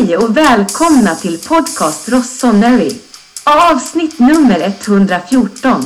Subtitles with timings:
[0.00, 3.00] Hej och välkomna till podcast Rossoneri.
[3.72, 5.82] Avsnitt nummer 114.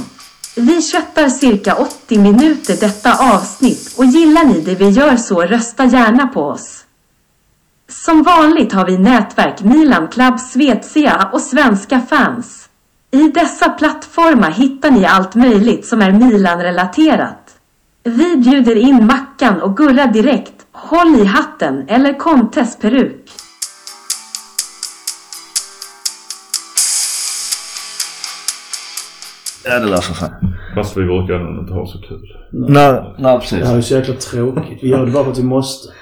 [0.56, 5.84] Vi köttar cirka 80 minuter detta avsnitt och gillar ni det vi gör så rösta
[5.84, 6.84] gärna på oss.
[7.88, 12.68] Som vanligt har vi nätverk Milan Club Svezia och svenska fans.
[13.10, 17.54] I dessa plattformar hittar ni allt möjligt som är Milan-relaterat.
[18.04, 20.66] Vi bjuder in Mackan och Gurra direkt.
[20.72, 23.43] Håll i hatten eller Contes peruk.
[29.66, 30.28] Ja, det löser sig.
[30.74, 32.36] Fast vi brukar nog inte ha så kul.
[32.52, 33.58] Nej, nej precis.
[33.60, 34.78] Det här är så jäkla tråkigt.
[34.82, 35.92] Vi gör det bara för att vi måste.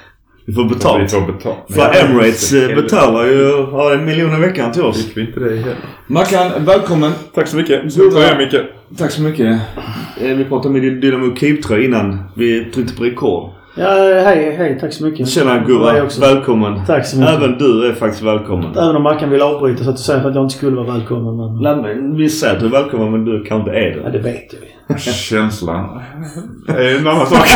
[0.45, 1.11] Vi får Vi betalt.
[1.11, 1.57] får betalt.
[1.69, 5.05] För Emirates eh, betalar ju har en miljon i veckan till oss.
[5.05, 5.75] Fick vi inte det heller.
[6.07, 7.11] Mackan, välkommen.
[7.35, 7.93] Tack så mycket.
[7.93, 8.61] Så är Micke.
[8.97, 9.59] Tack så mycket.
[10.21, 13.49] Eh, Vi pratade med Dynamo Keep-tröja innan vi tryckte på rekord.
[13.75, 13.89] Ja,
[14.25, 14.77] hej, hej.
[14.81, 15.29] Tack så mycket.
[15.29, 15.63] Tjena
[16.03, 16.21] också.
[16.21, 16.85] Välkommen.
[16.87, 17.33] Tack så mycket.
[17.35, 18.71] Även du är faktiskt välkommen.
[18.77, 21.37] Även om Mackan vill avbryta så att du säger att jag inte skulle vara välkommen.
[21.37, 21.61] Men...
[21.81, 24.17] Nej, men Vi säger att du är välkommen men du kanske inte är Ja, det.
[24.17, 24.99] det vet vi.
[25.11, 26.01] Känslan.
[26.67, 27.47] är en annan sak.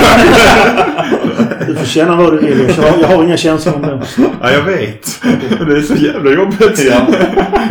[1.67, 2.59] Du får känna vad du vill.
[2.77, 3.99] Jag har, jag har inga känslor om det.
[4.41, 5.21] ja, jag vet.
[5.67, 6.85] Det är så jävla jobbigt.
[6.89, 7.07] Ja.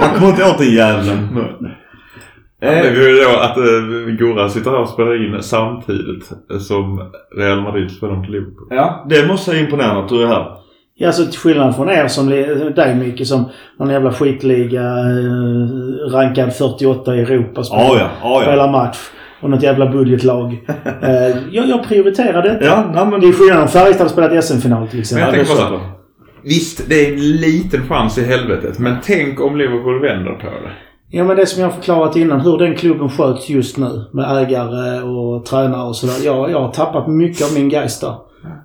[0.01, 1.29] Man kommer inte åt den jäveln.
[2.61, 7.63] Det är ju då att uh, Gurra sitter här och spelar in samtidigt som Real
[7.63, 8.67] Madrid spelar mot Liverpool.
[8.71, 9.07] Ja.
[9.09, 10.47] Det måste jag imponera att du är här.
[10.99, 12.27] Ja, alltså till skillnad från er som
[12.77, 13.45] dig Micke som
[13.79, 18.09] någon jävla skitliga eh, rankad 48 i Europa spelar, Ja, ja.
[18.23, 18.99] Ja, spelar match.
[19.41, 20.53] Och något jävla budgetlag.
[21.03, 22.65] eh, jag, jag prioriterar detta.
[22.65, 25.25] Ja, nej men Det är skillnad om Färjestad har spelat SM-final till Men exempel.
[25.27, 25.87] jag det tänker bara så.
[26.43, 28.79] Visst, det är en liten chans i helvetet.
[28.79, 30.86] Men tänk om Liverpool vänder på det.
[31.11, 34.43] Ja men det som jag har förklarat innan, hur den klubben sköts just nu med
[34.43, 36.25] ägare och tränare och sådär.
[36.25, 38.15] Jag, jag har tappat mycket av min geist där.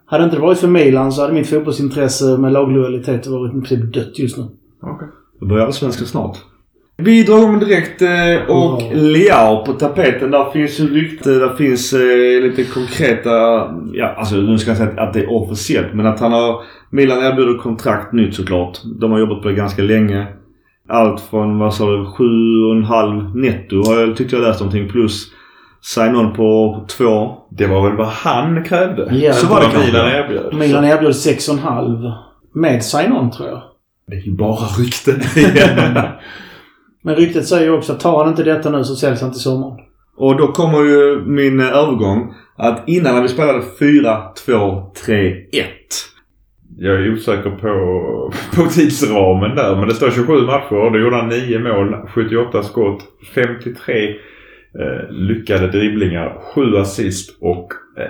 [0.05, 3.93] Hade inte det varit för Milan så hade mitt fotbollsintresse med laglojalitet varit i princip
[3.93, 4.43] dött just nu.
[4.81, 5.07] Okej.
[5.39, 6.37] Då börjar allsvenskan snart.
[6.97, 8.81] Vi drar igång direkt eh, och...
[8.93, 10.31] Leao på tapeten.
[10.31, 11.29] Där finns ju rykte.
[11.29, 13.29] Där finns eh, lite konkreta...
[13.93, 15.93] Ja, alltså nu ska jag säga att det är officiellt.
[15.93, 16.63] Men att han har...
[16.89, 18.79] Milan erbjuder kontrakt nytt såklart.
[18.99, 20.27] De har jobbat på det ganska länge.
[20.91, 24.89] Allt från, vad sa du, 7,5 netto har jag tyckt jag läst någonting.
[24.89, 25.31] Plus
[25.81, 27.37] sign-on på två.
[27.49, 29.15] Det var väl vad han krävde?
[29.15, 30.53] Ja, så var det Milan erbjöd.
[30.53, 32.13] Milan erbjöd 6,5
[32.53, 33.61] med sign-on tror jag.
[34.07, 35.21] Det är ju bara rykten.
[37.03, 39.41] Men ryktet säger ju också att tar han inte detta nu så säljs han till
[39.41, 39.77] sommaren.
[40.17, 42.33] Och då kommer ju min eh, övergång.
[42.57, 45.67] Att innan när vi spelade 4, 2, 3, 1.
[46.83, 49.75] Jag är osäker på, på tidsramen där.
[49.75, 50.91] Men det står 27 matcher.
[50.91, 53.03] Då gjorde han 9 mål, 78 skott,
[53.35, 58.09] 53 eh, lyckade dribblingar, 7 assist och eh,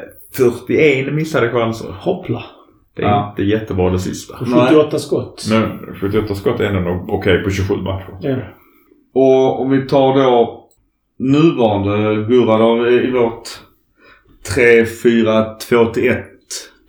[0.67, 1.87] 41 missade chanser.
[1.99, 2.43] Hoppla.
[2.95, 3.29] Det är Ja.
[3.29, 4.33] inte jättebra det sista.
[4.39, 5.45] Och 78 skott.
[5.51, 8.17] Men 78 skott är ändå nog okej på 27 matcher.
[8.21, 8.35] Ja.
[9.13, 10.57] Och om vi tar då
[11.19, 13.43] nuvarande Gurra då i vårt
[14.55, 15.45] 3, 4,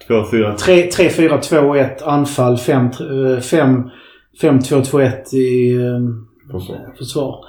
[0.06, 0.58] 2 till 1.
[0.58, 0.90] 2, 4, 3.
[0.90, 2.58] 3, 4, 2, 1 anfall.
[2.58, 2.90] 5,
[3.42, 3.90] 5,
[4.40, 6.94] 5 2, 2, 1 i eh, Försvar.
[6.98, 7.44] försvar.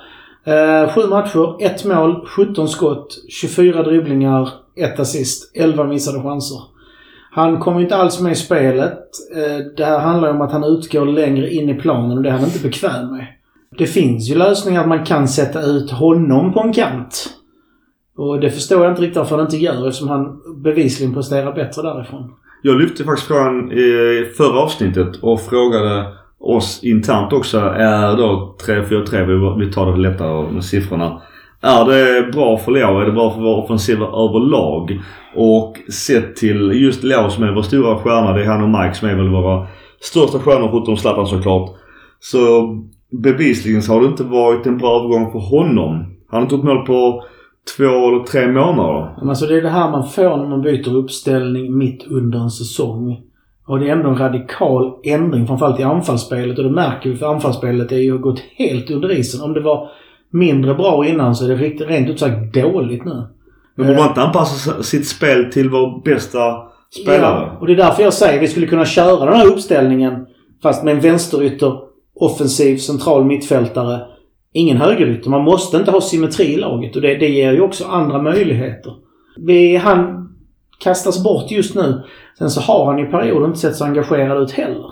[0.46, 6.58] Eh, sju matcher, ett mål, 17 skott, 24 dribblingar, ett assist, 11 missade chanser.
[7.32, 9.00] Han kommer inte alls med i spelet.
[9.36, 12.34] Eh, det här handlar om att han utgår längre in i planen och det är
[12.34, 13.28] han inte bekväm med.
[13.78, 17.30] Det finns ju lösningar att man kan sätta ut honom på en kant.
[18.18, 21.82] Och det förstår jag inte riktigt varför han inte gör eftersom han bevisligen presterar bättre
[21.82, 22.32] därifrån.
[22.66, 26.06] Jag lyfte faktiskt frågan i förra avsnittet och frågade
[26.40, 27.60] oss internt också.
[27.60, 29.24] Är då 3, 4, 3,
[29.60, 31.22] vi- tar det lättare med siffrorna.
[31.62, 33.00] Är det bra för Leo?
[33.00, 35.02] Är det bra för vår offensiva överlag?
[35.36, 38.34] Och sett till just Leo som är vår stora stjärna.
[38.34, 39.68] Det är han och Mike som är väl våra
[40.02, 41.70] största stjärnor förutom Zlatan såklart.
[42.20, 42.68] Så
[43.24, 45.90] bevisligen så har det inte varit en bra övergång för honom.
[46.30, 47.24] Han har inte gjort mål på
[47.78, 49.16] två eller tre månader.
[49.20, 52.52] Men alltså det är det här man får när man byter uppställning mitt under en
[52.52, 53.22] säsong.
[53.68, 56.58] Och det är ändå en radikal ändring, framförallt i anfallsspelet.
[56.58, 59.42] Och det märker vi för anfallsspelet är ju gått helt under isen.
[59.42, 59.90] Om det var
[60.32, 63.28] mindre bra innan så är det riktigt, rent ut sagt dåligt nu.
[63.76, 66.40] Men borde man inte anpassa sitt spel till vår bästa
[67.02, 67.50] spelare?
[67.52, 70.26] Ja, och det är därför jag säger vi skulle kunna köra den här uppställningen
[70.64, 71.80] fast med en vänsterytter,
[72.16, 74.02] offensiv, central mittfältare.
[74.54, 75.30] Ingen högerytter.
[75.30, 78.94] Man måste inte ha symmetri i laget och det, det ger ju också andra möjligheter.
[79.38, 80.30] Vi, han
[80.84, 82.04] kastas bort just nu.
[82.38, 84.92] Sen så har han i perioder inte sett så engagerad ut heller.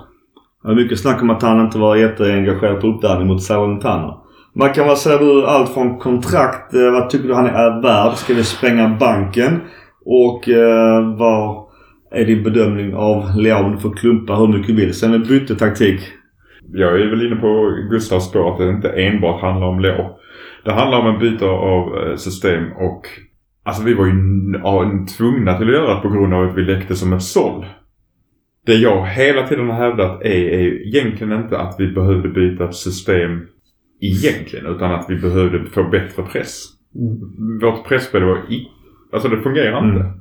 [0.62, 4.18] Det var mycket snack om att han inte var jätteengagerad på uppvärmning mot Salernitana.
[4.56, 8.14] Man kan vad säger du allt från kontrakt, eh, vad tycker du han är värd?
[8.14, 9.60] Ska vi spränga banken?
[10.06, 11.66] Och eh, vad
[12.12, 14.94] är din bedömning av Leon för klumpa hur mycket du vill?
[14.94, 16.02] Sen bytte taktik
[16.74, 20.18] jag är väl inne på Gustavs spår att det inte enbart handlar om lår.
[20.66, 23.02] Det handlar om en byte av eh, system och
[23.64, 24.14] alltså vi var ju
[24.64, 27.66] ja, tvungna till att göra det på grund av att vi läckte som ett såll.
[28.66, 32.76] Det jag hela tiden har hävdat är, är egentligen inte att vi behövde byta ett
[32.76, 33.48] system
[34.02, 36.64] egentligen utan att vi behövde få bättre press.
[36.96, 37.60] Mm.
[37.62, 38.68] Vårt pressspel var i,
[39.14, 39.96] alltså det fungerar Mm.
[39.96, 40.12] inte.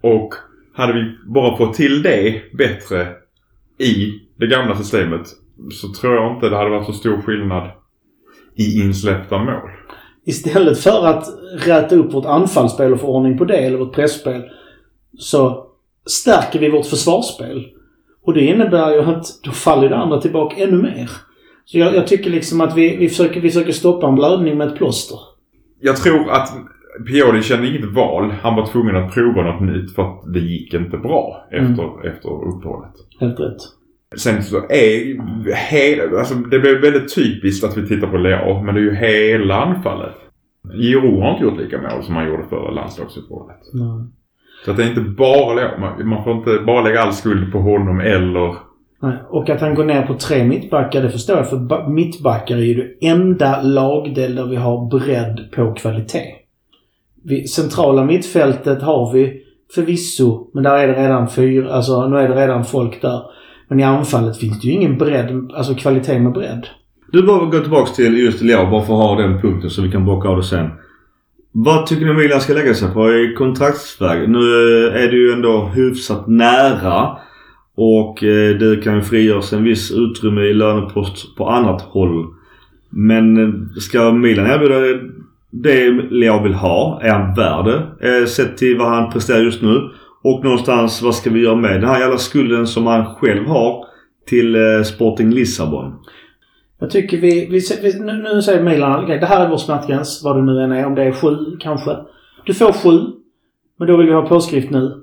[0.00, 0.34] Och
[0.74, 3.08] hade vi bara fått till det bättre
[3.78, 5.26] i det gamla systemet
[5.72, 7.70] så tror jag inte det hade varit så stor skillnad
[8.56, 9.70] i insläppta mål.
[10.24, 11.24] Istället för att
[11.66, 14.42] räta upp vårt anfallsspel och få ordning på det, eller vårt pressspel,
[15.18, 15.66] så
[16.06, 17.66] stärker vi vårt försvarsspel.
[18.24, 21.10] Och det innebär ju att då faller det andra tillbaka ännu mer.
[21.64, 24.68] Så jag, jag tycker liksom att vi, vi, försöker, vi försöker stoppa en blödning med
[24.68, 25.18] ett plåster.
[25.80, 26.48] Jag tror att
[27.06, 28.30] Pioli kände inget val.
[28.42, 32.28] Han var tvungen att prova något nytt för att det gick inte bra efter, efter
[32.28, 32.92] uppehållet.
[33.20, 33.77] Helt rätt.
[34.16, 35.22] Sen så är
[35.54, 38.94] hela, alltså det blir väldigt typiskt att vi tittar på Leao, men det är ju
[38.94, 40.14] hela anfallet.
[40.74, 43.56] Giro har inte gjort lika mål som han gjorde förra landslagsuppehållet.
[44.64, 46.04] Så att det är inte bara Leao.
[46.04, 48.54] Man, får inte bara lägga all skuld på honom eller...
[49.30, 51.50] Och att han går ner på tre mittbackar, det förstår jag.
[51.50, 56.34] För ba- mittbackar är ju det enda lagdel där vi har bredd på kvalitet.
[57.24, 59.42] Vi, centrala mittfältet har vi
[59.74, 63.22] förvisso, men där är det redan fyra, alltså nu är det redan folk där.
[63.68, 66.66] Men i anfallet finns det ju ingen bredd, alltså kvalitet med bredd.
[67.12, 69.90] Du behöver gå tillbaks till just Leao bara för att ha den punkten så vi
[69.90, 70.70] kan bocka av det sen.
[71.52, 74.28] Vad tycker ni Milan ska lägga sig på i kontraktsväg?
[74.28, 77.16] Nu eh, är det ju ändå hyfsat nära.
[77.76, 82.26] Och eh, det kan ju frigöras en viss utrymme i lönepost på annat håll.
[82.90, 85.00] Men eh, ska Milan erbjuda
[85.50, 87.00] det Leao vill ha?
[87.02, 88.26] Är han värd det?
[88.26, 89.90] Sett till vad han presterar just nu.
[90.28, 93.84] Och någonstans vad ska vi göra med den här jävla skulden som han själv har
[94.26, 95.94] till eh, Sporting Lissabon?
[96.78, 100.20] Jag tycker vi, vi, vi nu, nu säger Milan, okej, det här är vår smärtgräns,
[100.24, 101.96] vad det nu än är, om det är sju kanske.
[102.46, 102.98] Du får sju,
[103.78, 105.02] men då vill vi ha påskrift nu.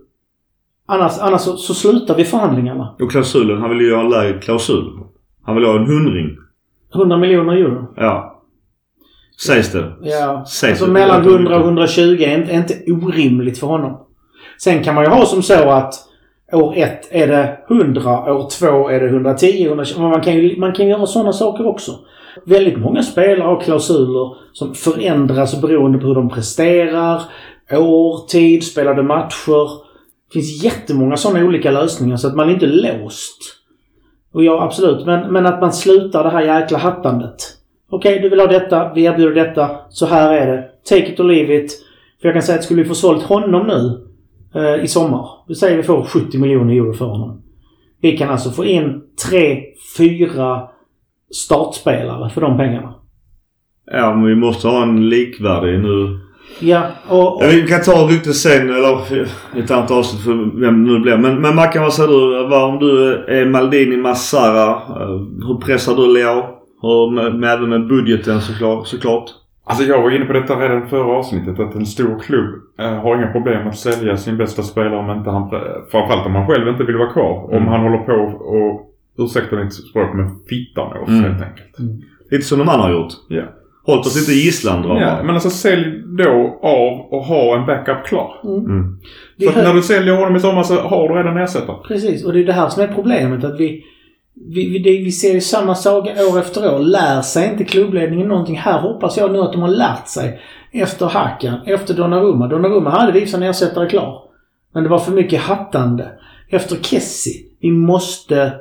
[0.85, 2.95] Annars, annars så, så slutar vi förhandlingarna.
[2.99, 4.99] Och klausulen, han vill ju ha en lägre klausul.
[5.43, 6.37] Han vill ha en hundring.
[6.95, 7.93] 100 miljoner euro.
[7.95, 8.41] Ja.
[9.45, 9.93] Sägs det.
[10.01, 10.91] Ja, Sägs alltså det.
[10.91, 14.04] mellan 100 och 120 är inte, är inte orimligt för honom.
[14.57, 15.93] Sen kan man ju ha som så att
[16.51, 19.99] år ett är det 100, år två är det 110, 120.
[19.99, 21.91] Men man kan ju man kan göra sådana saker också.
[22.45, 27.21] Väldigt många spelare har klausuler som förändras beroende på hur de presterar,
[27.71, 29.69] år, tid, spelade matcher.
[30.27, 33.37] Det finns jättemånga sådana olika lösningar så att man är inte låst.
[34.33, 35.05] Och ja, absolut.
[35.05, 37.35] Men, men att man slutar det här jäkla hattandet.
[37.89, 38.91] Okej, du vill ha detta.
[38.93, 39.69] Vi erbjuder detta.
[39.89, 40.63] Så här är det.
[40.89, 41.71] Take it or leave it.
[42.21, 44.05] För jag kan säga att skulle vi få sålt honom nu
[44.55, 45.27] eh, i sommar.
[45.47, 47.41] Vi säger vi får 70 miljoner euro för honom.
[48.01, 49.63] Vi kan alltså få in tre,
[49.97, 50.61] fyra
[51.33, 52.93] startspelare för de pengarna.
[53.91, 56.19] Ja, men vi måste ha en likvärdig nu.
[56.59, 57.35] Ja, och...
[57.35, 58.97] och Ja, vi kan ta ryktet sen, eller
[59.55, 61.17] i ett annat avsnitt för vem det nu blir.
[61.17, 62.47] Men, men Mackan, vad säger du?
[62.47, 64.69] Vad om du är Maldini, Massara?
[64.71, 65.09] eh,
[65.47, 66.43] Hur pressar du Leo?
[66.81, 68.87] Och med, med, även med budgeten såklart.
[68.87, 69.29] såklart.
[69.67, 73.15] Alltså jag var inne på detta redan förra avsnittet att en stor klubb eh, har
[73.15, 75.49] inga problem att sälja sin bästa spelare om inte han,
[75.91, 77.43] framförallt om han själv inte vill vara kvar.
[77.43, 77.67] Om Mm.
[77.67, 78.13] han håller på
[78.45, 81.23] och, ursäkta mitt språk, men fittar oss Mm.
[81.23, 81.75] helt enkelt.
[82.31, 83.13] Lite som de andra har gjort.
[83.29, 83.43] Ja.
[83.85, 87.65] Hållit oss lite i gisslan drar Ja, men alltså sälj då av och ha en
[87.65, 88.31] backup klar.
[88.43, 88.97] Mm.
[89.37, 91.75] vi För när du säljer honom i sommar så har du redan ersättare.
[91.87, 93.43] Precis, och det är det här som är problemet.
[93.43, 93.83] Att vi,
[94.35, 96.79] vi, vi, vi ser ju samma saga år efter år.
[96.79, 98.57] Lär sig inte klubbledningen någonting?
[98.57, 100.39] Här hoppas jag nu att de har lärt sig.
[100.71, 102.47] Efter Hakan, efter Donnarumma.
[102.47, 104.21] Donnarumma hade vi en ersättare klar.
[104.73, 106.11] Men det var för mycket hattande.
[106.49, 107.33] Efter Kessie.
[107.61, 108.53] Vi måste...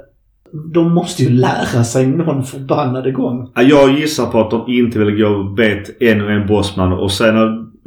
[0.74, 3.52] De måste ju lära sig någon förbannade gång.
[3.54, 6.92] Ja, Jag gissar på att de inte vill gå och bet en och en bossman
[6.92, 7.34] och sen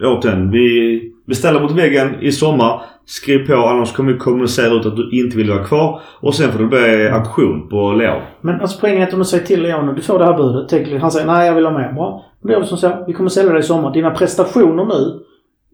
[0.03, 0.51] återigen.
[0.51, 2.81] Vi Beställa mot väggen i sommar.
[3.05, 6.01] Skriv på annars kommer vi kommunicera ut att du inte vill vara kvar.
[6.19, 8.15] Och sen får det bli auktion på Leo.
[8.41, 10.69] Men alltså poängen är att om du säger till Leon du får det här budet.
[10.69, 11.95] Tänk, han säger nej jag vill ha med.
[11.95, 12.25] Bra.
[12.41, 13.03] Då är det som så.
[13.07, 13.93] Vi kommer sälja dig i sommar.
[13.93, 15.19] Dina prestationer nu.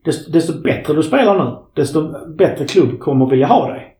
[0.05, 1.51] Desto, desto bättre du spelar nu.
[1.73, 2.01] Desto
[2.37, 3.95] bättre klubb kommer vilja ha dig.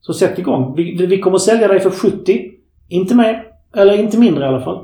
[0.00, 0.74] Så sätt igång.
[0.76, 2.40] Vi, vi- kommer sälja dig för 70.
[2.88, 3.42] Inte mer.
[3.76, 4.78] Eller inte mindre i alla fall.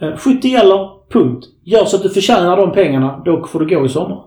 [0.00, 0.90] Eh, 70 gäller.
[1.12, 1.44] Punkt.
[1.64, 3.22] Gör så att du förtjänar de pengarna.
[3.24, 4.22] Då får du gå i sommar.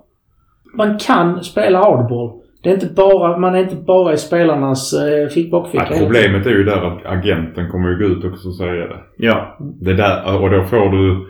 [0.73, 2.39] Man kan spela hardball.
[2.63, 5.87] Det är inte bara, man är inte bara i spelarnas eh, fick bakficka.
[5.89, 8.99] Ja, problemet är ju där att agenten kommer ju gå ut också och säga det.
[9.17, 9.57] Ja.
[9.59, 11.27] Det är där, och då får du...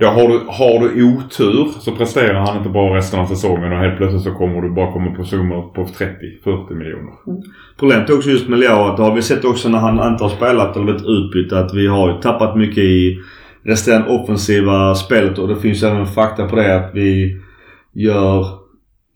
[0.00, 3.78] Då har du, har du otur så presterar han inte bra resten av säsongen och
[3.78, 7.12] helt plötsligt så kommer du bara komma på summor på 30-40 miljoner.
[7.78, 10.24] Problemet är också just med Leao att det har vi sett också när han inte
[10.24, 13.18] har spelat eller blivit utbytt att vi har ju tappat mycket i
[13.62, 17.40] resterande offensiva spelet och det finns även fakta på det att vi
[17.92, 18.63] gör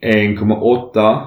[0.02, 1.20] 1,8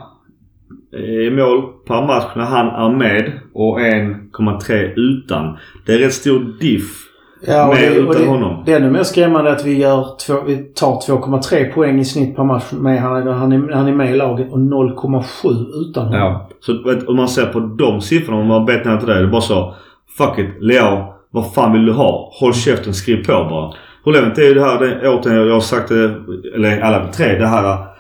[0.97, 5.57] i mål per match när han är med och 1,3 utan.
[5.85, 7.07] Det är rätt stor diff
[7.47, 8.63] Ja, med det, utan det, honom.
[8.65, 12.35] det är ännu mer skrämmande att vi, gör två, vi tar 2,3 poäng i snitt
[12.35, 16.19] per match med han, han, är, han är med i laget och 0,7 utan honom.
[16.19, 16.49] Ja.
[16.59, 16.73] Så
[17.07, 19.13] om man ser på de siffrorna, om man bet ner till det.
[19.13, 19.75] Det är bara så.
[20.17, 20.49] Fuck it.
[20.59, 22.29] Leo, vad fan vill du ha?
[22.39, 23.71] Håll käften, skriv på bara.
[24.03, 26.15] Problemet är ju det här, det, återigen, jag har sagt det,
[26.55, 27.90] eller alla tre, det här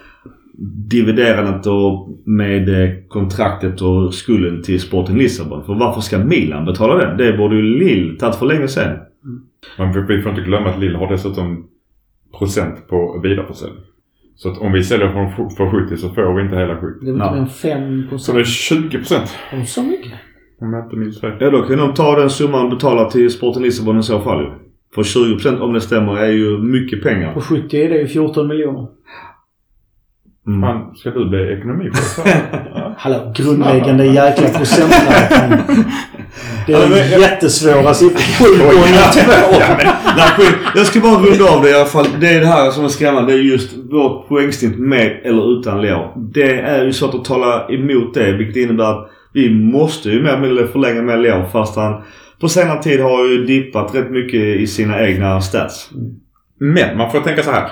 [0.89, 5.63] dividerandet och med eh, kontraktet och skulden till Sporting Lissabon.
[5.65, 7.17] För varför ska Milan betala den?
[7.17, 8.97] Det borde ju Lill tagit för länge sedan.
[9.77, 11.65] Men vi- får inte glömma att Lille har dessutom
[12.39, 13.79] procent på vidareförsäljning.
[14.35, 17.05] Så att om vi säljer för, för 70 så får vi inte hela 70.
[17.05, 19.35] Det är inte mer än 5 Så det är 20 procent.
[19.67, 20.11] Så mycket?
[20.61, 21.31] Om jag inte minns fel.
[21.39, 24.41] Ja då kan de ta den summan och betala till Sporting Lissabon i så fall
[24.43, 24.49] ju.
[24.95, 27.33] För 20% om det stämmer är ju mycket pengar.
[27.33, 28.87] På 70 är det ju 14 miljoner.
[30.47, 30.61] Mm.
[30.61, 32.25] Fan, ska du bli ekonomiprofessor?
[32.75, 32.95] Ja.
[32.97, 35.83] Hallå, grundläggande jäkla procenträkning.
[36.67, 38.45] Det är jättesvåra siffror.
[38.57, 39.31] 7 gånger 2.
[40.17, 40.55] Nej, skit.
[40.75, 42.05] jag ska bara runda av det i alla fall.
[42.19, 43.31] Det är det här som är skrämmande.
[43.31, 46.29] Det är just vårt poängsnitt med eller utan Leo.
[46.33, 48.31] Det är ju svårt att tala emot det.
[48.31, 51.45] Vilket innebär att vi måste ju mer eller mindre förlänga med Leo.
[51.51, 52.01] Fast han
[52.41, 55.89] på senare tid har ju dippat rätt mycket i sina egna stats.
[56.59, 57.69] Men man får tänka så här.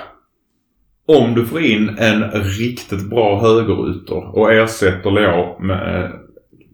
[1.18, 6.12] Om du får in en riktigt bra högerytter och ersätter Leo med...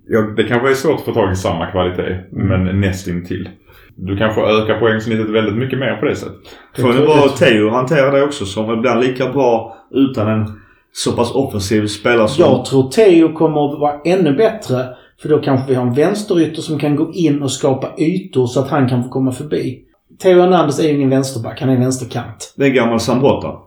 [0.08, 3.50] Ja, det kanske är svårt att få tag i samma kvalitet, men nästintill.
[3.96, 6.36] Du kanske ökar poängsnittet väldigt mycket mer på det sättet.
[6.76, 10.62] Frågan är bara Teo hanterar det också som ibland lika bra utan en
[10.92, 12.46] så pass offensiv spelare som...
[12.46, 14.86] Jag tror Teo kommer att vara ännu bättre.
[15.22, 18.60] För då kanske vi har en vänsterytter som kan gå in och skapa ytor så
[18.60, 19.82] att han kan få komma förbi.
[20.22, 21.62] Theo Hernandez är ju ingen vänsterback.
[21.62, 22.54] Han är en vänsterkant.
[22.58, 23.66] Det är en gammal Sambrotta.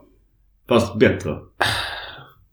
[0.69, 1.35] Fast bättre.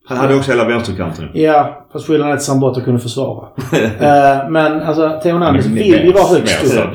[0.08, 1.28] Han hade också hela vänsterkanten.
[1.34, 3.48] Ja, fast skillnaden är att Sambota kunde försvara.
[4.00, 6.94] Eh, men alltså, Theo Hernandez vill ju vara högst upp.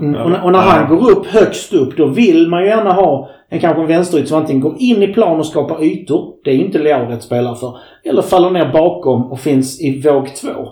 [0.00, 2.92] Mm, och, när- och när han går upp högst upp, då vill man ju gärna
[2.92, 6.34] ha en kanske en vänsterytter som antingen går in i plan och skapar ytor.
[6.44, 7.76] Det är ju inte Leao rätt spelare för.
[8.04, 10.68] Eller faller ner bakom och finns i våg två.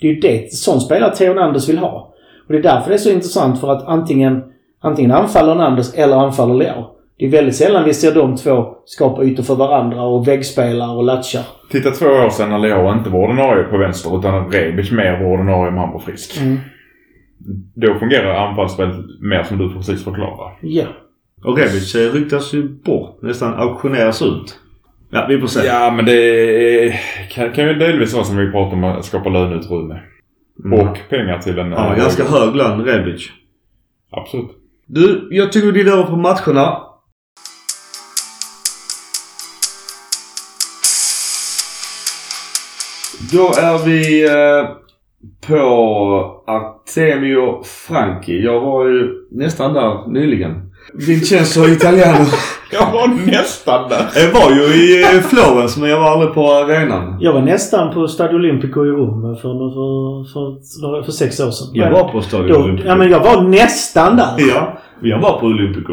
[0.00, 2.12] Det är ju det, sån spelare Theo Hernandez vill ha.
[2.46, 4.42] Och det är därför det är så intressant för att antingen,
[4.80, 6.90] antingen anfaller Hernandez eller anfaller Leao.
[7.18, 11.04] Det är väldigt sällan vi ser de två skapa ytor för varandra och väggspelar och
[11.04, 11.42] latchar.
[11.70, 15.30] Titta två år sedan när Leo inte var ordinarie på vänster utan Rebic mer var
[15.32, 16.40] ordinarie om han var frisk.
[16.40, 16.58] Mm.
[17.74, 20.58] Då fungerar anfallsspelet mer som du precis förklarar.
[20.62, 20.84] Ja.
[21.44, 23.22] Och Rebic eh, ryktas ju bort.
[23.22, 24.58] Nästan auktioneras ut.
[25.10, 25.66] Ja, vi får se.
[25.66, 26.12] Ja, men det
[26.86, 30.00] är- kan, kan ju delvis vara som vi pratade om att skapa löneutrymme.
[30.64, 30.80] Mm.
[30.80, 31.70] Och pengar till en...
[31.70, 33.28] Ja, ganska hög lön, Rebic.
[34.10, 34.50] Absolut.
[34.86, 36.78] Du, jag tycker vi glider över på matcherna.
[43.34, 44.68] Då är vi eh,
[45.48, 48.44] på Artemio Franchi.
[48.44, 50.70] Jag var ju nästan där nyligen.
[51.06, 52.24] Vincenzo Italiano.
[52.72, 54.06] Jag var nästan där.
[54.16, 57.16] Jag var ju i eh, Florens men jag var aldrig på arenan.
[57.20, 60.32] Jag var nästan på Stadio Olimpico i Rom för, för,
[60.80, 61.68] för, för sex år sedan.
[61.72, 62.88] Jag var på Stadion Då, Olympico.
[62.88, 64.34] ja, men jag var nästan där.
[64.54, 65.92] Ja, jag var på Olympico.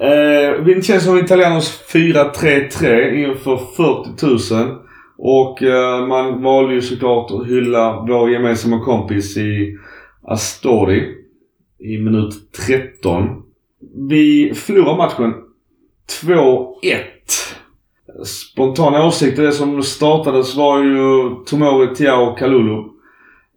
[0.00, 4.66] Eh, Vincenzo Italianos 4-3-3 inför 40 000.
[5.18, 9.76] Och eh, man valde ju såklart att hylla vår gemensamma kompis i
[10.22, 11.14] Astori
[11.78, 13.42] i minut 13.
[14.08, 15.34] Vi förlorar matchen
[16.22, 16.72] 2-1.
[18.24, 22.95] Spontana åsikter, det som startades var ju Tomori, Tiao och Kalulu.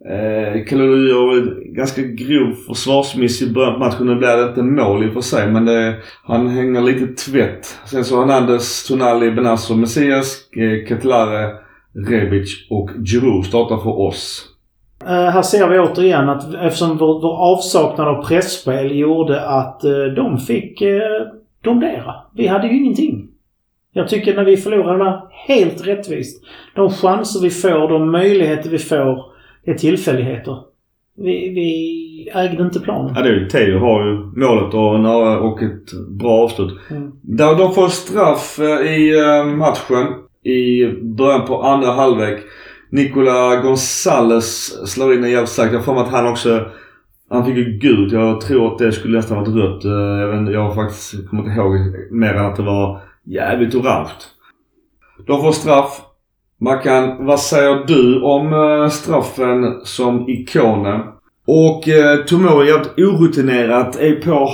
[0.08, 4.06] Eh, Kalulu gör en ganska grov försvarsmiss i början på matchen.
[4.06, 7.78] Nu blir det inte mål i och för sig men det, han hänger lite tvätt.
[7.84, 11.50] Sen så Hernandez, Tonali, Benazzo, Messias, eh, Ketlare,
[12.08, 14.46] Rebic och Giroud startar för oss.
[15.06, 20.02] Eh, här ser vi återigen att eftersom vår, vår avsaknad av pressspel gjorde att eh,
[20.16, 21.00] de fick eh,
[21.64, 22.14] domdera.
[22.34, 23.28] Vi hade ju ingenting.
[23.92, 26.44] Jag tycker när vi förlorar helt rättvist.
[26.74, 29.29] De chanser vi får, de möjligheter vi får,
[29.64, 30.56] det är tillfälligheter.
[31.16, 33.12] Vi, vi ägde inte planen.
[33.16, 36.78] Ja, det är ju Teo har ju målet och, och ett bra avslut.
[36.90, 37.12] Mm.
[37.22, 40.06] Där de får straff eh, i eh, matchen
[40.44, 42.40] i början på andra halvlek.
[42.90, 45.72] Nicola Gonzales slår in en jävligt starkt.
[45.72, 46.66] Jag har att han också
[47.30, 48.12] Han fick ju gult.
[48.12, 49.84] Jag tror att det skulle nästan varit rött.
[49.84, 51.72] Eh, Jag, vet, inte, jag har faktiskt kommer inte ihåg
[52.10, 54.10] mer än att det var jävligt orange.
[55.26, 56.00] De får straff.
[56.62, 61.00] Mackan, vad säger du om eh, straffen som ikonen?
[61.46, 64.48] Och eh, Tomori jävligt orutinerat är på,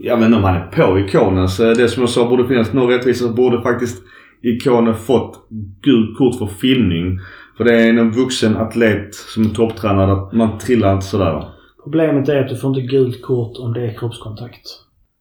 [0.00, 1.48] jag vet inte om han är på ikonen.
[1.48, 3.28] Så det som jag sa borde finnas någon rättvisa.
[3.28, 4.02] Borde faktiskt
[4.42, 5.48] ikonen fått
[5.82, 7.18] gult kort för filmning.
[7.56, 10.10] För det är en vuxen atlet som är topptränad.
[10.10, 11.44] att Man trillar inte sådär.
[11.84, 14.62] Problemet är att du får inte gult kort om det är kroppskontakt.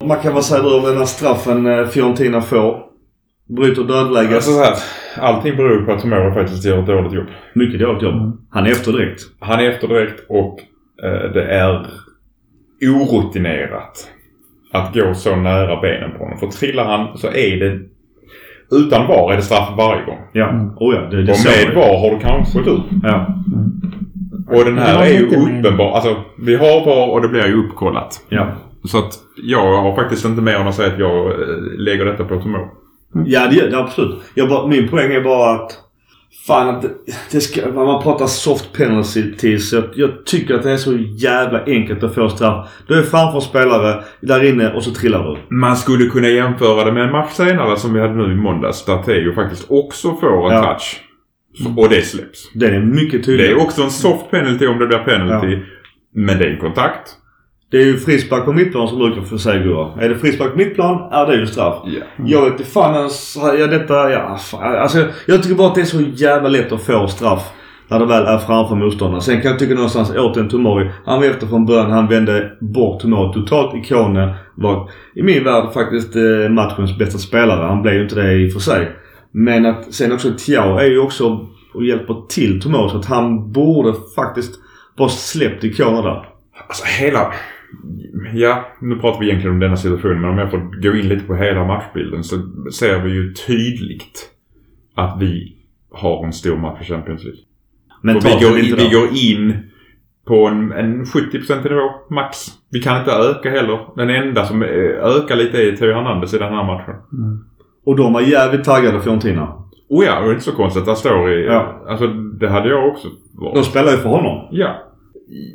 [0.04, 2.95] Mackan, vad säger du om den här straffen eh, Fiorentina får?
[3.48, 4.34] Bryter dödläget.
[4.34, 4.75] Alltså så här,
[5.18, 7.28] allting beror på att Tomori faktiskt gör ett dåligt jobb.
[7.54, 8.38] Mycket dåligt jobb.
[8.50, 9.22] Han är efter direkt.
[9.40, 10.60] Han är efter direkt och
[11.04, 11.86] eh, det är
[12.82, 14.12] orutinerat
[14.72, 16.40] att gå så nära benen på honom.
[16.40, 17.80] För trillar han så är det
[18.72, 20.20] utan VAR är det straff varje gång.
[20.34, 20.74] Ja.
[20.75, 21.75] Oh ja, det, det Och med.
[21.75, 22.84] VAR har du kanske gått ut.
[23.04, 23.28] Ja.
[24.48, 25.92] Och den här är ju uppenbar.
[25.92, 28.25] Alltså vi har VAR och det blir ju uppkollat.
[28.30, 28.48] Ja.
[28.84, 31.38] Så att jag har faktiskt inte mer än att säga att jag eh,
[31.78, 32.66] lägger detta på Tomori.
[33.25, 34.22] Ja, det gör det absolut.
[34.34, 35.81] Jag bara, min poäng är bara att
[36.48, 36.89] Fan att det,
[37.31, 41.63] det ska, man pratar soft penalty så jag, jag tycker att det är så jävla
[41.65, 42.69] enkelt att få straff.
[42.88, 45.55] Du är framför spelare där inne och så trillar du.
[45.55, 48.86] Man skulle kunna jämföra det med en match senare som vi hade nu i måndags.
[48.86, 50.63] Där Teo faktiskt också får en Ja.
[50.63, 51.01] touch.
[51.77, 52.51] Och det släpps.
[52.53, 53.50] Den är mycket Det tydlig.
[53.51, 55.60] är också en soft penalty om det blir penalty.
[56.15, 57.10] Men det är en kontakt.
[57.75, 60.01] Det är ju frispark på mittplan som brukar få säga Gurra.
[60.01, 61.75] Är det frispark på mittplan är det ju straff.
[61.86, 62.03] Ja.
[62.25, 65.82] Jag vet inte fan ens, ja detta, ja fan, alltså jag tycker bara att det
[65.82, 67.51] är så jävla lätt att få straff.
[67.88, 69.22] När det väl är framför motståndaren.
[69.22, 70.91] Sen kan jag tycka någonstans återigen Tomori.
[71.05, 71.91] Han var efter från början.
[71.91, 73.75] Han vände bort Tomori totalt.
[73.75, 77.65] Ikonen var i min värld faktiskt eh, matchens bästa spelare.
[77.65, 78.91] Han blev ju inte det i och för sig.
[79.32, 82.89] Men att sen också Tiao är ju också och hjälper till Tomori.
[82.89, 84.55] Så att han borde faktiskt
[84.98, 86.25] bara släppt ikoner där.
[86.67, 87.34] Alltså hela...
[88.34, 90.22] Ja, nu pratar vi egentligen om denna situation.
[90.22, 92.36] Men om jag får gå in lite på hela matchbilden så
[92.80, 94.30] ser vi ju tydligt
[94.95, 95.56] att vi
[95.91, 97.41] har en stor match i Champions League.
[98.02, 99.54] Men vi går, in, vi går in
[100.28, 102.38] på en, en 70% nivå max.
[102.71, 103.80] Vi kan inte öka heller.
[103.95, 104.69] Den enda som eh,
[105.04, 106.95] ökar lite är Theo Hernandez i den här matchen.
[107.86, 109.65] Och de var jävligt taggade Fiorentina.
[109.89, 111.45] Oh ja, och det är inte så konstigt att det står i...
[111.45, 111.86] Ja.
[111.88, 113.56] Alltså det hade jag också varit.
[113.56, 114.47] De spelar ju för honom.
[114.52, 114.76] Ja.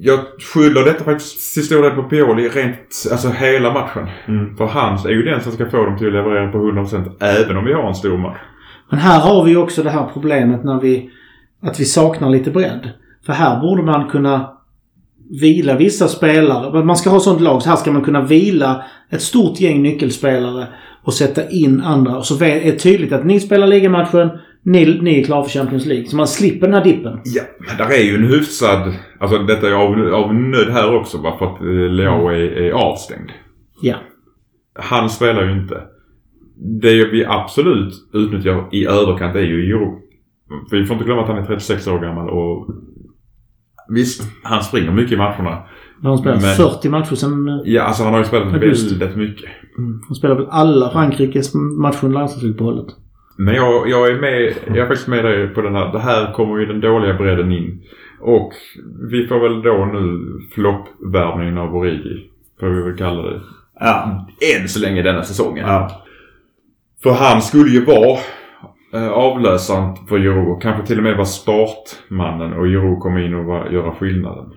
[0.00, 0.20] Jag
[0.54, 4.08] skyller detta faktiskt till stor del på Pioli rent, alltså hela matchen.
[4.28, 4.56] Mm.
[4.56, 7.56] För hans är ju den som ska få dem till att leverera på 100% även
[7.56, 8.38] om vi har en stor match.
[8.90, 11.10] Men här har vi ju också det här problemet när vi...
[11.62, 12.90] Att vi saknar lite bredd.
[13.26, 14.50] För här borde man kunna
[15.40, 16.84] vila vissa spelare.
[16.84, 17.62] Man ska ha sånt lag.
[17.62, 20.66] Så här ska man kunna vila ett stort gäng nyckelspelare
[21.02, 22.16] och sätta in andra.
[22.16, 24.30] Och så är det tydligt att ni spelar ligamatchen,
[24.62, 26.06] ni, ni är klara för Champions League.
[26.06, 27.20] Så man slipper den här dippen.
[27.24, 28.92] Ja, men där är ju en hyfsad...
[29.20, 32.70] Alltså detta är av, av nöd här också bara för att eh, Leao är, är
[32.72, 33.30] avstängd.
[33.82, 33.96] Ja.
[34.74, 35.82] Han spelar ju inte.
[36.82, 39.98] Det vi absolut utnyttjar i överkant är ju Euro.
[40.70, 42.66] Vi får inte glömma att han är 36 år gammal och...
[43.88, 45.62] Visst, han springer mycket i matcherna.
[46.02, 47.48] Han har spelat Men- 40 matcher sen...
[47.48, 48.94] eh, Ja, alltså han har ju spelat Augusti.
[48.98, 49.50] väldigt mycket.
[50.08, 52.86] Han spelar väl alla Frankrikes matcher under landslagsuppehållet.
[53.44, 55.92] Men jag, jag är med, jag är faktiskt med dig på den här.
[55.92, 57.82] Det här kommer ju den dåliga bredden in.
[58.20, 58.52] Och
[59.10, 60.20] vi får väl då nu
[60.54, 62.30] floppvärvningen av Origi.
[62.60, 63.40] Får vi väl kalla det.
[63.80, 64.26] Ja.
[64.56, 65.66] Än så länge denna säsongen.
[65.66, 66.02] ja.
[67.02, 68.18] För han skulle ju vara
[68.94, 70.60] eh, avlösaren för Jiro.
[70.60, 74.52] Kanske till och med vara startmannen och Jiro kommer in och göra skillnaden.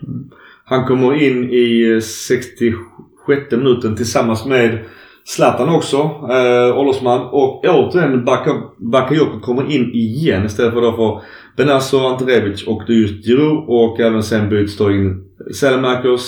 [0.65, 4.79] Han kommer in i eh, 66 minuten tillsammans med
[5.25, 5.97] Zlatan också,
[6.31, 7.21] eh, åldersman.
[7.21, 11.21] Och återigen Baka- Bakayoko kommer in igen istället för då för
[11.57, 13.63] Benasso, Anterevic och det är just Giroud.
[13.67, 15.23] Och även sen byts då in
[15.55, 16.21] Selemakers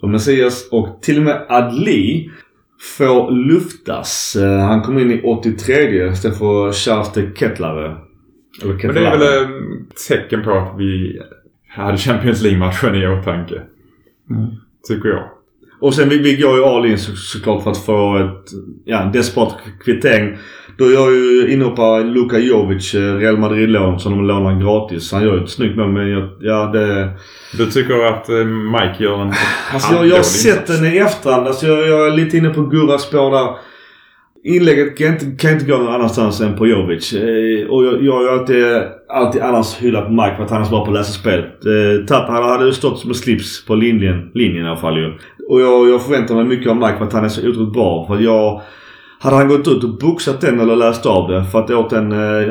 [0.00, 2.30] för Messias och till och med Adli
[2.98, 4.36] får luftas.
[4.36, 7.96] Eh, han kommer in i 83 istället för Charles de Kettlare.
[8.62, 9.48] Eller Men det är väl ett
[10.08, 11.20] tecken på att vi
[11.68, 13.62] hade Champions League-matchen i åtanke.
[14.88, 15.24] Tycker jag.
[15.80, 18.50] Och sen vi, vi går ju all in så, såklart för att få ett,
[18.84, 20.36] ja, en desperat kvittering.
[20.78, 25.12] Då gör ju inhoppare Luka Jovic eh, Real Madrid-lån som de lånar gratis.
[25.12, 27.10] Han gör ju ett snyggt mål men jag, ja det...
[27.56, 29.32] Du tycker att eh, Mike gör en
[29.72, 31.46] Alltså jag, jag har sett den i efterhand.
[31.46, 33.67] Alltså jag, jag är lite inne på Gurras spår där.
[34.44, 37.12] Inlägget kan inte, kan inte gå någon annanstans än på Jovic.
[37.12, 38.64] Eh, och jag, jag har ju alltid,
[39.08, 41.38] alltid annars hyllat Mike för att han är så bra på att läsa spel.
[41.38, 45.12] Eh, han hade ju stått som en slips på linjen, linjen i alla fall ju.
[45.48, 48.06] Och jag, jag förväntar mig mycket av Mike för att han är så otroligt bra.
[48.06, 48.62] För att jag...
[49.20, 52.12] Hade han gått ut och boxat den eller läst av det för att åt den
[52.12, 52.48] eh,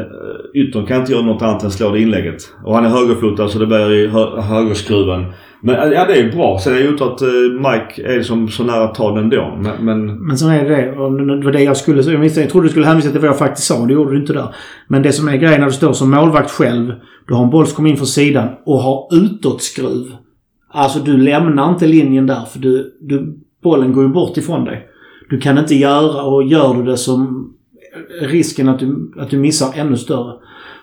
[0.54, 2.42] yttern kan inte göra något annat än slå det inlägget.
[2.66, 5.26] Och han är högerfotad så det blir i hö högerskruven.
[5.62, 6.60] Men alltså, ja, det är bra.
[6.60, 9.30] Sen är det ju inte att eh, Mike är som så nära att ta den
[9.30, 9.58] då.
[9.62, 10.92] Men, men Men sen är det det.
[11.46, 12.24] var det jag skulle säga.
[12.24, 13.86] Jag Jag trodde du skulle hänvisa till vad jag faktiskt sa.
[13.86, 14.56] Det gjorde du inte där.
[14.88, 16.94] Men det som är grejen när du står som målvakt själv.
[17.28, 20.16] Du har en boll som kommer in från sidan och har utåtskruv.
[20.70, 24.88] Alltså du lämnar inte linjen där för du, du, bollen går ju bort ifrån dig.
[25.30, 27.54] Du kan inte göra och gör du det som
[28.22, 30.34] risken att du, att du missar ännu större.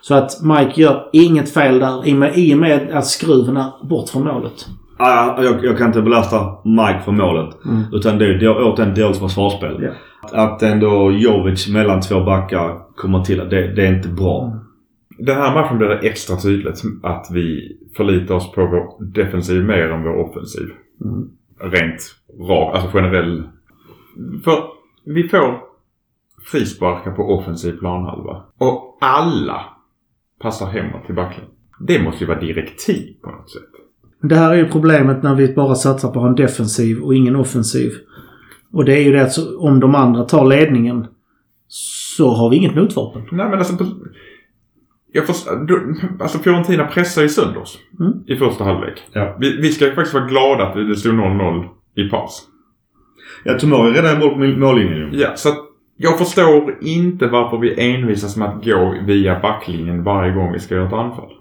[0.06, 3.56] Så att Mike gör inget fel där i och med, i och med att skruven
[3.56, 4.66] är bort från målet.
[4.96, 7.56] ah, jag, jag kan inte belasta Mike för målet.
[7.92, 9.82] Utan det är återigen dåligt försvarsspel.
[9.82, 10.44] Ja.
[10.44, 13.38] Att ändå Jovic mellan två backar kommer till.
[13.38, 14.52] Det, det är inte bra.
[15.18, 19.90] Den här matchen blir det extra tydligt att vi förlitar oss på vår defensiv mer
[19.90, 20.68] än vår offensiv.
[21.60, 22.16] Rent
[22.48, 23.42] rakt, alltså generell.
[24.44, 24.64] För
[25.04, 25.58] vi får
[26.50, 28.42] frisparkar på offensiv planhalva.
[28.58, 29.73] Och alla
[30.44, 31.50] passar hemåt till backlinjen.
[31.80, 33.62] Det måste ju vara direktiv på något sätt.
[34.22, 37.92] Det här är ju problemet när vi bara satsar på en defensiv och ingen offensiv.
[38.72, 41.06] Och det är ju det att om de andra tar ledningen
[41.68, 43.22] så har vi inget motvapen.
[43.32, 43.76] Nej men alltså...
[43.76, 43.84] på-
[45.12, 48.12] Jag får, du, alltså Fiorentina pressar ju sönder oss Mm.
[48.26, 49.02] i första halvlek.
[49.12, 49.36] Ja.
[49.40, 51.64] Vi, vi ska ju faktiskt vara glada att det stod 0-0
[51.96, 52.42] i paus.
[53.44, 55.10] Ja, Tomori är redan bort på mållinjen.
[55.12, 55.58] Ja, så att
[55.96, 60.74] jag förstår inte varför vi envisas med att gå via backlinjen varje gång vi ska
[60.74, 61.32] göra ett anfall.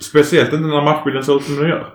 [0.00, 1.86] Speciellt inte när matchbilden ser ut som den gör.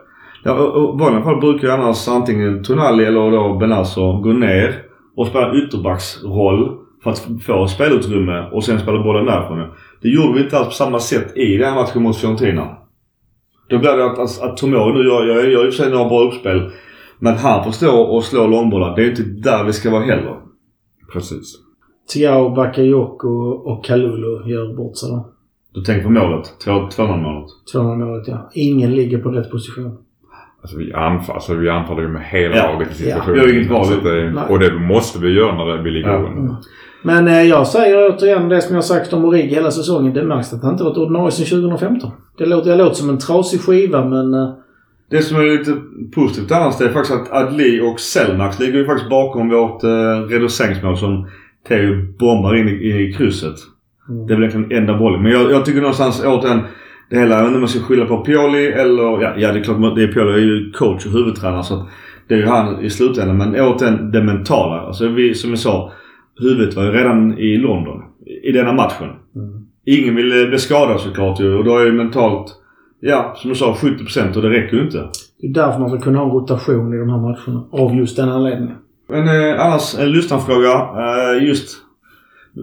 [0.43, 4.81] Ja, och, vanliga fall brukar ju annars antingen Tonali eller då Benazzo gå ner
[5.15, 9.67] och spela ytterbacksroll för att få spelutrymme och sen spela bollen därifrån.
[10.01, 12.77] Det gjorde vi inte alls på samma sätt i den här matchen mot Fiorentina.
[13.69, 15.91] Då blir det att, att, att Tomori nu gör, jag gör i och för sig
[15.91, 16.71] några bra uppspel.
[17.19, 18.95] Men han får stå och slå långbollar.
[18.95, 20.48] Det är ju inte där vi ska vara heller.
[21.13, 21.55] Precis.
[22.09, 25.29] Tiao, Bakayoko och Kalulu gör bort sig då.
[25.73, 26.53] Du tänker på målet.
[26.65, 27.49] 2-0 målet.
[27.71, 28.49] 200 målet ja.
[28.53, 29.97] Ingen ligger på rätt position.
[30.61, 32.95] Alltså vi anfaller, alltså vi anfaller ju med hela Ja, laget i ja.
[32.97, 33.33] situationen.
[33.33, 34.49] Vi har inget val.
[34.49, 36.17] Och det måste vi göra när vi ligger Ja.
[36.17, 36.55] under.
[37.03, 40.13] Men eh, jag säger återigen det som jag sagt om Origi hela säsongen.
[40.13, 42.11] Det märks att han inte varit ordinarie sedan 2015.
[42.37, 44.33] Det låter, jag låter som en trasig skiva men...
[44.33, 44.49] Eh,
[45.09, 45.77] Det som är lite
[46.15, 49.89] positivt annars det är faktiskt att Adli och Selmax ligger ju faktiskt bakom vårt eh,
[50.29, 51.27] reduceringsmål som
[51.67, 53.55] Theo bombar in i, in i krysset.
[54.27, 55.23] Det är väl egentligen enda bollen.
[55.23, 56.61] Men jag, jag tycker någonstans återigen
[57.09, 59.21] det hela, jag inte om man ska skylla på Pioli eller...
[59.21, 61.87] Ja, ja det är klart det är Pioli är ju coach och huvudtränare så
[62.27, 63.37] det är ju han i slutändan.
[63.37, 64.81] Men återigen det mentala.
[64.81, 65.91] Alltså vi, som jag sa,
[66.39, 68.03] huvudet var ju redan i London.
[68.43, 69.07] I denna matchen.
[69.85, 72.55] Ingen ville bli skadad såklart ju och då är ju mentalt,
[72.99, 75.09] ja som du sa 70% och det räcker ju inte.
[75.41, 77.67] det är därför man ska kunna ha en rotation i de här matcherna.
[77.71, 78.77] Av just den anledningen.
[79.09, 80.71] Men eh, annars en lyssnarfråga.
[80.71, 81.77] Eh, just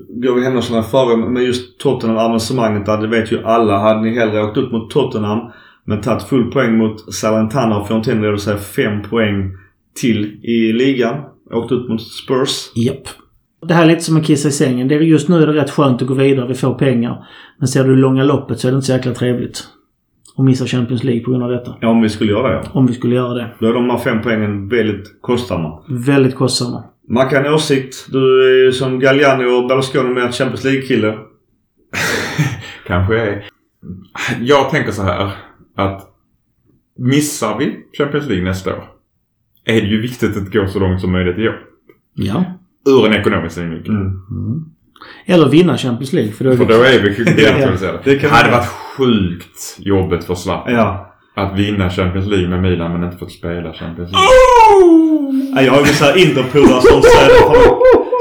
[0.09, 3.79] går vi händelserna före men just Tottenham-avancemanget där det vet ju alla.
[3.79, 5.51] Hade ni hellre åkt upp mot Tottenham
[5.85, 9.53] men tagit full poäng mot Salentana och Fiorentina det vill säga fem poäng
[10.01, 11.20] till i ligan.
[11.53, 12.70] Åkt ut mot Spurs.
[12.75, 13.09] Japp.
[13.68, 14.88] Det här är lite som en kissa i sängen.
[14.88, 16.49] Det är, just nu är det rätt skönt att gå vidare.
[16.49, 17.27] Vi får pengar.
[17.59, 19.64] Men ser du långa loppet så är det inte så jäkla trevligt.
[20.38, 21.77] Att missa Champions League på grund av detta.
[21.81, 22.70] Ja om vi skulle göra det ja.
[22.72, 23.49] Om vi skulle göra det.
[23.61, 25.83] Då är de här fem poängen väldigt kostsamma.
[25.88, 26.85] Väldigt kostsamma.
[27.09, 28.07] Mackan åsikt.
[28.12, 28.18] Du
[28.49, 31.18] är ju som Galliani och Berlusconi med Champions League-kille.
[32.87, 33.44] Kanske är.
[34.40, 35.31] Jag tänker så här
[35.77, 36.07] att
[36.99, 38.85] missar vi Champions League nästa år
[39.66, 41.59] är det ju viktigt att gå så långt som möjligt i år.
[42.14, 42.44] Ja.
[42.88, 43.94] Ur en ekonomisk synvinkel.
[43.94, 44.64] Mm.
[45.27, 46.33] Eller vinna Champions League.
[46.33, 47.99] För då är För då är vi delaktiviserade.
[48.05, 51.12] det Det kan hade varit sjukt jobbigt för Zlatan Ja.
[51.37, 54.27] att vinna Champions League med Milan men inte fått spela Champions League.
[55.55, 57.66] Ja, Jag har ju vissa Interpolare som säger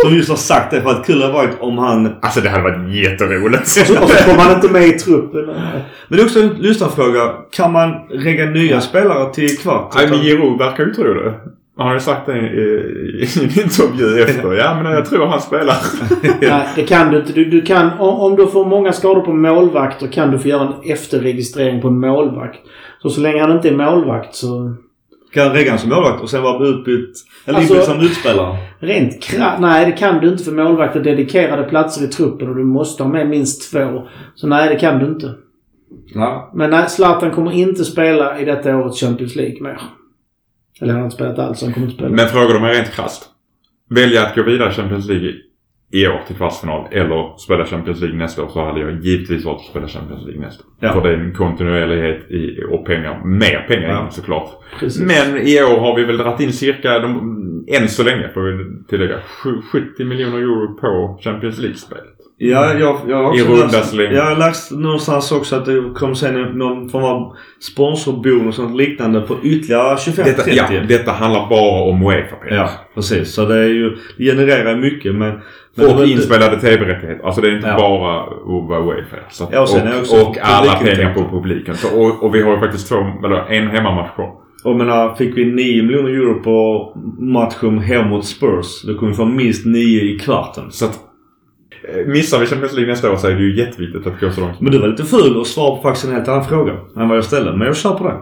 [0.06, 2.15] Som just har sagt det för att kul hade varit om han...
[2.21, 3.62] Alltså det hade varit jätteroligt.
[3.63, 3.67] Och
[4.10, 5.45] så kommer han inte med i truppen.
[5.45, 7.32] Men det är också en lyssnarfråga.
[7.52, 9.93] Kan man regga nya spelare till kvart?
[9.95, 11.34] Nej men Giroud verkar ju tro det.
[11.78, 12.42] Han har ju sagt det i,
[13.20, 14.54] i en intervju efter.
[14.54, 15.76] Ja men jag tror han spelar.
[16.42, 17.34] Nej, det kan du inte.
[17.34, 20.62] Du, du kan, om, om du får många skador på målvakter kan du få göra
[20.68, 22.60] en efterregistrering på en målvakt.
[23.02, 24.76] Så så länge han inte är målvakt så...
[25.34, 27.12] Kan regga han som målvakt och sen vara utbytt...
[27.46, 28.58] Eller Alltså- inbytt som utspelare?
[28.80, 32.64] Rent kra- Nej, det kan du inte för målvakter dedikerade platser i truppen och du
[32.64, 34.08] måste ha med minst två.
[34.36, 35.34] Så nej, det kan du inte.
[36.14, 36.52] Ja.
[36.54, 39.82] Men nej, Zlatan kommer inte spela i detta årets Champions League mer.
[40.82, 42.16] Eller han har inte spelat alls, han kommer inte spela.
[42.16, 43.30] Men frågar du mig rent krasst.
[43.90, 45.34] Välja att gå vidare Champions League
[45.94, 49.60] i år till kvartsfinal eller spela Champions League nästa år så hade jag givetvis valt
[49.60, 50.70] att spela Champions League nästa år.
[50.80, 50.94] Ja.
[50.94, 53.26] För det är en kontinuerlighet i, och pengar.
[53.26, 54.06] Mer pengar Ja.
[54.06, 54.50] in såklart.
[54.80, 55.02] Precis.
[55.02, 58.86] Men i år har vi väl dragit in cirka, de, än så länge får vi
[58.90, 62.14] tillägga, sju- 70 miljoner euro på Champions League-spelet.
[62.38, 66.41] Ja, jag, jag har också läst, jag har läst någonstans också att det kommer sen
[66.41, 70.24] någon form av sponsorbonus och sånt liknande på ytterligare 25-30.
[70.24, 72.36] Detta, ja, detta handlar bara om Uefa.
[72.50, 73.34] Ja, precis.
[73.34, 75.39] Så det är ju, det genererar mycket men...
[75.76, 77.26] men Och inspelade tv-rättigheter.
[77.26, 77.78] Alltså det är inte Ja.
[77.78, 79.15] bara Uefa.
[79.30, 81.76] Så att, Ja, och sen det också och, och alla pengar på publiken.
[81.76, 82.95] Så, och, och vi har ju faktiskt två,
[83.26, 84.32] eller en hemmamatch kvar.
[84.63, 89.17] Och menar, fick vi 9 miljoner euro på matchen hem mot Spurs, då kommer vi
[89.17, 90.63] få minst 9 i kvarten.
[90.71, 91.00] Så att
[92.08, 94.62] missar vi Champions League nästa år så är det ju jätteviktigt att gå så långt.
[94.62, 97.18] Men du var lite ful och svara på faktiskt en helt annan fråga än vad
[97.18, 97.52] jag ställde.
[97.58, 98.16] Men jag kör på det.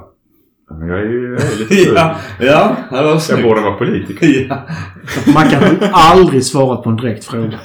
[0.79, 1.93] Men jag är ju jag är lite ful.
[1.95, 4.27] ja, ja, det var Jag borde vara politiker.
[4.49, 4.57] Ja.
[5.33, 7.57] Mackan har aldrig svarat på en direkt fråga.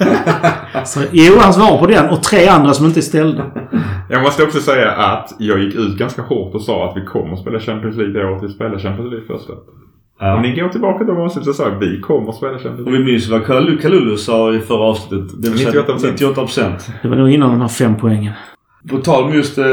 [0.85, 3.45] Så, jo, han svarar på den och tre andra som inte är ställda.
[4.09, 7.33] Jag måste också säga att jag gick ut ganska hårt och sa att vi kommer
[7.33, 9.53] att spela Champions League det året vi spelar Champions League första.
[10.21, 10.41] Om ja.
[10.41, 13.05] ni går tillbaka till avsnittet så sa vi kommer att spela Champions Och League.
[13.05, 13.45] vi minns vad
[13.81, 15.41] Kalulu, sa i förra avsnittet.
[15.41, 16.11] Det vill säga 98%.
[16.11, 16.91] 98 procent.
[17.01, 18.33] Det var nog innan de här fem poängen.
[18.89, 19.63] På tal om just eh,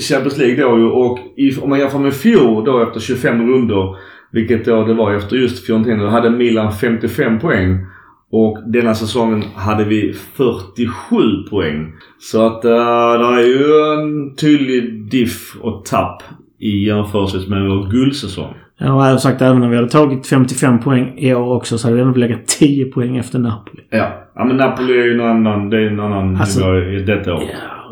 [0.00, 3.96] Champions League då ju och i, om man jämför med fjol då efter 25 rundor.
[4.32, 6.02] Vilket då det var efter just Fiorentina.
[6.02, 7.86] Då hade Milan 55 poäng.
[8.32, 11.16] Och denna säsongen hade vi 47
[11.50, 11.92] poäng.
[12.18, 16.22] Så att uh, det är ju en tydlig diff och tapp
[16.60, 18.54] i jämförelse med vår guldsäsong.
[18.80, 21.86] Och jag har sagt även om vi hade tagit 55 poäng i år också så
[21.86, 23.82] hade vi ändå legat 10 poäng efter Napoli.
[23.90, 24.22] Ja.
[24.34, 27.34] Ja men Napoli är ju en annan, det är en annan Alltså- nivå i detta
[27.34, 27.42] år.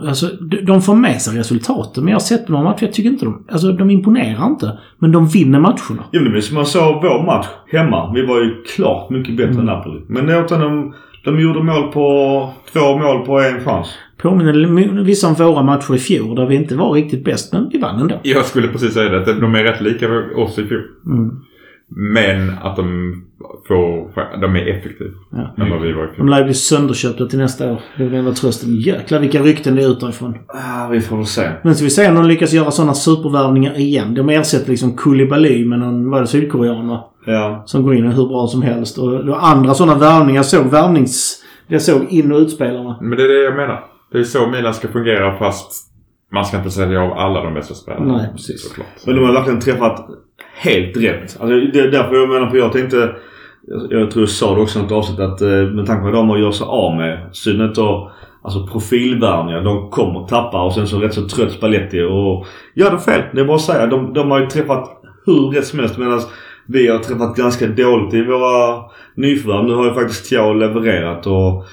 [0.03, 0.27] Ja, alltså
[0.67, 2.05] de, får med sig resultaten.
[2.05, 2.85] Men jag har sett några matcher.
[2.85, 3.45] Jag tycker inte de...
[3.53, 4.79] Alltså de imponerar inte.
[4.99, 6.05] Men de vinner matcherna.
[6.13, 8.13] Jo men som man såg vår match hemma.
[8.15, 10.01] Vi var ju klart mycket bättre än Napoli.
[10.09, 13.89] Men åt de, de gjorde mål på två mål på en chans.
[14.17, 17.53] Påminner vissa om våra matcher i fjol där vi inte var riktigt bäst.
[17.53, 18.21] Men vi vann ändå.
[18.23, 19.19] Jag skulle precis säga det.
[19.19, 20.83] att De är rätt lika oss i fjol.
[21.07, 21.31] Mm.
[21.89, 23.15] Men att de
[23.69, 24.11] får...
[24.41, 25.11] De är effektiva.
[25.33, 25.65] Ja.
[25.65, 27.81] Än vad vi var i De lär ju bli sönderköpta till nästa år.
[27.97, 28.81] Det är väl enda trösten.
[28.81, 30.39] Jäklar vilka rykten det är utifrån.
[30.49, 31.51] Ah, vi får väl se.
[31.63, 34.15] Men så vi ser om de lyckas göra sådana supervärvningar igen.
[34.15, 37.11] De ersätter liksom Koulibaly med någon, vad är det, sydkorean va?
[37.25, 37.63] Ja.
[37.67, 38.99] Som går in hur bra som helst.
[38.99, 40.39] Och det var andra sådana värvningar.
[40.39, 41.41] Jag såg värvnings...
[41.67, 42.99] Jag såg in och utspelarna.
[43.01, 43.85] Men det är det jag menar.
[44.13, 45.73] Det är så Milan ska fungera fast
[46.33, 48.17] man ska inte sälja av alla de bästa spelarna.
[48.17, 48.69] Nej, precis.
[48.69, 48.87] Såklart.
[49.07, 50.07] Men de har verkligen träffat
[50.55, 51.23] helt rätt.
[51.41, 53.17] Alltså, det är därför jag menar på, jag tänkte...
[53.67, 56.05] Jag, jag tror jag sa det också i något avsnitt att eh, med tanke på
[56.05, 57.29] vad de har gjort sig av med.
[57.33, 59.61] Synnerhet då alltså profilvärvningar.
[59.61, 63.23] De kommer tappa och sen så rätt så trött Spalletti och gör det fel.
[63.33, 63.87] Det är bara att säga.
[63.87, 66.21] De, de har ju träffat hur rätt som helst medan
[66.67, 69.65] vi har träffat ganska dåligt i våra nyförvärv.
[69.65, 71.65] Nu har ju faktiskt Thiago levererat och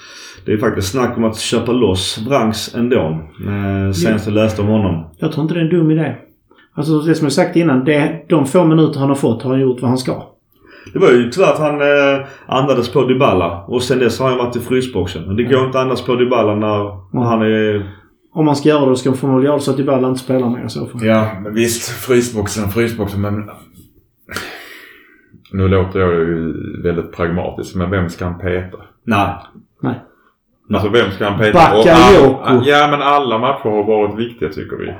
[0.45, 3.19] det är faktiskt snack om att köpa loss Branks ändå.
[3.47, 5.06] Eh, senast jag läste om honom.
[5.17, 6.15] Jag tror inte det är en dum idé.
[6.73, 7.86] Alltså det som jag sagt innan.
[7.86, 10.23] Det, de få minuter han har fått har han gjort vad han ska.
[10.93, 14.38] Det var ju tyvärr att han eh, andades på Dybala och sen dess har han
[14.38, 15.27] varit i frysboxen.
[15.27, 17.91] Och det går inte att andas på Dybala när, när han är...
[18.34, 20.49] Om man ska göra det så ska man väl göra så att Dybala inte spelar
[20.49, 21.06] mer i så fall.
[21.06, 21.27] Ja.
[21.43, 23.49] Men visst, frysboxen och frysboxen men...
[25.51, 28.77] Nu låter jag ju väldigt pragmatisk men vem ska han peta?
[29.03, 29.27] Nej.
[29.81, 29.95] Nej.
[30.73, 31.53] Alltså vem ska han peta?
[31.53, 32.63] Bakayoko.
[32.65, 34.93] Ja men alla matcher har varit viktiga tycker vi.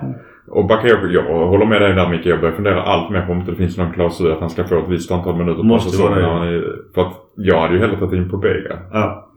[0.48, 2.26] Och Bakayoko, jag håller med dig där Micke.
[2.26, 4.78] Jag börjar fundera allt mer på om det finns någon klausul att han ska få
[4.80, 6.06] ett visst antal minuter per Måste säsong.
[6.10, 6.22] vara det.
[6.22, 8.78] när han är- För att jag hade ju hellre tagit in på Bega.
[8.92, 9.30] Ja.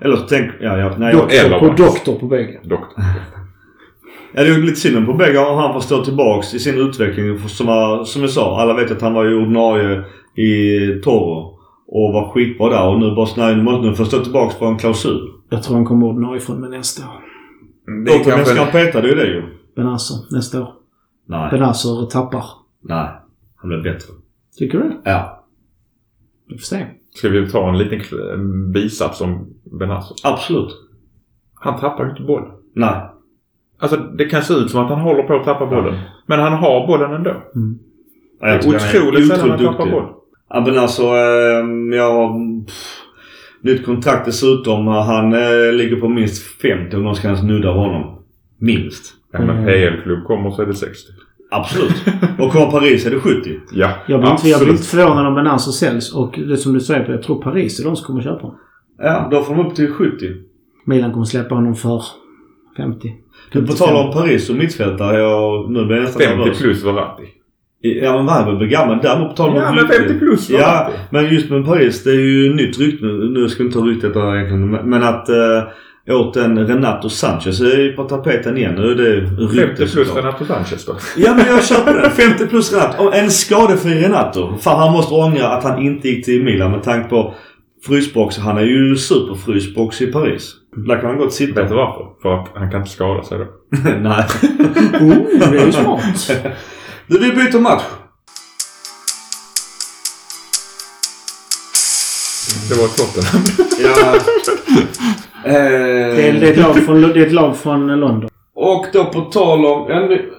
[0.00, 0.50] Eller så tänk...
[0.60, 0.92] Ja, ja.
[0.98, 2.58] Nej, Doktor jag, eller på doktor på bägge.
[2.62, 2.88] Doktor.
[4.32, 6.78] ja, det är ju lite synd på bägge om han får stå tillbaks i sin
[6.78, 7.38] utveckling.
[7.38, 7.66] För Som,
[8.06, 10.02] som jag sa, alla vet att han var ju ordinarie
[10.40, 11.56] i Toro.
[11.92, 12.88] Och var skitbra där.
[12.88, 15.32] Och nu måste nu få stå tillbaks på en klausul.
[15.48, 17.20] Jag tror han kommer ordinarie från med nästa år.
[18.04, 18.54] Det är Och vem kanske...
[18.54, 19.00] ska han peta?
[19.00, 19.42] Det är ju det ju.
[19.76, 20.72] Benasser nästa år.
[21.26, 21.50] Nej.
[21.50, 22.44] Benasser tappar.
[22.80, 23.08] Nej.
[23.56, 24.14] Han blir bättre.
[24.58, 25.00] Tycker du?
[25.04, 25.44] Ja.
[26.48, 26.86] Vi får se.
[27.14, 28.00] Ska vi ta en liten
[28.72, 29.46] bisats om
[29.78, 30.14] Benazzo?
[30.24, 30.70] Absolut.
[31.54, 32.50] Han tappar ju inte bollen.
[32.74, 33.10] Nej.
[33.78, 35.94] Alltså det kan se ut som att han håller på att tappa bollen.
[36.26, 37.30] Men han har bollen ändå.
[38.40, 40.06] Ja, Det är otroligt sällan han tappar boll.
[40.50, 42.38] Ja men alltså, eh, jag har
[43.62, 44.86] nytt kontrakt dessutom.
[44.86, 48.18] Han eh, ligger på minst 50 om någon ska ens nudda honom.
[48.58, 49.14] Minst.
[49.32, 49.64] Ja, men Mm.
[49.66, 51.12] PL-klubb kommer så är det 60.
[51.50, 52.04] Absolut.
[52.38, 53.50] Och kommer Paris är det 70.
[53.72, 54.72] Ja, Jag blir, inte, jag blir absolut.
[54.72, 56.14] inte förvånad om Benasser säljs.
[56.14, 58.58] Och det som du säger, jag tror Paris är de som kommer köpa honom.
[58.98, 60.26] Ja, då får de upp till 70.
[60.84, 62.02] Milan kommer släppa honom för
[62.76, 63.14] 50.
[63.52, 65.18] På tal om Paris och mittfältare.
[65.18, 66.58] Jag, nu blir jag nästan 50 nervös.
[66.58, 67.22] plus Verratti.
[67.82, 68.98] Ja men Varberg blir gammal.
[69.02, 69.96] Däremot på tal om Ja, men rykte.
[69.96, 70.92] 50 plus Ja, Verratti.
[71.10, 72.04] men just med Paris.
[72.04, 73.06] Det är ju nytt rykte.
[73.06, 74.70] Nu ska vi inte ta ryktet där egentligen.
[74.90, 75.62] Men att eh,
[76.10, 78.74] åt en Renato Sanchez är ju på tapeten igen.
[78.74, 80.16] Nu är det 50 rykte plus såklart.
[80.16, 80.92] Renato Sanchez då.
[81.16, 82.10] Ja men jag köper den.
[82.10, 83.10] 50 plus Renato.
[83.12, 84.56] En skadefri Renato.
[84.60, 87.34] För han måste ångra att han inte gick till Milan med tanke på
[87.86, 88.38] frysbox.
[88.38, 90.52] Han är ju superfrysbox i Paris.
[90.76, 91.60] Där kan han gott sitta.
[91.60, 92.04] Vet du varför?
[92.22, 93.44] För att han kan inte skada sig då.
[94.00, 94.24] Nej.
[95.00, 96.30] Oh, det är ju smart.
[97.10, 97.82] Du, vi byter match.
[102.68, 103.42] Det var Tottenham.
[103.84, 104.14] Ja.
[105.44, 108.30] Det är, det, är ett lag från, det är ett lag från London.
[108.54, 109.86] Och då på tal om...
[109.88, 110.30] Ja, nu-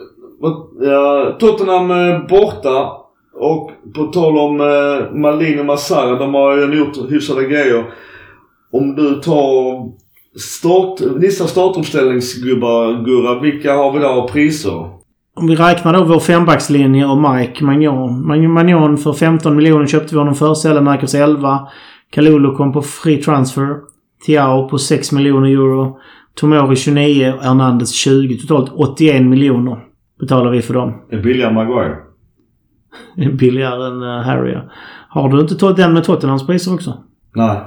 [0.82, 2.92] ja, Tottenham eh, borta.
[3.34, 6.16] Och på tal om eh, Malin och Masara.
[6.20, 7.94] De har ju gjort hyfsade grejer.
[8.72, 9.90] Om du tar
[10.40, 13.40] start, vissa startuppställningsgubbar, Gurra.
[13.40, 15.01] Vilka har vi där priser?
[15.36, 18.28] Om vi räknar då vår fembackslinje och Mike Magnon.
[18.28, 20.54] Mag- Magnon för 15 miljoner köpte vi honom för.
[20.54, 21.68] Sellemakers 11.
[22.12, 23.76] Kalulu kom på free transfer.
[24.26, 25.98] Tiao på 6 miljoner euro.
[26.36, 28.38] Tomori 29 och Hernandez 20.
[28.38, 29.80] Totalt 81 miljoner
[30.20, 30.94] betalar vi för dem.
[31.10, 31.96] Det är billigare Maguire.
[33.16, 34.58] Det är billigare än uh, Harry.
[35.10, 36.94] Har du inte tagit den med Tottenhams priser också?
[37.36, 37.62] Nej.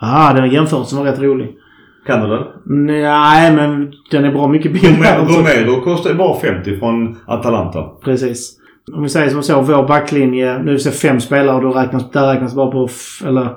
[0.00, 1.56] Ah, den jämförelsen var rätt rolig.
[2.06, 2.46] Kan du det?
[2.64, 5.24] Nej, men den är bra mycket billigare.
[5.24, 7.82] Romero kostar ju bara 50 från Atalanta.
[8.04, 8.58] Precis.
[8.92, 10.58] Om vi säger som så, vår backlinje.
[10.58, 12.88] Nu är det fem spelare och då räknas, där räknas bara på...
[13.26, 13.48] Eller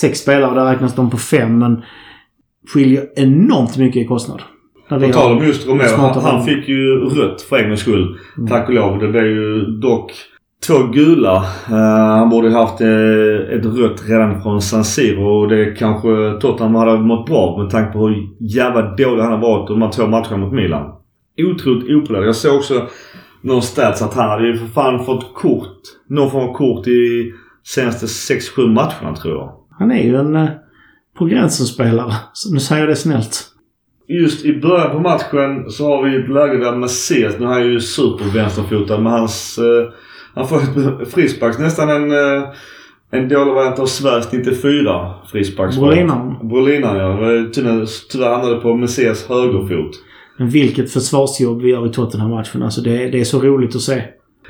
[0.00, 1.58] sex spelare och där räknas de på fem.
[1.58, 1.82] Men
[2.72, 4.42] skiljer enormt mycket i kostnad.
[4.88, 5.96] På tal om just Romero.
[5.96, 8.18] Han, han fick ju rött för en gångs skull.
[8.38, 8.48] Mm.
[8.48, 8.98] Tack och lov.
[8.98, 10.12] Det blev ju dock
[10.66, 11.36] två gula.
[11.68, 16.74] Eh, han borde haft eh, ett rött redan från San Siro och det kanske Tottenham
[16.74, 20.06] hade mått bra med tanke på hur jävla dålig han har varit de här två
[20.06, 20.92] matcherna mot Milan.
[21.38, 22.22] Otroligt opolär.
[22.22, 22.86] Jag såg också
[23.42, 25.78] någon stats att han hade ju för fan fått kort.
[26.08, 27.32] Någon form av kort i
[27.64, 29.52] senaste 6-7 matcherna tror jag.
[29.78, 30.48] Han är ju en eh,
[31.18, 32.14] på gränsen-spelare.
[32.52, 33.46] Nu säger jag det snällt.
[34.08, 37.66] Just i början på matchen så har vi ett läge där Messias, nu är han
[37.66, 39.58] ju supervänsterfotad med hans...
[39.58, 39.92] Eh,
[40.34, 40.56] han får
[41.02, 41.58] ett frispark.
[41.58, 42.42] Nästan en, eh,
[43.10, 45.76] en dålig variant av Sveriges 94 frispark.
[45.76, 46.48] Brolinan.
[46.48, 47.16] Brolinan ja.
[48.10, 49.90] Tyvärr, hamnade på Messias högerfot.
[50.38, 52.62] Men vilket försvarsjobb vi gör i Tottenham-matchen.
[52.62, 54.02] Alltså det, det är så roligt att se.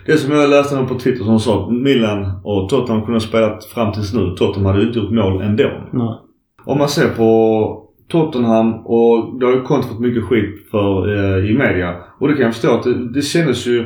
[0.06, 3.64] Det som jag läste någon på Twitter som sa Milan och Tottenham kunde ha spelat
[3.64, 4.34] fram tills nu.
[4.36, 5.70] Tottenham hade inte gjort mål ändå.
[5.92, 6.18] Nej.
[6.64, 11.50] Om man ser på Tottenham och det har ju Conte fått mycket skit för eh,
[11.50, 11.96] i media.
[12.18, 13.84] Och det kan jag förstå att det, det kändes ju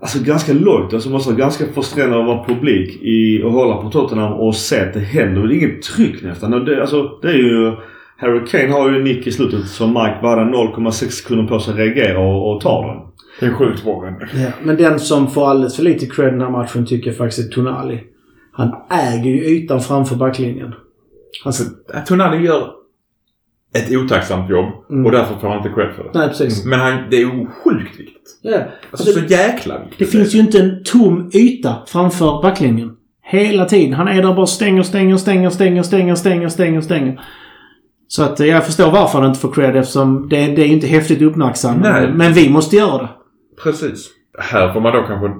[0.00, 0.94] alltså ganska lågt.
[0.94, 4.54] Alltså man måste vara ganska frustrerande att vara publik i och hålla på Tottenham och
[4.54, 5.42] se att det händer.
[5.42, 6.54] Det är inget tryck nästan.
[6.54, 7.72] Och Det, alltså, det är ju...
[8.20, 11.60] Harry Kane har ju en nick i slutet som Mike bara hade 0,6 sekunder på
[11.60, 12.96] sig att reagera och, och ta den.
[13.40, 14.12] Det är sjukt bra.
[14.34, 17.48] Ja, men den som får alldeles för lite cred den här matchen tycker jag faktiskt
[17.48, 18.00] är Tonali.
[18.52, 20.74] Han äger ju ytan framför backlinjen.
[21.44, 21.52] Han,
[21.94, 22.70] Att Tonali gör
[23.74, 25.06] ett otacksamt jobb Mm.
[25.06, 26.10] och därför får han inte cred för det.
[26.14, 26.64] nej, precis.
[26.64, 28.38] Men han, det är ju sjukt viktigt.
[28.42, 28.58] Ja.
[28.90, 29.98] Alltså så jäkla viktigt.
[29.98, 32.90] Det finns ju inte en tom yta framför backlinjen.
[33.22, 33.92] Hela tiden.
[33.92, 37.20] Han är där bara stänger, stänger, stänger, stänger, stänger, stänger, stänger, stänger.
[38.08, 40.86] Så att eh, jag förstår varför han inte får cred eftersom det, det är inte
[40.86, 41.82] häftigt uppmärksammat.
[41.82, 42.12] Nej.
[42.14, 43.08] Men vi måste göra det.
[43.62, 44.10] Precis.
[44.38, 45.30] Här får man då kanske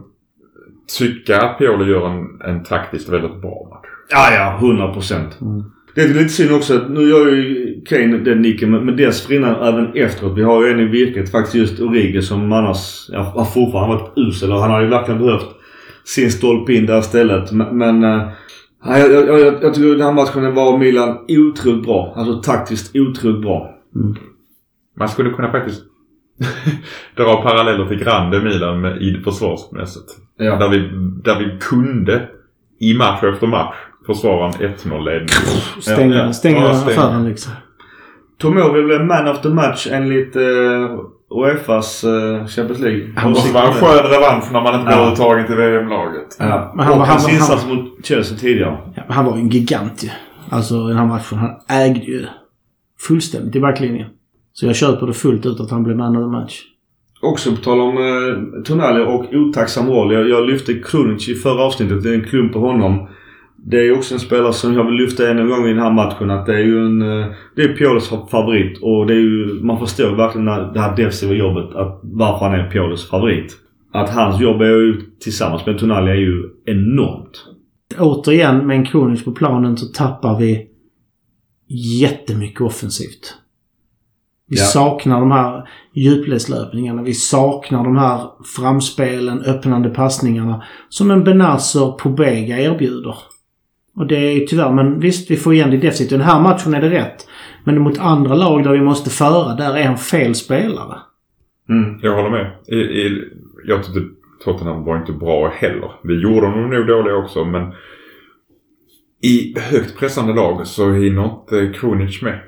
[0.98, 3.88] tycka att Pioli gör en, en taktiskt väldigt bra match.
[4.10, 4.56] Ja, ja.
[4.58, 5.40] 100 procent.
[5.40, 5.64] Mm.
[5.98, 9.62] Det är lite synd också att nu gör ju Kane den nicken men men dessförinnan
[9.62, 10.38] även efteråt.
[10.38, 14.12] Vi har ju en i virket faktiskt just Origi som annars ja, har fortfarande varit
[14.16, 15.46] usel och han har ju verkligen behövt
[16.04, 17.52] sin stolpe in där istället.
[17.52, 22.12] Men, men ja, jag, jag, jag, jag tycker den här matchen var Milan otroligt bra.
[22.16, 23.74] Alltså taktiskt otroligt bra.
[24.98, 25.82] Man skulle kunna faktiskt
[27.16, 30.16] dra paralleller till Grande Milan med, i försvarsmässigt.
[30.36, 30.56] Ja.
[30.56, 30.78] Där, vi,
[31.24, 32.28] där vi kunde
[32.80, 33.74] i match efter match
[34.14, 35.28] försvara en 1-0-ledning.
[35.80, 36.32] Stänga, Ja, ja.
[36.32, 37.00] stänga Ja, stänga.
[37.00, 37.52] affären liksom.
[38.38, 40.42] Tomori blev man of the match enligt äh,
[41.30, 43.12] Uefas äh, Champions League.
[43.22, 44.96] Det måste vara en skön revansch när man inte Ja.
[44.96, 46.36] överhuvudtaget till VM-laget.
[46.38, 46.72] Ja.
[46.76, 48.78] Men han och var- hans han insats mot Chelsea tidigare.
[48.96, 50.08] Ja, men han var ju en gigant ju.
[50.50, 51.38] Alltså i den här matchen.
[51.38, 52.26] Han ägde ju
[53.08, 54.08] fullständigt i backlinjen.
[54.52, 56.60] Så jag köper det fullt ut att han blev man of the match.
[57.22, 60.12] Också på tal om eh, Tonali och otacksam roll.
[60.12, 62.02] Jag, jag lyfte Krunic i förra avsnittet.
[62.02, 63.08] Det är en klump på honom.
[63.70, 65.92] Det är också en spelare som jag vill lyfta än en gång i den här
[65.92, 66.30] matchen.
[66.30, 67.02] Att det är ju en...
[67.02, 67.26] Eh,
[67.56, 68.78] det är Piolos favorit.
[68.82, 69.60] Och det är ju...
[69.62, 71.76] Man förstår verkligen när det här defensiva jobbet.
[71.76, 73.56] Att varför han är Piolos favorit.
[73.92, 77.44] Att hans jobb är ju tillsammans med Tonali är ju enormt.
[77.98, 80.66] Återigen med en Kronic på planen så tappar vi
[82.00, 83.34] jättemycket offensivt.
[84.48, 84.64] Vi Ja.
[84.64, 87.02] saknar de här djupledslöpningarna.
[87.02, 88.20] Vi saknar de här
[88.56, 93.14] framspelen, öppnande passningarna som en Benazer Pobega erbjuder.
[93.98, 96.12] Och det är tyvärr, men visst vi får igen det defensivt.
[96.12, 97.28] I den här matchen är det rätt.
[97.64, 100.98] Men mot andra lag där vi måste föra, där är han fel spelare.
[101.68, 101.98] Mm.
[102.02, 102.52] Jag håller med.
[102.66, 103.24] I, i,
[103.66, 104.00] jag tyckte
[104.44, 105.90] Tottenham var inte bra heller.
[106.02, 107.72] Vi gjorde dem nog dåliga också men
[109.22, 112.40] i högt pressande lag så hinner inte Kronic med.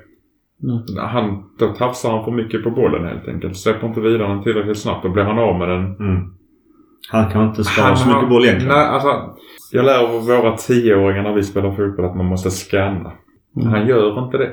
[0.59, 0.83] Nej.
[0.97, 3.57] Han, då tafsar han för mycket på bollen helt enkelt.
[3.57, 5.03] Släpper inte vidare den tillräckligt snabbt.
[5.03, 5.95] Då blir han av med den.
[5.95, 6.33] Mm.
[7.11, 8.75] Han kan inte spara så mycket boll egentligen.
[8.75, 9.37] Nej, alltså.
[9.71, 13.11] Jag lär våra tioåringar när vi spelar fotboll att man måste scanna.
[13.57, 13.67] Mm.
[13.67, 14.51] Han gör inte det.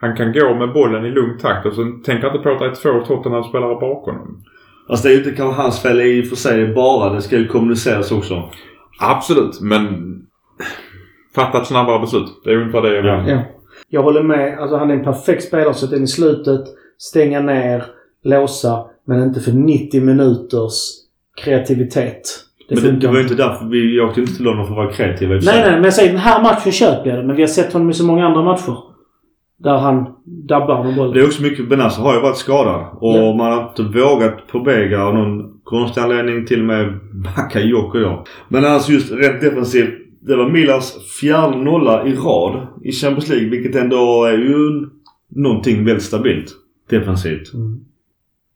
[0.00, 2.66] Han kan gå med bollen i lugn takt och så tänker inte på att det
[2.66, 4.44] är två Tottenham-spelare bakom honom.
[4.88, 7.12] Alltså det är ju inte kanske hans fel i och för sig bara.
[7.12, 8.50] Det ska ju kommuniceras också.
[9.00, 10.14] Absolut, men
[11.34, 12.40] fatta ett snabbare beslut.
[12.44, 13.30] Det är ungefär det jag vill.
[13.32, 13.42] Ja.
[13.88, 14.58] Jag håller med.
[14.58, 16.64] Alltså han är en perfekt spelare att sätta in i slutet,
[16.98, 17.84] stänga ner,
[18.22, 18.86] låsa.
[19.06, 20.72] Men inte för 90 minuters
[21.44, 22.22] kreativitet.
[22.68, 24.76] Det Men det, det var ju inte därför vi åkte inte till London för att
[24.76, 25.34] vara kreativa.
[25.34, 27.26] Nej, nej, men jag säger den här matchen köper jag det.
[27.26, 28.76] Men vi har sett honom i så många andra matcher.
[29.58, 30.06] Där han
[30.48, 31.14] dabbar med bollen.
[31.14, 32.84] Det är också mycket, Benassa har ju varit skadad.
[32.92, 33.34] Och Ja.
[33.34, 36.98] man har inte vågat på Bega av någon konstig anledning till och med
[37.36, 38.24] backa Jocko då.
[38.48, 39.94] Men alltså just rent defensivt.
[40.20, 43.48] Det var Milans fjärde nolla i rad i Champions League.
[43.48, 44.88] Vilket ändå är ju
[45.28, 46.52] någonting väldigt stabilt
[46.90, 47.54] defensivt.
[47.54, 47.80] Mm.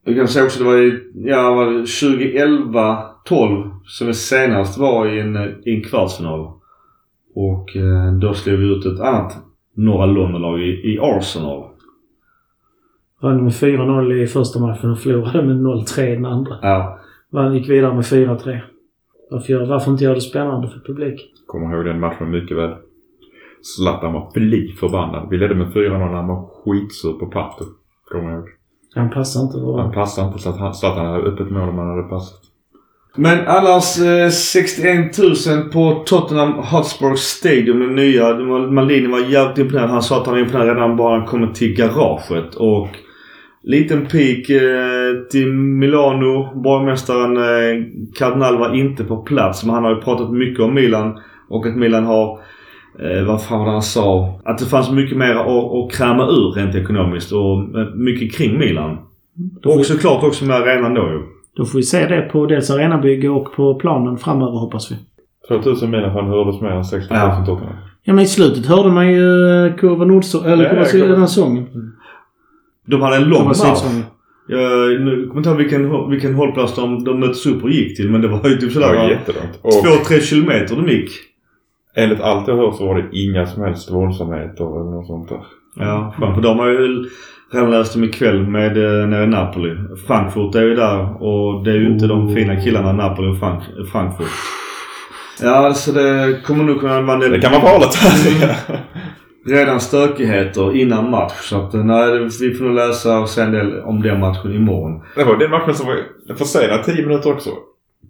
[0.04, 4.78] Jag kan säga också det var i, ja, var det 2011 12 som vi senast
[4.78, 6.52] var i en, i en kvartsfinal.
[7.34, 9.36] Och eh, då slog vi ut ett annat
[9.74, 11.64] norra Londonlag i, i Arsenal.
[13.20, 16.58] Vann med 4-0 i första matchen och förlorade med 0-3 i den andra.
[16.62, 16.98] Ja.
[17.30, 18.60] Vann gick vidare med 4-3.
[19.30, 21.32] Varför, varför inte göra det spännande för publik?
[21.46, 22.74] Kommer ihåg den matchen mycket väl.
[23.62, 25.28] Zlatan var fly förbannad.
[25.30, 27.64] Vi ledde med 4-0 när han var skitsur på Pato.
[28.04, 28.48] Kommer jag ihåg.
[28.94, 29.82] Han passar inte bra.
[29.82, 32.47] Han passade inte så att han, Zlatan hade öppet mål om han hade passat.
[33.16, 38.32] Men annars eh, 61 000 på Tottenham Hotspur Stadium, den nya.
[38.32, 39.90] Det var- jävligt imponerad.
[39.90, 42.54] Han sa att han var imponerad redan bara han kom till garaget.
[42.54, 42.88] Och
[43.62, 44.60] liten pik eh,
[45.30, 46.60] till Milano.
[46.62, 47.84] Borgmästaren eh,
[48.18, 49.64] Cardinal var inte på plats.
[49.64, 51.18] Men han har ju pratat mycket om Milan.
[51.48, 52.38] Och att Milan har,
[53.00, 54.40] eh, vad fan var det han sa?
[54.44, 57.32] Att det fanns mycket mer att, att kräma ur rent ekonomiskt.
[57.32, 58.98] Och eh, mycket kring Milan.
[59.64, 61.22] Och såklart också med arenan då ju.
[61.58, 64.96] Då får vi se det på dels arenabygge och på planen framöver hoppas vi.
[65.48, 67.44] 2000 mil han hördes mer än 60 000 Ja.
[67.46, 67.76] Tottenham.
[68.02, 71.28] Ja men i slutet hörde man ju eh, Kurva Nordsång, eller Ja, Kurva ja, den
[71.28, 71.66] sången.
[72.86, 73.54] De hade en lång.
[73.54, 74.04] Sydsången.
[74.48, 78.10] Jag nu kommer inte ihåg vilken, vilken hållplats de, de möttes upp och gick till
[78.10, 79.10] men det var ju typ Det sådär var va?
[79.10, 79.58] jättelångt.
[79.62, 81.10] Och två, tre kilometer de gick.
[81.96, 85.40] enligt allt jag hört så var det inga som helst våldsamheter eller något sånt där.
[85.74, 86.34] Ja, skönt.
[86.34, 87.08] För de har ju
[87.52, 89.76] redan läst dem ikväll med eh, nere i Napoli.
[90.06, 93.62] Frankfurt är ju där och det är ju inte de fina killarna Napoli och Frank,
[93.92, 94.30] Frankfurt.
[95.42, 97.30] Ja, så det kommer nog kunna vara en del...
[97.30, 97.98] Det kan vara farligt.
[99.46, 101.32] Redan stökigheter innan match.
[101.42, 104.54] Så att eh, nej, vi får nog läsa och se en del om den matchen
[104.54, 105.02] imorgon.
[105.14, 107.50] det var den matchen som var försenad 10 minuter också.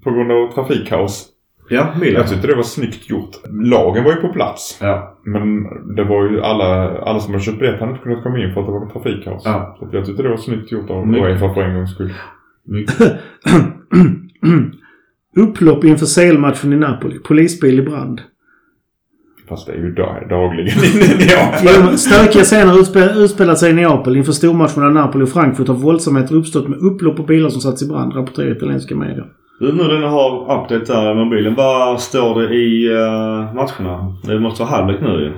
[0.05, 1.27] På grund av trafikkaos.
[1.69, 2.21] Ja, Milan.
[2.21, 3.31] Jag tyckte det var snyggt gjort.
[3.51, 4.79] Lagen var ju på plats.
[4.81, 5.19] Ja.
[5.25, 5.63] Men
[5.97, 8.61] det var ju alla, alla som hade köpt biljett hade inte kunnat komma in för
[8.61, 9.43] att det var trafikkaos.
[9.45, 9.77] Ja.
[9.81, 11.15] Så jag tyckte det var snyggt gjort av.
[11.15, 12.13] Uefa för en gångs skull.
[15.37, 17.19] Upplopp inför CL-matchen i Napoli.
[17.19, 18.21] Polisbil i brand.
[19.49, 20.79] Fast det är ju dag, dagligen.
[21.65, 24.17] Jo, men Stökiga scener utspel, utspelar sig i Neapel.
[24.17, 27.83] Inför stormatchen mellan Napoli och Frankfurt har våldsamheter uppstått med upplopp och bilar som satts
[27.83, 29.27] i brand, rapporterar italienska medier.
[29.61, 31.55] Nu när den har update där i mobilen.
[31.55, 34.17] Vad står det i uh, matcherna?
[34.23, 35.33] Det måste vara halvlek nu ju.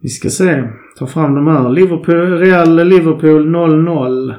[0.00, 0.64] Vi ska se.
[0.98, 1.70] Ta fram de här.
[1.70, 4.34] Liverpool, Real Liverpool 0-0.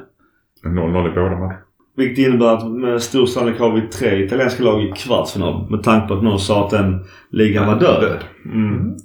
[0.65, 1.53] 0-0 i båda matcherna.
[1.95, 5.71] Vilket innebär att med stor sannolikhet har vi tre italienska lag i kvartsfinal.
[5.71, 8.17] Med tanke på att någon sa att den ligan var död.
[8.45, 8.95] Mm.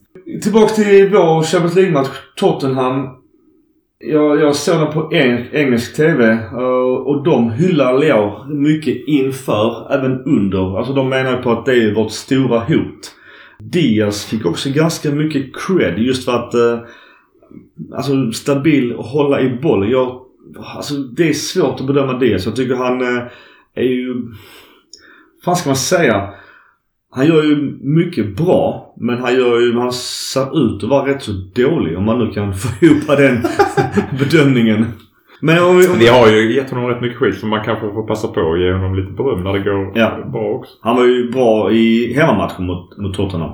[0.43, 2.09] Tillbaks till vår Champions League-match.
[2.37, 3.09] Tottenham.
[4.01, 6.59] Jag, jag såg den på eng, engelsk TV eh,
[7.07, 10.78] och de hyllar Leo mycket inför, även under.
[10.78, 13.14] Alltså de menar ju på att det är vårt stora hot.
[13.59, 16.78] Diaz fick också ganska mycket cred just för att eh,
[17.94, 19.90] Alltså stabil och hålla i boll.
[19.90, 20.20] Jag,
[20.76, 22.46] alltså det är svårt att bedöma Diaz.
[22.46, 23.22] Jag tycker han eh,
[23.74, 24.14] är ju...
[25.44, 26.34] fan ska man säga?
[27.11, 28.94] Han gör ju mycket bra.
[28.96, 29.78] Men han gör ju...
[29.78, 31.98] Han ser ut att vara rätt så dålig.
[31.98, 33.42] Om man nu kan få ihop den
[34.18, 34.86] bedömningen.
[35.40, 35.88] Men om vi...
[35.88, 38.52] Om, Vi har ju gett honom rätt mycket skit så man kanske får passa på
[38.52, 40.11] att ge honom lite beröm när det går Ja.
[40.32, 40.72] bra också.
[40.82, 43.50] han var ju bra i hemmamatchen mot, mot Tottenham.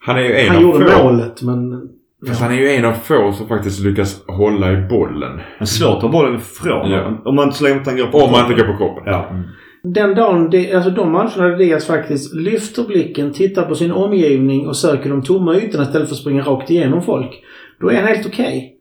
[0.00, 1.04] Han är ju en Han av gjorde få.
[1.04, 1.88] målet, men...
[2.28, 5.40] Fast han är ju en av få som faktiskt lyckas hålla i bollen.
[5.58, 6.90] Men svårt att ta bollen ifrån.
[6.90, 7.22] Ja.
[7.24, 8.52] Om man så länge inte han går på Om man kroppen.
[8.52, 9.02] inte går på kroppen.
[9.06, 9.28] Ja.
[9.30, 9.42] Mm.
[9.86, 14.68] Den dagen, det, alltså de människorna, där Diaz faktiskt lyfter blicken, tittar på sin omgivning
[14.68, 17.42] och söker de tomma ytorna istället för att springa rakt igenom folk.
[17.80, 18.76] Då är han helt okej.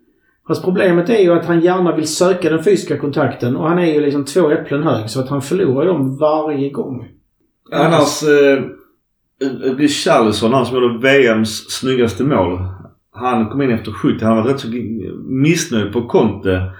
[0.48, 3.94] Fast problemet är ju att han gärna vill söka den fysiska kontakten och han är
[3.94, 7.08] ju liksom två äpplen hög så att han förlorar dem varje gång.
[7.72, 8.64] Annars eh,
[9.68, 12.60] eh blir Charlison, han som gjorde VMs snyggaste mål.
[13.12, 14.26] Han kom in efter 70.
[14.26, 14.68] Han var rätt så
[15.26, 16.72] missnöjd på Conte.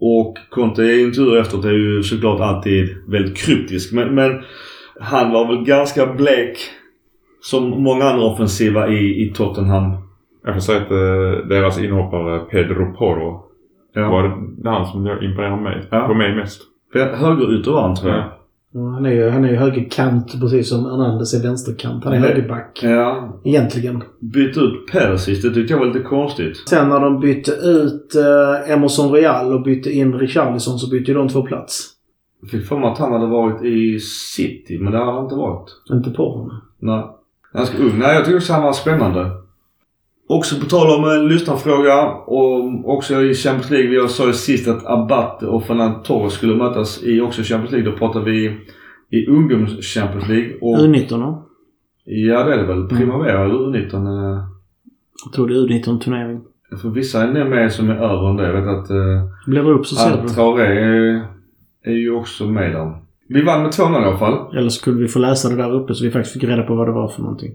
[0.00, 3.92] Och Conte i intervjuer efteråt är ju såklart alltid väldigt kryptisk.
[3.92, 4.42] Men, men
[5.00, 6.58] han var väl ganska blek
[7.40, 9.92] som många andra offensiva i, i Tottenham.
[10.44, 13.42] Jag får säga att eh, deras inhoppare Pedro Porro
[13.94, 14.10] Ja.
[14.10, 14.22] var
[14.62, 15.82] det han som imponerade mig.
[15.90, 16.06] Ja.
[16.06, 16.62] På mig mest.
[16.94, 18.20] Högerytter var han tror jag.
[18.20, 18.38] Ja.
[18.76, 22.04] Ja, Han är ju, han är ju högerkant precis som Hernandez är vänsterkant.
[22.04, 22.28] Han är Nej.
[22.28, 22.80] högerback.
[22.82, 23.40] Ja.
[23.44, 24.02] Egentligen.
[24.20, 25.42] Bytte ut Persis.
[25.42, 26.68] Det tyckte jag var lite konstigt.
[26.68, 31.16] Sen när de bytte ut eh, Emerson Real och bytte in Richarlison så bytte ju
[31.16, 31.90] de två plats.
[32.40, 34.78] Jag fick för mig att han hade varit i City.
[34.78, 35.70] Men det har han inte varit.
[35.90, 36.60] Inte på honom.
[36.78, 37.04] Nej.
[37.54, 37.98] Ganska ung.
[37.98, 39.30] Nej, jag tycker också han var spännande.
[40.28, 43.90] Också på tal om en lyssnarfråga och också i Champions League.
[43.90, 47.90] Vi sa ju sist att Abate och Fernand Torres skulle mötas i också Champions League.
[47.90, 48.60] Då pratar vi
[49.10, 50.54] i ungdoms Champions League.
[50.60, 51.42] Och, U19 då?
[52.04, 52.88] ja, det är det väl.
[52.88, 53.94] Primavera eller U19.
[53.94, 54.44] eh,
[55.24, 56.40] Jag tror det är U19-turnering.
[56.82, 58.46] För vissa är med som är över än det.
[58.46, 58.96] Jag vet att eh,
[59.46, 60.28] Blir det upp så ser du.
[60.28, 61.26] Traoré är,
[61.84, 62.96] är ju också med där.
[63.28, 64.56] Vi vann med 2-0 i alla fall.
[64.56, 66.74] Eller så skulle vi få läsa det där uppe så vi faktiskt fick reda på
[66.74, 67.52] vad det var för någonting.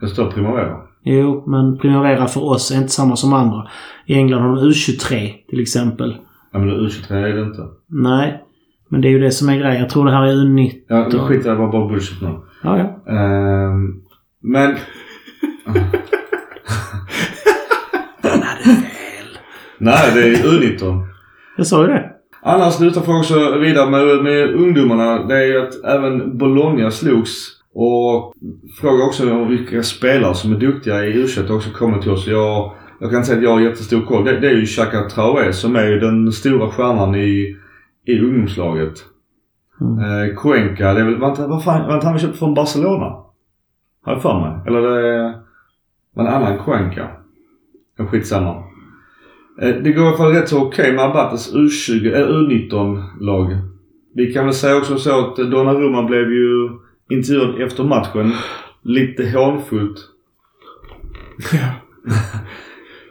[0.00, 0.76] Det står Primavera.
[1.02, 3.68] Jo, men Primavera för oss är inte samma som andra.
[4.06, 6.16] I England har de U23 till exempel.
[6.52, 7.62] Ja men U23 är det inte.
[7.86, 8.44] Nej,
[8.88, 9.80] men det är ju det som är grejen.
[9.80, 10.72] Jag tror det här är U19.
[10.88, 12.34] Ja, nu skiter jag bara bara bullshit nu.
[12.62, 13.12] Ja, ja.
[13.12, 14.02] Ehm,
[14.42, 14.76] men...
[19.78, 21.06] Nej, det är U19.
[21.56, 22.10] Jag sa ju det.
[22.42, 25.24] Annars slutar vi också vidare med, med ungdomarna.
[25.24, 27.57] Det är ju att även Bologna slogs.
[27.80, 28.34] Och
[28.80, 32.26] fråga också om vilka spelare som är duktiga i u också kommer till oss.
[32.26, 34.24] Jag, jag kan säga att jag har jättestor koll.
[34.24, 37.56] Det, det är ju Xhaka Traoré som är ju den stora stjärnan i,
[38.04, 39.04] i ungdomslaget.
[39.80, 39.98] Mm.
[39.98, 43.04] Eh, Cuenca, det är väl, var inte, vad fan, var inte han köpt från Barcelona?
[44.02, 44.60] Har jag för mig.
[44.66, 45.34] Eller det
[46.14, 47.08] var en annan Cuenca.
[47.98, 48.64] Skitsamma.
[49.62, 53.56] Eh, det går i alla fall rätt så okej med Abates U20, äh, U19-lag.
[54.14, 56.70] Vi kan väl säga också så att Donnarumma blev ju
[57.10, 58.32] intervjuad efter matchen.
[58.82, 59.98] Lite hånfullt.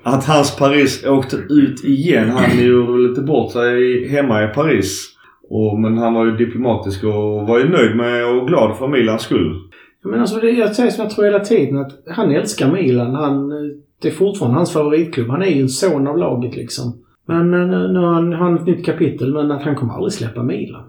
[0.03, 2.29] att hans Paris åkte ut igen.
[2.29, 5.13] Han gjorde lite bort sig hemma i Paris.
[5.49, 9.21] Och, men han var ju diplomatisk och var ju nöjd med och glad för Milans
[9.21, 9.61] skull.
[10.03, 13.15] Men alltså det jag säger som jag tror hela tiden att han älskar Milan.
[13.15, 13.57] Han, eh,
[14.01, 15.29] det är fortfarande hans favoritklubb.
[15.29, 16.93] Han är ju en son av laget liksom.
[17.25, 20.13] Men eh, nu, nu har han, han ett nytt kapitel men att han kommer aldrig
[20.13, 20.83] släppa Milan.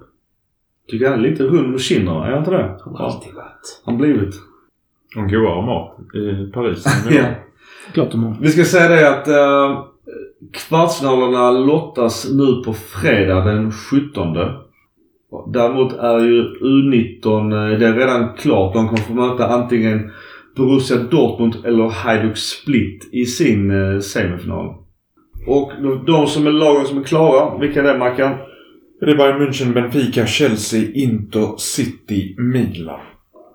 [0.91, 2.79] Tycker han är lite rund med kinderna, är han inte det?
[2.85, 3.83] Han har alltid varit.
[3.85, 4.35] Han blivit.
[5.15, 6.85] De godare mat i Paris.
[7.11, 7.25] Ja.
[7.93, 8.37] Klart de har.
[8.41, 9.85] Vi ska säga det att uh,
[10.53, 14.37] kvartsfinalerna lottas nu på fredag den 17.
[15.47, 18.75] Däremot är ju U19, eh, det är redan klart.
[18.75, 20.11] De kommer få möta antingen
[20.57, 24.75] Borussia Dortmund eller Hajduk Split i sin eh, semifinal.
[25.47, 28.35] Och de, de som är lagen som är klara, vilka är det Mackan?
[29.01, 33.01] Det är Bayern München, Benfica, Chelsea, Inter, City, Milan.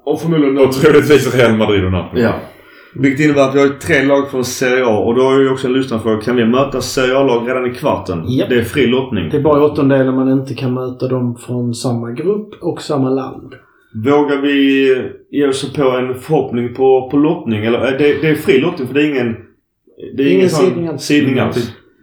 [0.05, 2.21] Och förmodligen Och troligtvis Real Madrid och Napoli.
[2.21, 2.33] Ja.
[2.95, 5.67] Vilket innebär att vi har tre lag från Serie A och då har ju också
[5.67, 6.21] en lyssnarfråga.
[6.21, 8.23] Kan vi möta Serie A-lag redan i kvarten?
[8.27, 8.49] Japp.
[8.49, 9.29] Det är fri lottning.
[9.29, 13.09] Det är bara i åttondelen man inte kan möta dem från samma grupp och samma
[13.09, 13.53] land.
[14.05, 14.87] Vågar vi
[15.31, 17.65] ge oss på en förhoppning på, på lottning?
[17.65, 19.35] Eller är det, det är fri lottning för det är ingen...
[20.17, 21.39] Det är Ingen sån sidning.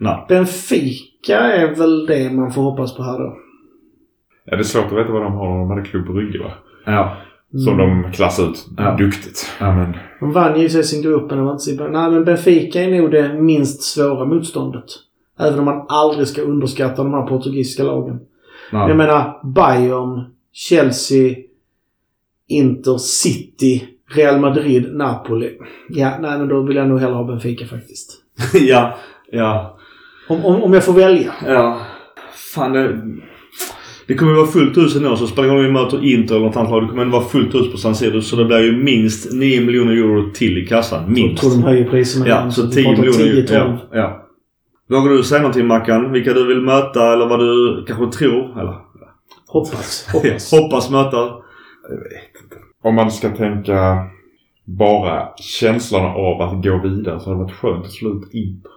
[0.00, 0.24] Nej.
[0.28, 3.36] Benfica är väl det man får hoppas på här då.
[4.44, 5.58] Ja, det är svårt att veta vad de har.
[5.58, 6.50] De hade Club Brygge va?
[6.84, 7.16] Ja.
[7.64, 8.96] Som de klassar ut Ja.
[8.96, 9.50] duktigt.
[9.60, 9.74] Ja.
[9.76, 11.88] Men De vann ju sig sin grupp men var inte så bra.
[11.88, 14.84] Nej men Benfica är nog det minst svåra motståndet.
[15.38, 18.20] Även om man aldrig ska underskatta de här portugisiska lagen.
[18.72, 18.88] Nej.
[18.88, 21.34] Jag menar Bayern, Chelsea,
[22.48, 25.58] Inter, City, Real Madrid, Napoli.
[25.88, 28.10] Ja, nej men då vill jag nog hellre ha Benfica faktiskt.
[28.54, 28.94] ja.
[29.32, 29.76] Ja.
[30.30, 31.32] Om, om, om jag får välja.
[31.46, 31.80] Ja.
[32.54, 33.00] Fan det...
[34.06, 36.46] Det kommer ju vara fullt hus ändå så spelar det om vi möter Inter eller
[36.46, 36.82] något annat lag.
[36.82, 39.60] Det kommer ändå vara fullt hus på San Siro så det blir ju minst 9
[39.60, 41.02] miljoner euro till i kassan.
[41.02, 41.42] Jag Minst.
[41.42, 43.42] tror de höjer priserna Ja, så vi 10 pratar miljoner.
[43.42, 43.78] 10-12.
[43.92, 44.26] Ja, ja.
[44.88, 46.12] Vågar du säga någonting Mackan?
[46.12, 48.60] Vilka du vill möta eller vad du kanske tror?
[48.60, 48.74] Eller?
[49.46, 50.08] Hoppas.
[50.12, 50.52] Hoppas.
[50.52, 51.30] Hoppas möta.
[52.82, 53.96] om man ska tänka
[54.64, 58.70] bara känslan av att gå vidare så hade det varit skönt att slå ut Inter.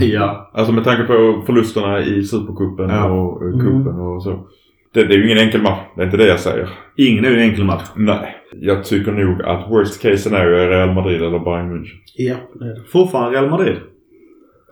[0.00, 0.50] Ja.
[0.54, 3.10] Alltså med tanke på förlusterna i Supercupen Ja.
[3.10, 4.46] och uh, cupen och så.
[4.94, 5.78] Det, det är ju ingen enkel match.
[5.96, 6.68] Det är inte det jag säger.
[6.96, 7.84] Ingen är ju en enkel match.
[7.96, 8.36] Nej.
[8.52, 11.96] Jag tycker nog att worst case scenario är Real Madrid eller Bayern München.
[12.16, 12.82] Ja, det är det.
[12.92, 13.76] Fortfarande Real Madrid.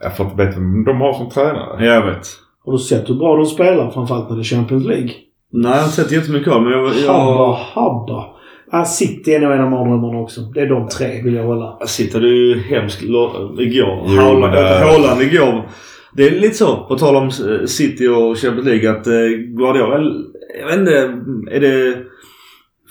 [0.01, 1.85] Jag får inte veta de har som tränare.
[1.85, 2.27] Jag vet.
[2.65, 3.91] Har du sett hur bra de spelar?
[3.91, 5.09] Framförallt när det är Champions League.
[5.51, 6.79] Nej, jag har inte sett jättemycket av men jag...
[6.83, 8.13] Habba, jag habba.
[8.13, 8.34] Ah,
[8.85, 10.41] City är nog en av mardrömmarna också.
[10.41, 11.79] Det är de tre vill jag hålla.
[11.87, 14.17] City hade ju hemskt igår.
[14.17, 15.69] Haaland, det- Haaland igår.
[16.13, 19.13] Det är lite så, på tal om eh, City och Champions League, att eh,
[19.57, 19.97] Guardiola,
[20.61, 20.97] jag vet inte,
[21.55, 21.97] är det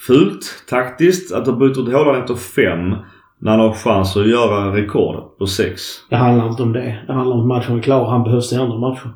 [0.06, 2.94] fult taktiskt att ha bytt ut Haaland efter fem
[3.40, 5.82] när han har chans att göra rekordet på sex?
[6.10, 6.98] Det handlar inte om det.
[7.06, 8.10] Det handlar om att matchen är klar.
[8.10, 9.10] Han behövs i andra matcher.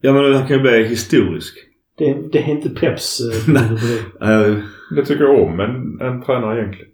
[0.00, 1.54] Ja men han kan ju bli historisk.
[1.98, 3.98] Det, det är inte Peps eh, filosofi.
[4.20, 4.54] Eh,
[4.96, 6.88] Det tycker jag om en, en tränare egentligen.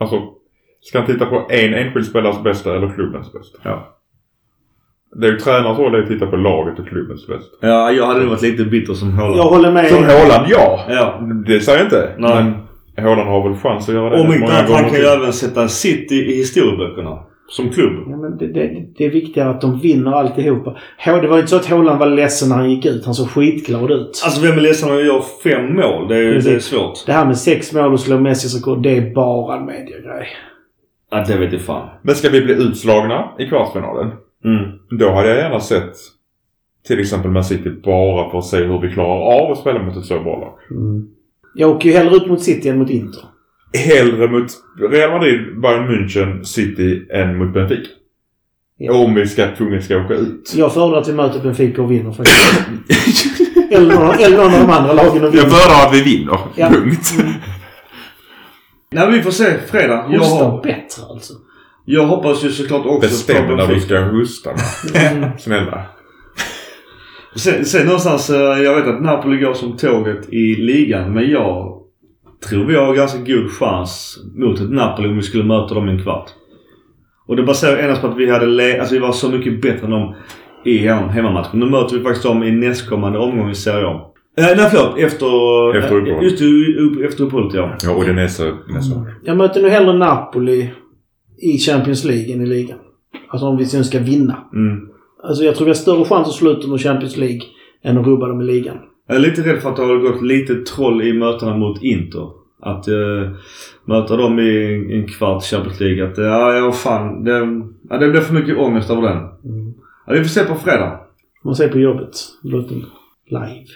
[0.00, 0.16] Alltså,
[0.80, 3.58] ska han titta på en enskild spelares bästa eller klubbens bästa?
[3.62, 3.96] Ja.
[5.16, 7.56] Det är ju tränarens roll att titta på laget och klubbens bästa.
[7.60, 9.38] ja, jag hade nog varit lite bitter som Haaland.
[9.38, 9.86] Jag håller med.
[9.88, 10.84] Som Haaland, ja!
[10.88, 11.20] Ja.
[11.46, 12.14] Det säger jag inte.
[12.18, 12.34] Nej.
[12.44, 12.54] Men
[13.04, 15.32] Haaland har väl chans att göra det Om inte många annat, han kan ju även
[15.32, 17.18] sätta City i historieböckerna.
[17.50, 18.06] Som klubb.
[18.10, 20.76] Ja, men det, det, det är viktigare att de vinner alltihopa.
[21.04, 23.04] Det var ju inte så att Haaland var ledsen när han gick ut.
[23.04, 24.22] Han såg skitglad ut.
[24.24, 26.08] Alltså vem är ledsen när han gör fem mål?
[26.08, 27.06] Det är, det är svårt.
[27.06, 30.28] Det här med sex mål och slå Messis rekord, det är bara en mediegrej.
[31.10, 31.88] Ja, det vet jag fan.
[32.02, 34.10] Men ska vi bli utslagna i kvartsfinalen?
[34.44, 34.98] Mm.
[34.98, 35.96] Då hade jag gärna sett
[36.86, 39.96] till exempel Man City bara för att se hur vi klarar av att spela mot
[39.96, 40.78] ett så bra lag.
[40.78, 41.08] Mm.
[41.54, 43.22] Jag åker ju hellre ut mot City än mot Inter.
[43.74, 44.50] Hellre mot
[44.90, 47.88] Real Madrid, Bayern München, City än mot Benfica.
[48.82, 48.92] Ja.
[48.92, 50.52] Om vi ska tvunget ska åka ut.
[50.56, 53.40] Jag föredrar att vi möter Benfica och vinner faktiskt.
[53.70, 55.48] eller, någon, eller någon av de andra lagen och vinner.
[55.48, 56.38] föredrar att vi vinner.
[56.56, 56.68] Ja.
[56.68, 57.14] Punkt.
[58.92, 60.06] Nej, vi får se fredag.
[60.10, 61.34] Jag, Hosta har, bättre alltså.
[61.84, 64.50] jag hoppas ju såklart också Bestäm på när du ska hosta.
[64.94, 65.30] Mm.
[65.38, 65.86] Snälla.
[67.36, 71.12] Sen, sen någonstans, eh, jag vet att Napoli går som tåget i ligan.
[71.14, 71.79] Men jag
[72.48, 75.92] tror vi har ganska god chans mot ett Napoli om vi skulle möta dem i
[75.92, 76.30] en kvart.
[77.26, 79.84] Och det baserar endast på att vi hade le- alltså vi var så mycket bättre
[79.84, 80.14] än dem
[80.64, 81.60] i hem- hemmamatchen.
[81.60, 84.00] Nu möter vi faktiskt dem i nästkommande omgång i Serie A.
[84.38, 85.76] Eh, nej förlåt, efter...
[85.76, 87.76] Efter eh, Just det, upp- efter uppehållet ja.
[87.82, 89.14] Ja, och det är nästa, nästa år.
[89.24, 90.70] Jag möter nu hellre Napoli
[91.42, 92.78] i Champions League än i ligan.
[93.28, 94.36] Alltså om vi sen ska vinna.
[94.54, 94.88] Mm.
[95.22, 97.40] Alltså jag tror vi har större chans att slå ut dem i Champions League
[97.84, 98.76] än att rubba dem i ligan.
[99.10, 102.30] Jag är lite rädd för att det har gått lite troll i mötena mot Inter.
[102.60, 103.30] Att eh,
[103.84, 106.08] möta dem i en kvart Champions League.
[106.08, 107.24] Att, ja, ja fan.
[107.24, 109.16] Det, ja, det blir för mycket ångest över den.
[109.16, 109.74] Mm.
[110.06, 111.00] Ja, vi får se på fredag.
[111.44, 112.16] Man ser på jobbet.
[112.42, 112.86] Låt dem
[113.26, 113.66] live.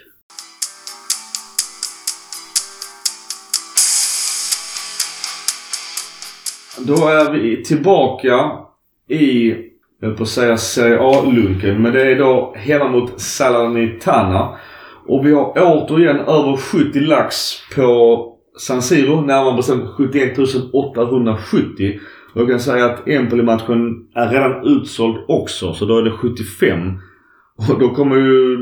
[6.79, 8.51] Då är vi tillbaka
[9.09, 9.55] i,
[10.01, 11.83] jag på att säga Serie A-lunken.
[11.83, 14.59] Men det är då hemma mot Salernitana.
[15.07, 17.37] Och vi har återigen över 70 lax
[17.77, 18.27] på
[18.59, 19.21] San Siro.
[19.21, 20.39] Närmare bestämt 71
[20.73, 21.99] 870.
[22.35, 25.75] Och jag kan säga att Empoli-matchen är redan utsåld också.
[25.75, 26.79] Så då är det 75.
[27.71, 28.57] Och då kommer ju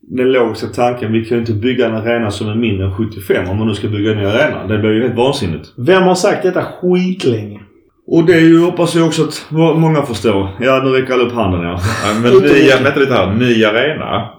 [0.00, 1.12] den logiska tanken.
[1.12, 3.74] Vi kan ju inte bygga en arena som är mindre än 75 om man nu
[3.74, 4.66] ska bygga en ny arena.
[4.66, 5.72] Det blir ju helt vansinnigt.
[5.76, 7.60] Vem har sagt detta skitlänge?
[8.06, 10.48] Och det är ju, hoppas jag också att må- många förstår.
[10.60, 11.78] Ja, nu räcker alla upp handen ja.
[12.04, 13.34] Ja, men nya, vänta lite här.
[13.34, 14.30] Ny arena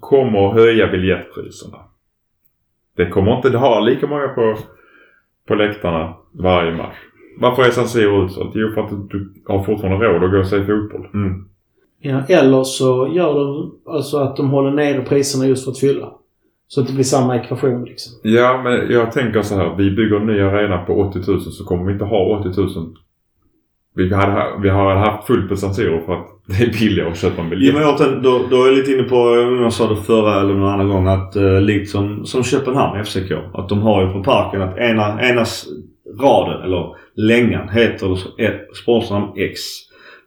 [0.00, 1.78] kommer höja biljettpriserna.
[2.96, 4.58] Det kommer inte ha lika många på,
[5.48, 6.96] på läktarna varje match.
[7.40, 8.52] Varför är San Siro utsålt?
[8.54, 11.08] Jo, för att du har fortfarande råd att gå och se fotboll.
[11.14, 11.44] Mm.
[12.00, 16.12] Ja, eller så gör de alltså att de håller nere priserna just för att fylla.
[16.68, 18.12] Så att det blir samma ekvation liksom.
[18.22, 19.76] Ja, men jag tänker så här.
[19.76, 22.96] Vi bygger en ny arena på 80 000 så kommer vi inte ha 80 000.
[23.94, 26.28] Vi hade, vi hade haft fullt på San Siro för att
[26.58, 28.92] det är billigare att köpa en Ja, men jag tänkte, då, då är jag lite
[28.92, 31.36] inne på, jag vet inte om jag sa det förra eller någon annan gång, att
[31.36, 33.32] eh, likt som, som Köpenhamn FCK.
[33.54, 35.44] Att de har ju på parken att ena, ena
[36.20, 39.60] raden, eller längan, heter ett sponsornamn X.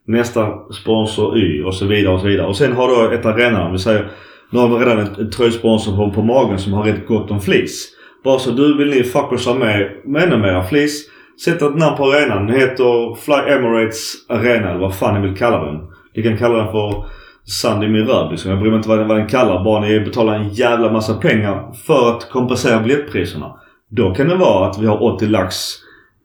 [0.07, 2.47] Nästa sponsor Y och så vidare och så vidare.
[2.47, 3.71] Och sen har då ett arenanamn.
[3.71, 4.11] Vi säger,
[4.49, 7.39] nu har vi redan ett, ett tröjsponsor på, på magen som har rätt gott om
[7.39, 7.89] flis.
[8.23, 11.09] Bara så du vill ni fuckers ha med, med ännu mera flis.
[11.45, 12.47] Sätt ett namn på arenan.
[12.47, 15.90] Den heter Fly Emirates Arena eller vad fan ni vill kalla den.
[16.15, 17.03] Ni kan kalla den för
[17.45, 18.51] Sandy Mirab liksom.
[18.51, 19.63] Jag bryr mig inte vad den, vad den kallar.
[19.63, 23.55] Bara ni betalar en jävla massa pengar för att kompensera biljettpriserna.
[23.89, 25.55] Då kan det vara att vi har 80 lax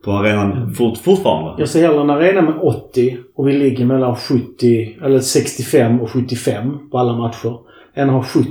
[0.05, 1.55] på arenan fort, fortfarande.
[1.59, 6.11] Jag ser hellre en arena med 80 och vi ligger mellan 70, eller 65 och
[6.11, 7.59] 75 på alla matcher.
[7.95, 8.49] Än att ha 70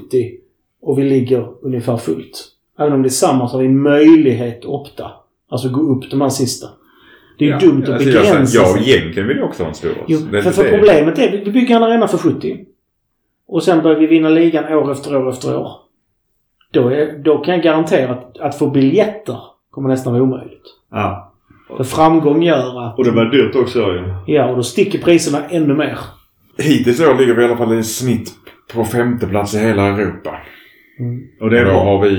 [0.81, 2.47] och vi ligger ungefär fullt.
[2.79, 5.11] Även om det är samma så har vi möjlighet att opta.
[5.49, 6.67] Alltså gå upp de här sista.
[7.37, 8.91] Det är ju dumt att Alltså, jag, begränsa jag, sig.
[8.91, 9.91] egentligen vill jag också ha en stor.
[10.07, 10.69] Jo, för, för det.
[10.69, 12.65] problemet är att vi bygger en arena för 70.
[13.47, 15.71] Och sen börjar vi vinna ligan år efter år efter år.
[16.71, 19.37] Då, är, då kan jag garantera att, att få biljetter
[19.69, 20.63] kommer nästan vara omöjligt.
[20.91, 21.33] Ja.
[21.77, 22.97] För framgång gör att...
[22.97, 24.13] Och det var dyrt också ju.
[24.27, 25.97] Ja, och då sticker priserna ännu mer.
[26.57, 28.31] Hittills år ligger vi i alla fall i snitt
[28.73, 30.31] på femte plats i hela Europa.
[31.41, 31.83] Och det är då bra.
[31.83, 32.09] har vi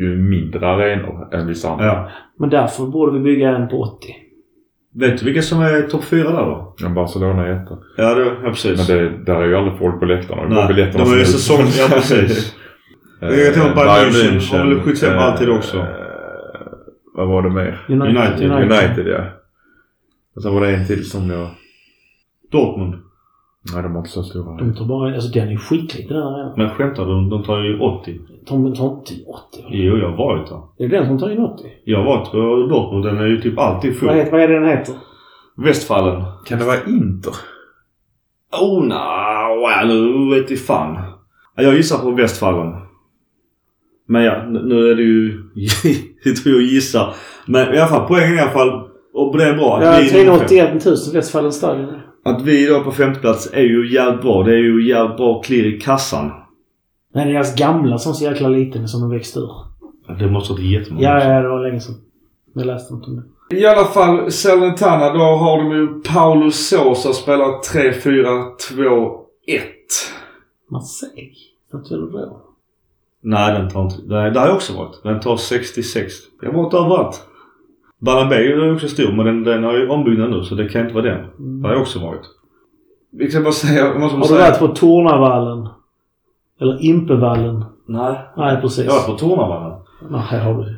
[0.00, 1.86] ju mindre arenor än vissa andra.
[1.86, 2.08] Ja.
[2.38, 4.16] Men därför borde vi bygga en på 80.
[5.00, 6.74] Vet du vilka som är topp fyra där då?
[6.82, 7.78] Men Barcelona är etta.
[7.96, 8.88] Ja, det, ja precis.
[8.88, 10.54] Men det, där är ju aldrig folk på läktarna.
[10.54, 11.64] Det är biljetterna de är ju säsong...
[11.78, 12.54] Ja, precis.
[13.22, 14.58] Eh, Jag tänker på Bayern München.
[14.58, 15.76] Har väl eh, skitsamma alltid också.
[15.78, 15.84] eh,
[17.14, 17.84] Vad var det mer?
[17.88, 18.50] United.
[18.52, 19.24] United, ja.
[20.36, 21.48] Och sen var det en till som jag...
[22.52, 22.94] Dortmund.
[23.74, 24.56] Nej, de var inte så stora.
[24.56, 25.14] De tar bara...
[25.14, 26.54] Alltså den är skitliten den här.
[26.56, 27.30] Men skämtar du?
[27.30, 28.20] De tar ju 80.
[28.48, 29.64] De tar inte 80.
[29.70, 30.56] Jo, jag har varit där.
[30.84, 31.64] Är det den som tar in 80?
[31.84, 32.36] Jag har varit på
[32.74, 33.04] Dortmund.
[33.04, 34.08] Den är ju typ alltid Vad, full.
[34.08, 34.94] heter, vad är det den heter?
[35.56, 36.22] Västfallen.
[36.44, 37.32] Kan det vara Inter?
[38.60, 39.86] Oh, nej.
[39.86, 40.96] Nu vet jag fan.
[41.56, 42.74] Ja, Jag gissar på Västfallen.
[44.06, 45.42] Men ja, nu är det ju...
[46.24, 47.14] det tror jag gissar.
[47.46, 48.88] Men i alla fall, poängen i alla fall.
[49.14, 50.08] Och det är bra Ja, vi...
[50.08, 51.86] 381 000 Westfallen stadion.
[52.24, 54.42] Att vi då på femte plats är ju jävligt bra.
[54.42, 56.32] Det är ju jävligt bra klirr i kassan.
[57.12, 59.50] Men det är deras gamla som är så jäkla liten som de växte ur.
[60.18, 61.08] Det måste vara jättemånga.
[61.08, 61.94] Ja, ja, det var länge sedan.
[62.52, 63.22] Jag läste något om det.
[63.56, 69.18] I alla fall, Salernitana, då har de ju Paulo Sosa spelar 3-4-2-1.
[70.70, 71.32] Marseille?
[71.70, 72.42] Satt väl bra?
[73.20, 73.96] Nej, den tar inte...
[74.06, 75.02] Nej, det har jag också varit.
[75.02, 76.14] Den tar 66.
[76.42, 77.24] Jag har varit överallt.
[78.00, 80.94] Bernabéu är också stor men den, den har ju ombyggnad nu så det kan inte
[80.94, 81.26] vara den.
[81.62, 82.20] Det har jag också varit.
[83.10, 84.40] Vi kan bara säga, måste Har du säga.
[84.50, 85.68] varit på Tornavallen?
[86.60, 87.64] Eller Impevallen?
[87.86, 88.14] Nej.
[88.36, 88.84] Nej, precis.
[88.84, 89.78] Jag har varit på Tornavallen.
[90.10, 90.76] Nej, här har du.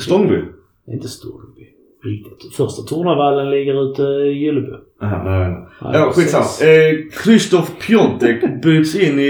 [0.00, 0.44] Stångby.
[0.88, 1.66] Inte Storby.
[2.04, 2.54] Riktigt.
[2.54, 4.76] Första Tornavallen ligger ute i Gyllebo.
[5.00, 5.66] Nej, nej.
[5.80, 6.44] Ja, skitsamma.
[6.44, 9.22] Eh, Krzysztof Piontek byts in i,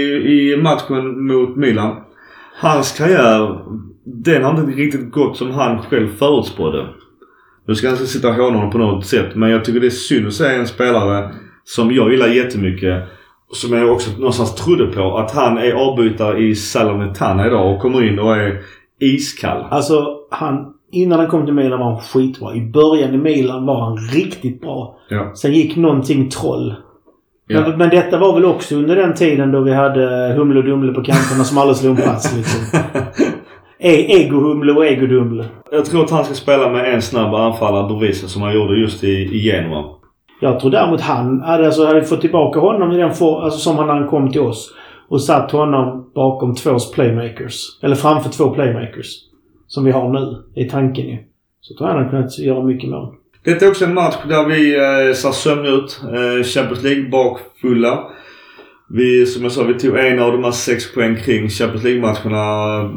[0.53, 1.95] i matchen mot Milan.
[2.61, 3.59] Hans karriär,
[4.03, 6.87] den har inte riktigt gått som han själv förutspådde.
[7.65, 9.85] Nu ska jag inte sitta och håna honom på något sätt men jag tycker det
[9.85, 11.29] är synd att se en spelare
[11.63, 13.03] som jag gillar jättemycket.
[13.53, 15.17] Som jag också någonstans trodde på.
[15.17, 18.61] Att han är avbytare i Salernitana idag och kommer in och är
[18.99, 19.65] iskall.
[19.69, 20.69] Alltså, han...
[20.91, 22.55] Innan han kom till Milan var han skitbra.
[22.55, 24.97] I början i Milan var han riktigt bra.
[25.09, 25.31] Ja.
[25.35, 26.75] Sen gick någonting troll.
[27.47, 27.61] Ja.
[27.61, 30.93] Men, men detta var väl också under den tiden då vi hade Humle och Dumle
[30.93, 32.79] på kanterna som aldrig slog en pass liksom.
[33.83, 35.45] E- Ego-Humle och Ego-Dumle.
[35.71, 39.03] Jag tror att han ska spela med en snabb anfallare bredvid som han gjorde just
[39.03, 39.83] i, i Genua.
[40.41, 43.77] Jag tror däremot han hade, alltså, hade fått tillbaka honom i den for, alltså, som
[43.77, 44.73] han han kom till oss.
[45.07, 47.79] Och satt honom bakom två playmakers.
[47.81, 49.07] Eller framför två playmakers.
[49.67, 50.43] Som vi har nu.
[50.63, 51.17] Är tanken ju.
[51.61, 53.15] Så tror jag han hade kunnat göra mycket mål.
[53.43, 56.01] Detta är också en match där vi eh, ser sömn ut.
[56.03, 58.03] Eh, Champions League bakfulla.
[58.95, 62.91] Vi, som jag sa, vi tog en av de här sex poäng kring Champions League-matcherna.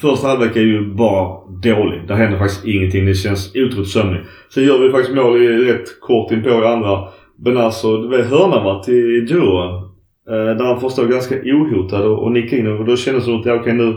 [0.00, 2.08] Första halvlek är ju bara dålig.
[2.08, 3.06] Där händer faktiskt ingenting.
[3.06, 4.24] Det känns otroligt sömnigt.
[4.54, 7.08] Sen gör vi faktiskt mål i rätt kort inpå i andra.
[7.38, 9.82] Men alltså, det var hörna va, till Djura.
[10.26, 13.46] Där han förstår ganska ohotad och, och nickade in och då kändes det som att
[13.46, 13.96] ja, okej nu,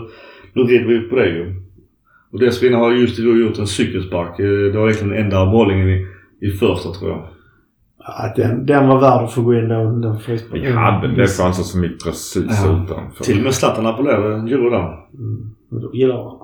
[0.52, 1.54] nu rider vi på det ju.
[2.32, 4.40] Och dessförinnan har just då gjort en cykelspark.
[4.40, 6.06] Eh, det var egentligen den enda bollingen i,
[6.40, 7.33] i första tror jag.
[8.06, 10.66] Ja, den, den var värd att få gå in den, den frisparken.
[10.66, 12.82] Vi hade det chanser som gick precis Ja.
[12.84, 13.24] utanför.
[13.24, 14.78] Till och med Zlatan applåderade Djuro där.
[15.18, 16.40] Mm, och då gillar jag honom.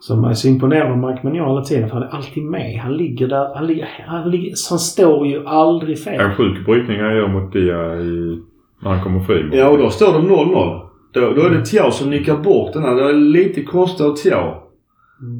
[0.00, 1.88] Som är så imponerad av Mike Mignon hela tiden.
[1.88, 2.80] För han är alltid med.
[2.82, 3.54] Han ligger där.
[3.54, 6.20] Han, ligger, han, ligger, så han står ju aldrig fel.
[6.20, 8.38] En sjuk brytning han gör mot Dia i,
[8.82, 9.50] när han kommer fri.
[9.52, 10.80] Ja och då står det 0-0.
[11.12, 12.94] Då, då är det Tiao som nickar bort den här.
[12.94, 14.54] Det är lite konstigt av Tiao.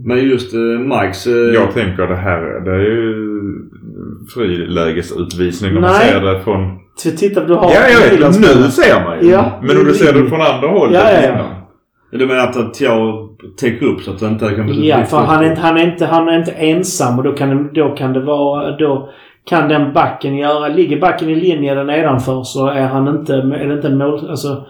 [0.04, 1.26] Men just eh, Mikes...
[1.26, 3.14] Eh, Jag tänker det här, det är ju
[4.34, 6.08] frilägesutvisning om man Nej.
[6.12, 6.78] ser det från...
[6.96, 7.64] Så titta, du har...
[7.74, 8.40] Ja, jag vet.
[8.40, 9.30] Nu ser man ju.
[9.30, 11.28] Ja, Men om du ser det från andra hållet Ja, ja, ja.
[11.32, 11.46] innan.
[12.10, 13.28] Du menar att Tiao
[13.60, 14.88] täcker upp så att det inte kan bli...
[14.88, 17.48] Ja, för han är, inte, han, är inte, han är inte ensam och då kan,
[17.50, 18.76] det, då kan det vara...
[18.76, 19.08] Då
[19.48, 20.68] kan den backen göra...
[20.68, 23.34] Ligger backen i linje där nedanför så är han inte...
[23.34, 24.30] Är det inte en mål...
[24.30, 24.66] Alltså,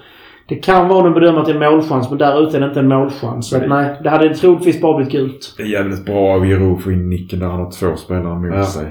[0.48, 2.80] det kan vara en bedömare att det är målchans men där ute är det inte
[2.80, 3.50] en målchans.
[3.50, 3.68] Så Nej.
[3.68, 5.54] nej, det hade troligtvis bara blivit gult.
[5.56, 8.34] Det är jävligt bra av Jiro att få in nicken där han har två spelare
[8.38, 8.64] mot Ja.
[8.64, 8.84] sig.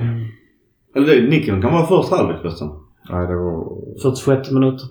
[0.98, 2.70] Eller det, nicken kan vara första halvlek förresten.
[3.10, 3.68] Nej, det var...
[4.02, 4.86] 46 minuter.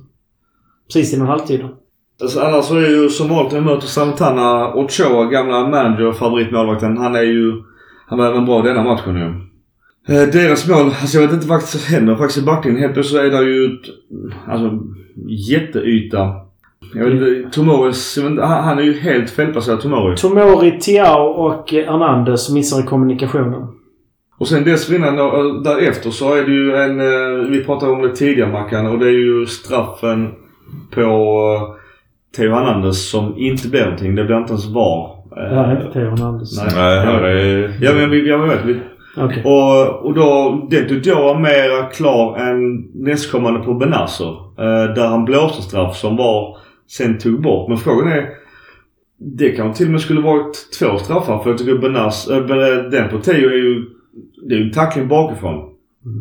[0.92, 1.60] Precis innan halvtid.
[1.60, 1.68] då.
[2.24, 6.96] Alltså, annars så är ju som vanligt när vi möter Santana Ochoa, gamla manager favoritmålvakten.
[6.96, 7.62] Han är ju...
[8.06, 9.46] Han var även bra denna matchen ju.
[10.14, 12.82] Eh, deras mål, alltså jag vet inte vad som händer faktiskt i backlinjen.
[12.82, 13.88] Helt plötsligt så är det ju ett,
[14.48, 14.78] alltså
[15.26, 16.34] jätteyta.
[16.94, 20.16] Jag vet inte, Tomores, vet inte, han, är ju helt felplacerad Tomori.
[20.16, 23.68] Tomori, Tiao och Hernandez missar i kommunikationen.
[24.38, 28.02] Och sen dessförinnan då, eh, därefter så är det ju en, eh, vi pratade om
[28.02, 30.30] det tidigare Mackan och det är ju straffen
[30.90, 34.14] på eh, Theo Hernandez som inte blev någonting.
[34.14, 35.16] Det blev inte ens VAR.
[35.34, 36.62] Det här är inte Theo Hernandez.
[36.62, 36.72] Nej.
[36.76, 37.78] Nej, är...
[37.80, 38.80] Ja men vi, ja, men vet, vi,
[39.16, 39.42] Okej.
[39.44, 44.36] och, och då, det tyckte jag var mer klar än nästkommande på Benazer.
[44.94, 46.58] Där han blåste straff som var
[46.90, 47.68] sen tog bort.
[47.68, 48.28] Men frågan är,
[49.18, 52.26] Det kanske till och med skulle varit två straffar för jag tycker Benas,
[52.90, 53.95] den på Teo är ju...
[54.48, 55.72] Det är en tackling bakifrån.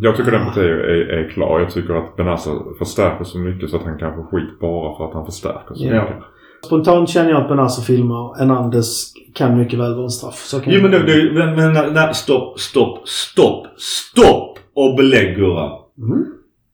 [0.02, 1.60] Jag tycker den på Teo är, är klar.
[1.60, 5.06] Jag tycker att Benassa förstärker så mycket så att han kan få skit bara för
[5.06, 6.02] att han förstärker så Ja.
[6.02, 6.18] mycket.
[6.66, 10.36] Spontant känner jag att Benazzo filmar Hernandez kan mycket väl vara en straff.
[10.36, 14.96] Så kan Jo men det, det, men, men nej, nej, stopp, stopp, stopp, stopp och
[14.96, 15.72] belägg Gurra.
[15.98, 16.26] Mm.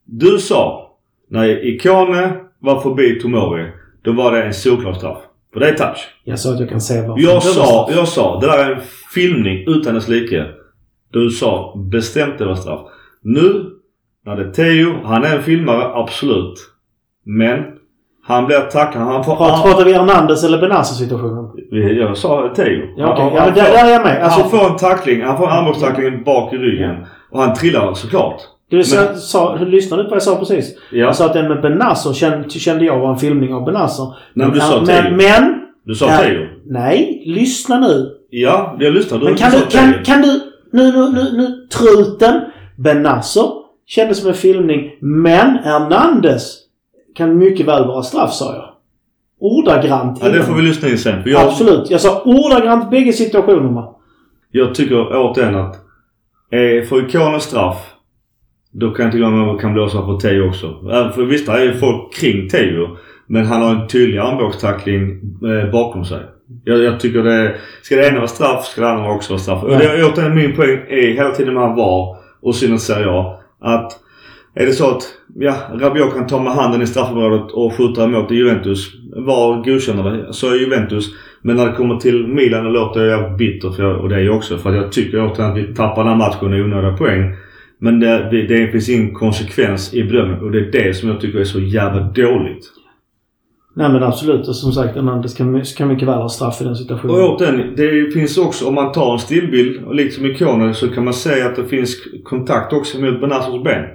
[0.05, 0.91] Du sa
[1.29, 3.71] när Ikone var förbi Tomori,
[4.01, 5.17] då var det en solklar straff.
[5.53, 6.07] För det är touch.
[6.23, 7.23] Jag sa att jag kan se varför.
[7.23, 8.81] Jag sa, jag sa, det där är en
[9.13, 10.45] filmning utan dess like.
[11.11, 12.79] Du sa bestämt det var straff.
[13.23, 13.65] Nu,
[14.25, 16.53] när det är Theo, han är en filmare, absolut.
[17.25, 17.63] Men,
[18.23, 19.35] han blir tacklad, han får...
[19.35, 21.51] Pratar, pratar vi Hernandez eller Benazzo situationen?
[21.71, 22.81] Jag sa Theo.
[22.97, 24.23] Ja, men där, är jag med.
[24.23, 26.95] Alltså, han får en tackling, han får en armbågstackling bak i ryggen.
[27.31, 28.41] Och han trillar såklart.
[28.69, 30.77] du men- sa, lyssnade du på vad jag sa precis?
[30.91, 30.97] Ja.
[30.97, 34.13] Jag sa att den med Benazzo kände, kände jag var en filmning av Benazzo.
[34.33, 35.11] Nej, men du sa men, Theo.
[35.15, 36.17] men, Du sa Ja.
[36.17, 36.45] Theo.
[36.65, 38.09] nej, lyssna nu.
[38.29, 39.17] Ja, jag lyssnar.
[39.17, 40.39] Du, Men kan du kan, kan du,
[40.71, 42.41] nu, nu, nu, nu, truten,
[42.75, 46.57] Benazzo kändes som en filmning, men Hernandez
[47.15, 48.67] kan mycket väl vara straff sa jag.
[49.39, 50.19] Ordagrant.
[50.21, 51.23] Ja, det får vi lyssna in sen.
[51.25, 51.89] Jag, Absolut.
[51.89, 53.89] Jag sa ordagrant bägge situationerna.
[54.51, 55.75] jag tycker återigen att
[56.51, 57.91] eh, får Ikonen straff
[58.71, 60.79] då kan jag tycka att man kan blåsa på Teo också.
[61.15, 62.97] För visst, det är ju folk kring Teo.
[63.27, 65.09] Men han har en tydlig armbågstackling
[65.43, 66.19] eh, bakom sig.
[66.63, 67.55] Jag, jag tycker det...
[67.81, 69.63] Ska det ena vara straff ska det andra också vara straff.
[69.63, 73.39] Och det, återigen min poäng är hela tiden med VAR och synnerhet Serie A.
[73.61, 73.99] Att
[74.55, 75.03] är det så att
[75.35, 78.87] ja, Rabiot kan ta med handen i straffområdet och skjuta emot Juventus.
[79.15, 80.33] VAR godkänner det.
[80.33, 81.05] Så är Juventus.
[81.41, 84.35] Men när det kommer till Milan låter jag bitter för jag, och det är jag
[84.35, 84.57] också.
[84.57, 87.35] För att jag tycker återigen att vi tappar den här matchen i onödiga poäng.
[87.79, 91.21] Men det, det, det finns ingen konsekvens i bedömningen och det är det som jag
[91.21, 92.63] tycker är så jävla dåligt.
[93.73, 94.47] Nej men absolut.
[94.47, 97.15] Och som sagt, Hernandez kan, kan mycket väl ha straff i den situationen.
[97.15, 101.03] Och återigen, det finns också om man tar en stillbild och liksom ikoner så kan
[101.03, 103.85] man säga att det finns kontakt också mot Benazos ben.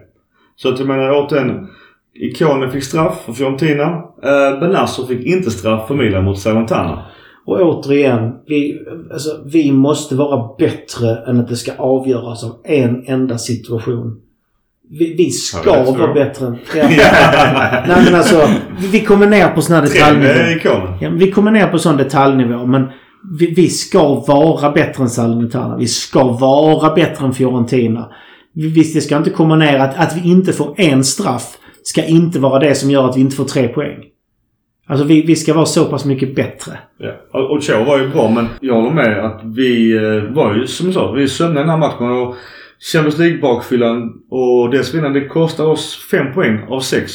[0.56, 1.68] Så att jag menar återigen,
[2.14, 3.84] ikonen fick straff för Fiorentina.
[4.22, 7.02] Eh, Benazzo fick inte straff för Milan mot Salernitana.
[7.44, 8.80] Och återigen, vi,
[9.12, 14.20] alltså, vi måste vara bättre än att det ska avgöras av en enda situation.
[14.90, 16.56] Vi, vi ska Ja, vara bättre än...
[16.76, 16.88] Ja.
[17.88, 18.48] Nej men alltså,
[18.92, 20.50] vi, kommer ner på sån här detaljnivå.
[20.56, 20.98] ikonen.
[21.00, 22.86] Ja, vi kommer ner på sån detaljnivå men
[23.38, 25.76] vi, vi ska vara bättre än Salernitana.
[25.76, 28.08] Vi ska vara bättre än Fiorentina.
[28.54, 32.04] Vi, vi- det ska inte komma ner att, att vi inte får en straff ska
[32.04, 33.96] inte vara det som gör att vi inte får tre poäng.
[34.88, 36.72] Alltså vi, vi ska vara så pass mycket bättre.
[36.98, 37.40] Ja.
[37.40, 40.86] Och Cho var ju bra men jag håller med att vi eh, var ju som
[40.86, 42.34] jag sa, vi sömnade den här matchen och
[42.92, 47.12] Champions League-bakfyllan och dessförinnan det kostar oss fem poäng av sex.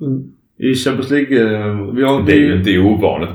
[0.00, 0.22] Mm.
[0.58, 1.42] I Champions League.
[1.58, 3.30] eh, Vi har, Det är ju inte ovanligt,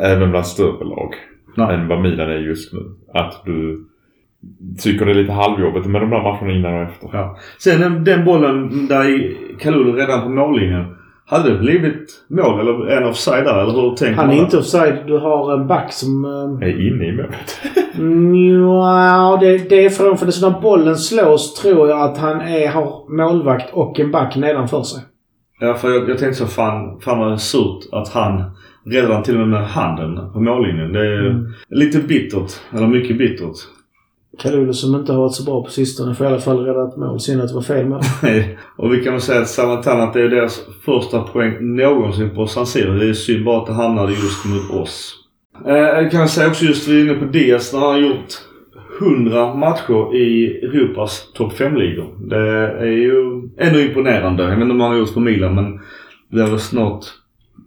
[0.00, 1.14] även bland större lag,
[1.56, 1.74] Nej.
[1.74, 2.80] än vad Milan är just nu.
[3.14, 3.84] Att du
[4.78, 7.08] tycker det är lite halvjobbigt med de där matcherna innan och efter.
[7.12, 7.38] Ja.
[7.58, 10.84] Sen den, den bollen där i Kalulu redan på mållinjen.
[11.30, 14.44] Hade det blivit mål eller en offside där eller hur tänker Han man är där?
[14.44, 14.94] inte offside.
[15.06, 16.24] Du har en back som...
[16.24, 17.60] eh, Är inne i målet.
[17.98, 20.16] Nja, det, det är från...
[20.18, 24.10] För det så när bollen slås tror jag att han är, har målvakt och en
[24.10, 25.02] back nedanför sig.
[25.60, 28.42] Ja för jag, jag tänkte så fan, fan vad surt att han
[28.86, 30.92] redan till och med med handen på mållinjen.
[30.92, 31.46] Det är Mm.
[31.68, 32.52] lite bittert.
[32.74, 33.56] Eller mycket bittert.
[34.38, 36.96] Kalulu som inte har varit så bra på sistone får i alla fall rädda ett
[36.96, 37.20] mål.
[37.20, 38.00] Synd att det var fel mål.
[38.76, 42.66] och vi kan väl säga att Salernitana det är deras första poäng någonsin på San
[42.66, 42.92] Siro.
[42.92, 45.14] Det är synd bara att det hamnade just mot oss.
[45.66, 48.34] Eh, jag kan säga också just vi är inne på Diaz när han har gjort
[49.00, 52.28] 100 matcher i Europas topp 5-ligor.
[52.28, 54.42] Det är ju ändå imponerande.
[54.42, 55.80] Jag vet inte om han har gjort för Milan men
[56.28, 57.04] det är väl snart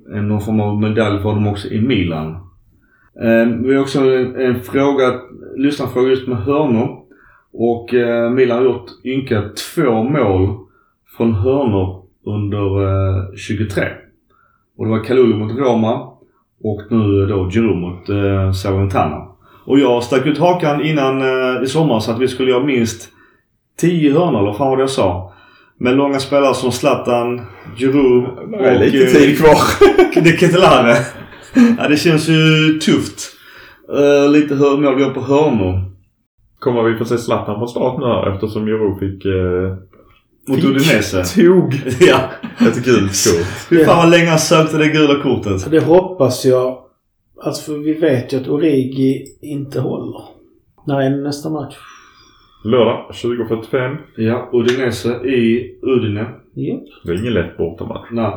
[0.08, 2.43] någon form av medalj för dem också i Milan.
[3.22, 5.20] Eh, vi har också en, en fråga,
[5.56, 7.00] lyssnarfråga just med hörnor.
[7.54, 9.44] Och eh, Milan har gjort ynka
[9.76, 10.58] två mål
[11.18, 13.84] från hörnor under eh, 23.
[14.78, 16.14] Och det var Kalulu mot Roma
[16.64, 19.28] och nu då Giroud mot eh, Salernitana.
[19.66, 23.10] Och jag stack ut hakan innan eh, i sommar så att vi skulle göra minst
[23.80, 25.34] 10 hörnor eller vad fan var det jag sa.
[25.78, 27.42] Med långa spelare som Zlatan,
[27.78, 29.58] Giroud Det är lite eh, tid kvar.
[30.24, 30.96] det är Ketelare.
[31.78, 33.30] ja, det känns ju tufft.
[33.90, 35.82] Uh, lite hur mål vi har på hörnor.
[36.60, 39.26] Kommer vi få se Zlatan på start nu här eftersom Jero fick...
[39.26, 39.78] Eh,
[40.48, 41.24] Mot fick- Udinese.
[41.36, 42.20] Tog ja.
[42.68, 43.68] ett gult kort.
[43.70, 45.72] Fy fan vad länge han sökte det gula kortet.
[45.72, 46.78] Det hoppas jag.
[47.44, 50.22] Alltså för vi vet ju att Origi inte håller.
[50.88, 51.76] När är nästa match?
[52.66, 53.98] Lördag 20.45.
[54.18, 56.26] Ja, Udinese i Udine.
[56.56, 56.84] Japp.
[57.06, 58.08] Det är ingen lätt bortamatch.
[58.12, 58.34] Nej.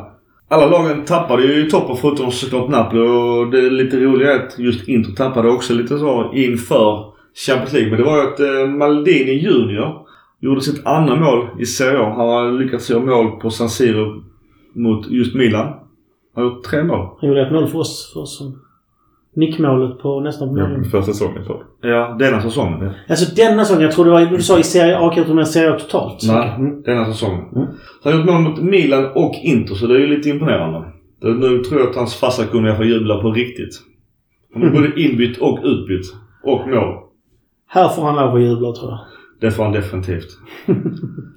[0.48, 4.46] Alla lagen tappade ju i toppen förutom såklart Napoli och det är lite roliga är
[4.46, 7.12] att just Inter tappade också lite så inför
[7.46, 7.90] Champions League.
[7.90, 10.06] Men det var ju att eh, Maldini Junior
[10.40, 12.14] gjorde sitt andra mål i Serie A.
[12.16, 14.22] Han har lyckats göra mål på San Siro
[14.74, 15.66] mot just Milan.
[16.34, 17.08] Han har gjort tre mål.
[17.20, 18.10] Han gjorde ett mål för oss.
[18.12, 18.65] För oss som
[19.36, 21.62] nickmålet på nästan på Ja, första säsongen så.
[21.82, 22.90] Ja, denna säsongen.
[23.08, 23.82] Alltså denna säsongen.
[23.82, 25.12] Jag tror det var du sa i Serie A.
[25.16, 26.22] Jag tror med Serie A totalt.
[26.28, 26.82] Nej, Mm.
[26.82, 27.40] denna säsongen.
[27.56, 27.66] Mm.
[28.02, 30.84] Så han har gjort mål mot Milan och Inter så det är ju lite imponerande.
[31.20, 33.80] Det, nu tror jag att hans farsa kunde få jubla på riktigt.
[34.54, 36.06] Han är både inbytt och utbytt.
[36.44, 36.94] Och mål.
[37.68, 38.98] Här får han lov att jubla tror jag.
[39.40, 40.28] Det får han definitivt.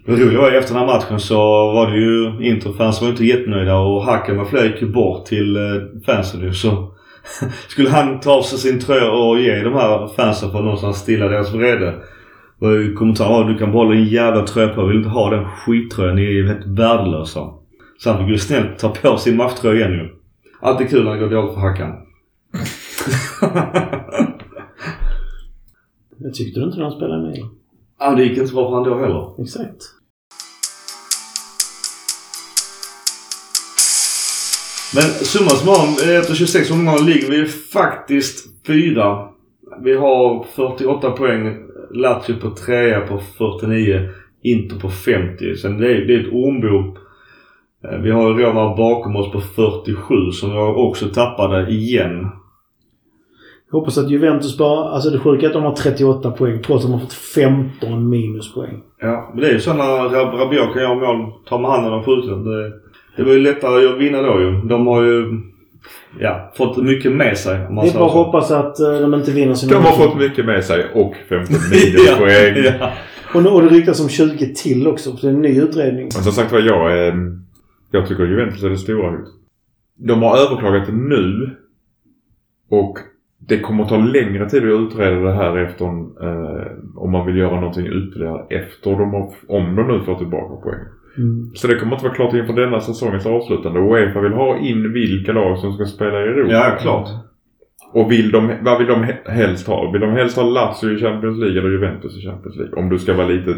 [0.05, 1.35] Det roliga var ju efter den här matchen så
[1.73, 5.25] var det ju Interfans som var inte jättenöjda och Hacken med flera gick ju bort
[5.25, 5.61] till eh,
[6.05, 6.53] fansen ju.
[6.53, 6.91] Så
[7.67, 11.27] skulle han ta av sig sin tröja och ge de här fansen för någonstans stilla
[11.27, 11.95] deras vrede.
[12.59, 14.81] Var ju kommentaren du kan behålla din jävla tröja på.
[14.81, 16.15] Jag vill inte ha den skittröjan.
[16.15, 17.49] Ni är helt värdelösa.
[17.99, 20.09] Så han fick ju snällt ta på sin matchtröja igen ju.
[20.61, 21.91] Alltid kul när det går dåligt för Hackan.
[26.21, 27.37] Det tyckte du inte när han spelade med
[27.99, 29.41] ja, det gick inte så bra för han då heller.
[29.41, 29.83] Exakt.
[34.95, 39.27] Men summa summarum, efter 26 omgångar ligger vi faktiskt fyra.
[39.83, 41.57] Vi har 48 poäng.
[41.93, 44.09] Lazio på trea på 49.
[44.43, 45.55] Inter på 50.
[45.55, 46.97] Sen det är, det är ett ormbo.
[47.87, 52.27] Eh, Vi har Roma bakom oss på 47 som jag också tappade igen.
[53.71, 54.89] Jag hoppas att Juventus bara...
[54.89, 58.09] Alltså det sjuka är att de har 38 poäng trots att de har fått 15
[58.09, 58.81] minuspoäng.
[59.01, 61.93] Ja, men det är ju så när Rab- Rabiot kan göra mål, ta med handen
[61.93, 62.35] och skjuta.
[62.35, 62.71] Det,
[63.15, 64.51] det var ju lättare att vinna då ju.
[64.61, 65.41] De har ju
[66.19, 69.13] ja, fått mycket med sig om man Det är bara att hoppas att eh, de
[69.13, 72.63] inte vinner sina De har fått mycket med sig och 15 minuspoäng.
[72.65, 72.91] ja, ja.
[73.33, 75.11] Och, nu- och det ryktas om 20 till också.
[75.17, 76.03] Så det är en ny utredning.
[76.03, 77.13] Men som sagt var, jag, eh,
[77.91, 79.25] jag tycker Juventus är det stora hotet.
[79.97, 81.49] De har överklagat det nu.
[82.69, 82.97] Och
[83.47, 87.37] det kommer att ta längre tid att utreda det här efter eh, om man vill
[87.37, 90.79] göra någonting ytterligare efter de har, om de nu får tillbaka poäng.
[91.17, 91.51] Mm.
[91.55, 93.79] Så det kommer inte vara klart inför denna säsongens avslutande.
[93.79, 96.53] Uefa vill ha in vilka lag som ska spela i Europa.
[96.53, 97.09] ja, klart.
[97.93, 99.91] Och vill de, vad vill de he- helst ha?
[99.91, 102.79] Vill de helst ha Lazio i Champions League eller Juventus i Champions League?
[102.79, 103.55] Om du ska vara lite...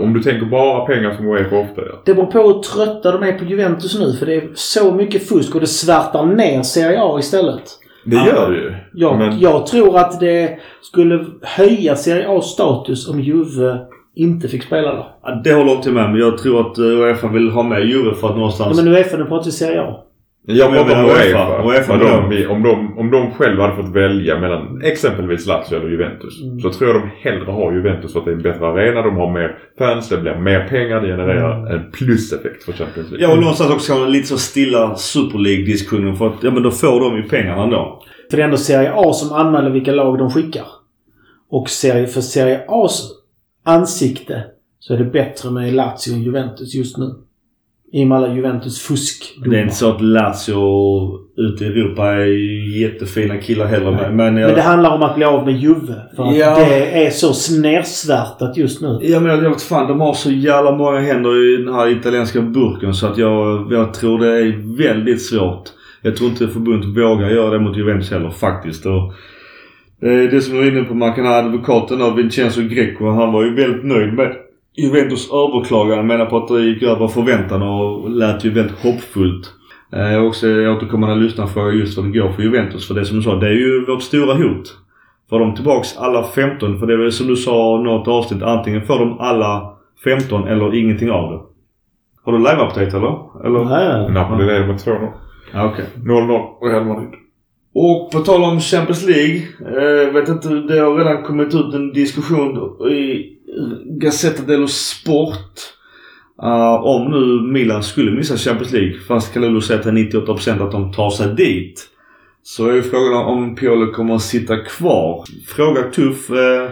[0.00, 1.98] Om du tänker bara pengar som Uefa ofta gör.
[2.04, 4.12] Det beror på hur trötta de är på Juventus nu.
[4.12, 7.62] För det är så mycket fusk och det svärtar ner Serie A istället.
[8.04, 8.74] Det gör det ju.
[8.94, 13.78] Jag, Men- jag tror att det skulle höja Serie A status om Juve
[14.18, 15.06] inte fick spela där.
[15.22, 17.84] Ja, det håller jag inte med men jag tror att eh, Uefa vill ha med
[17.86, 18.76] Juve för att Ja, någonstans...
[18.76, 19.94] men nu är nu pratar vi Serie A.
[20.50, 21.38] Jag Men pratar om menar Uefa.
[21.38, 21.62] UEFA.
[21.68, 25.88] UEFA menar de, om, de, om de själva hade fått välja mellan exempelvis Lazio eller
[25.90, 26.42] Juventus.
[26.42, 26.60] Mm.
[26.60, 29.02] Så tror jag de hellre har Juventus för att det är en bättre arena.
[29.02, 31.00] De har mer fans, det blir mer pengar.
[31.00, 31.74] Det genererar Mm.
[31.74, 33.26] en pluseffekt för Champions League.
[33.26, 37.00] Ja och någonstans också lite så stilla Super League-diskussionen för att ja men då får
[37.00, 38.02] de ju pengarna ändå.
[38.30, 40.64] För det är ändå Serie A som anmäler vilka lag de skickar.
[41.50, 43.00] Och serie, för Serie A's
[43.68, 44.44] ansikte
[44.80, 47.14] så är det bättre med Lazio än Juventus just nu.
[47.92, 49.48] I och med alla Juventus fuskdomar.
[49.48, 54.36] Det är inte så att Lazio ute i Europa är jättefina killar heller men, men,
[54.36, 55.94] jag, Men det handlar om att bli av med Juve.
[56.16, 56.58] För att Ja.
[56.58, 58.98] det är så nersvärtat just nu.
[59.02, 62.40] Ja men jag vet fan, de har så jävla många händer i den här italienska
[62.40, 65.62] burken så att jag, jag tror det är väldigt svårt.
[66.02, 68.86] Jag tror inte förbundet vågar göra det mot Juventus heller faktiskt.
[68.86, 69.12] Och,
[70.00, 73.10] det som du var inne på, man kan ha advokaten av Vincenzo Greco.
[73.10, 74.36] Han var ju väldigt nöjd med
[74.76, 76.04] Juventus överklagande.
[76.04, 79.54] menar på att det gick över förväntan och lät ju väldigt hoppfullt.
[79.92, 82.88] Eh, också återkommande lyssnarfråga just för det går för Juventus.
[82.88, 84.76] För det som du sa, det är ju vårt stora hot.
[85.30, 88.82] Får de tillbaks alla 15, för det är väl som du sa något avsnitt, antingen
[88.82, 91.40] får de alla 15 eller ingenting av det.
[92.24, 93.46] Har du live-update eller?
[93.46, 93.64] eller?
[93.64, 94.12] Nej.
[94.12, 95.08] Napoli leder med 2-0.
[95.52, 95.84] Ja, okej.
[95.96, 97.08] 0-0 Real Madrid.
[97.74, 99.42] Och på tal om Champions League.
[99.60, 102.56] Eh, vet inte, det har redan kommit ut en diskussion
[102.90, 103.32] i
[103.84, 105.74] Gazzetta dello Sport.
[106.42, 108.94] Uh, om nu Milan skulle missa Champions League.
[109.08, 111.88] Fast Kalulu säger till 98% att de tar sig dit.
[112.42, 115.24] Så är ju frågan om Piolo kommer att sitta kvar.
[115.46, 116.30] Fråga tuff.
[116.30, 116.70] Eh,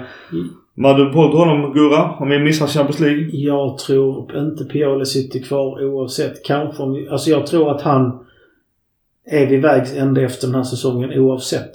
[0.74, 2.10] vad du på honom Gurra?
[2.10, 3.28] Om vi missar Champions League?
[3.32, 6.44] Jag tror inte Pioli sitter kvar oavsett.
[6.44, 8.25] Kanske om vi, Alltså jag tror att han
[9.30, 11.74] är vid vägs ände efter den här säsongen oavsett.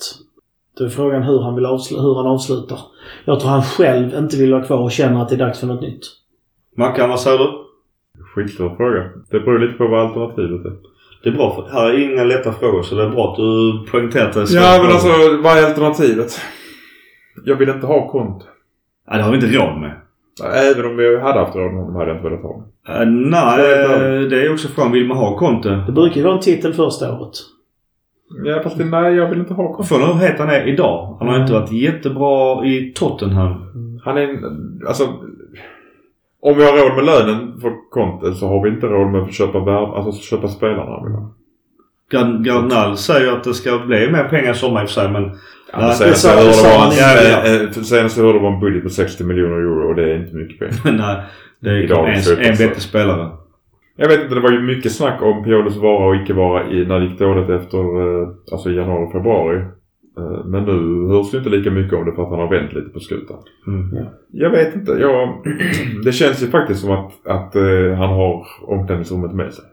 [0.77, 2.79] Då är frågan hur han, vill avsluta, hur han avslutar.
[3.25, 5.67] Jag tror han själv inte vill vara kvar och känner att det är dags för
[5.67, 6.03] något nytt.
[6.77, 7.65] Mackan, vad säger du?
[8.35, 9.09] Skitsvår fråga.
[9.29, 10.73] Det beror lite på vad alternativet är.
[11.23, 13.91] Det är bra för här är inga lätta frågor så det är bra att du
[13.91, 14.51] poängterat det.
[14.51, 15.07] Ja men alltså
[15.43, 16.41] vad är alternativet?
[17.45, 18.45] Jag vill inte ha Conte.
[19.07, 20.01] Ja, det har vi inte råd med.
[20.43, 22.67] Även om vi hade haft råd med honom hade jag inte velat ha honom.
[22.87, 24.91] Eh, nej, eh, det är också frågan.
[24.91, 25.69] Vill man ha Conte?
[25.69, 27.33] Det brukar ju vara en titel första året.
[28.45, 29.89] Ja fast det, nej jag vill inte ha Conte.
[29.89, 31.17] Frågan hur het han är idag.
[31.19, 33.53] Han har inte varit jättebra i Tottenham.
[34.03, 34.39] Han är
[34.87, 35.03] alltså...
[36.43, 39.33] Om vi har råd med lönen för Conte så har vi inte råd med att
[39.33, 41.29] köpa, värv, alltså köpa spelarna.
[42.43, 45.31] Gardnall säger att det ska bli mer pengar i sommar i och för sig men...
[45.73, 50.11] Ja, senast jag hörde var en- eh, eh, budget på 60 miljoner euro och det
[50.11, 50.97] är inte mycket pengar.
[50.97, 51.23] nej.
[51.59, 52.15] Det är Idag en,
[52.45, 53.29] en bättre spelare.
[53.95, 56.85] Jag vet inte, det var ju mycket snack om Piolos vara och icke vara i,
[56.85, 59.57] när det gick dåligt efter eh, alltså januari och februari.
[60.17, 62.73] Eh, Men nu hörs det inte lika mycket om det för att han har vänt
[62.73, 63.37] lite på skutan.
[63.67, 64.05] Mm.
[64.31, 64.91] Jag vet inte.
[64.91, 65.43] Jag,
[66.05, 69.65] det känns ju faktiskt som att, att eh, han har omklädningsrummet med sig.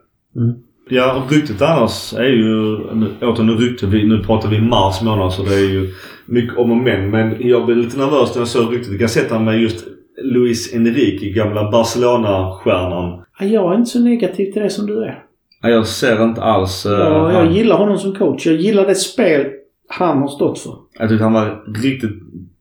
[0.89, 2.77] Ja, ryktet annars är ju...
[2.93, 5.89] nu- Återigen, nu rykte vi, nu pratar vi mars månad så det är ju
[6.25, 7.09] mycket om och men.
[7.09, 8.89] Men jag blev lite nervös när jag såg ryktet.
[8.91, 9.87] Jag kan sätta med just
[10.23, 13.21] Luis Enrique, gamla Barcelona-stjärnan.
[13.39, 15.23] Ja, Jag är inte så negativ till det som du är.
[15.61, 16.85] Ja, Jag ser inte alls...
[16.85, 18.45] eh, Jag, jag han- gillar honom som coach.
[18.45, 19.45] Jag gillar det spel
[19.89, 20.73] han har stått för.
[20.99, 22.11] Jag tyckte han var riktigt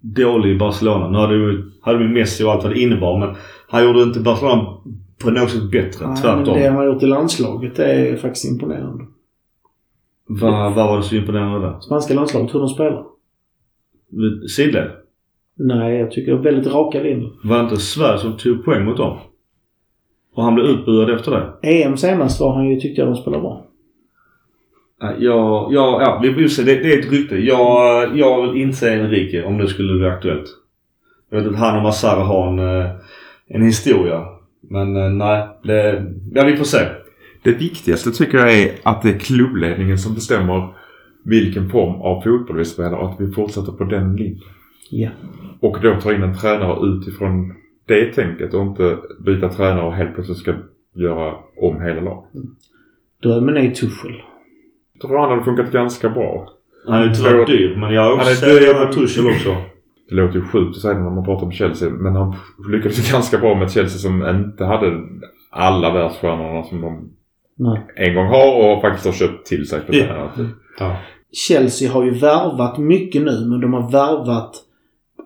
[0.00, 1.08] dålig i Barcelona.
[1.10, 3.36] Nu hade ju, hade ju Messi och allt vad det innebar men
[3.68, 4.66] han gjorde inte Barcelona
[5.18, 6.04] på något sätt bättre.
[6.04, 6.54] Ja, men tvärtom.
[6.54, 9.04] det han har gjort i landslaget det är faktiskt imponerande.
[10.26, 11.80] Vad, vad var det så imponerande där?
[11.80, 13.04] Spanska landslaget, hur de spelar.
[14.56, 14.90] Sidled?
[15.54, 17.30] Nej, jag tycker det är väldigt raka linjer.
[17.44, 19.18] Var det inte Sverige som tog poäng mot dem?
[20.34, 21.68] Och han blev utbuad efter det?
[21.68, 23.64] EM senast var han ju, tyckte jag de spelade bra.
[25.00, 26.62] Ja, ja, ja, ja vi får se.
[26.62, 27.36] Det, det är ett rykte.
[27.36, 30.46] Jag, jag vill inte säga Enrique om det skulle bli aktuellt.
[31.30, 32.90] Jag vet att han och Massara har en, eh,
[33.48, 34.24] en historia.
[34.60, 36.78] Men eh, nej, det, ja vi får se.
[37.42, 40.74] Det viktigaste tycker jag är att det är klubbledningen som bestämmer
[41.24, 44.40] vilken form av fotboll vi spelar och att vi fortsätter på den linjen.
[44.90, 45.10] Ja.
[45.60, 47.54] Och då tar in en tränare utifrån
[47.86, 50.54] det tänket och inte byta tränare och helt plötsligt ska
[50.94, 52.30] göra om hela laget.
[53.22, 54.22] Drömmen är Tuchel.
[54.92, 56.48] Jag tror han hade funkat ganska bra.
[56.86, 59.56] Han är tyvärr dyr men jag har också sett Tuchel också.
[60.08, 62.34] Det låter ju sjukt att säga när man pratar om Chelsea men han
[62.72, 65.02] lyckades ganska bra med Chelsea som inte hade
[65.50, 67.10] alla världsstjärnorna som de
[67.56, 67.86] Nej.
[67.96, 70.48] en gång har och faktiskt har köpt till sig på senare tid.
[70.78, 70.96] Ja.
[71.32, 74.64] Chelsea har ju värvat mycket nu, men de har värvat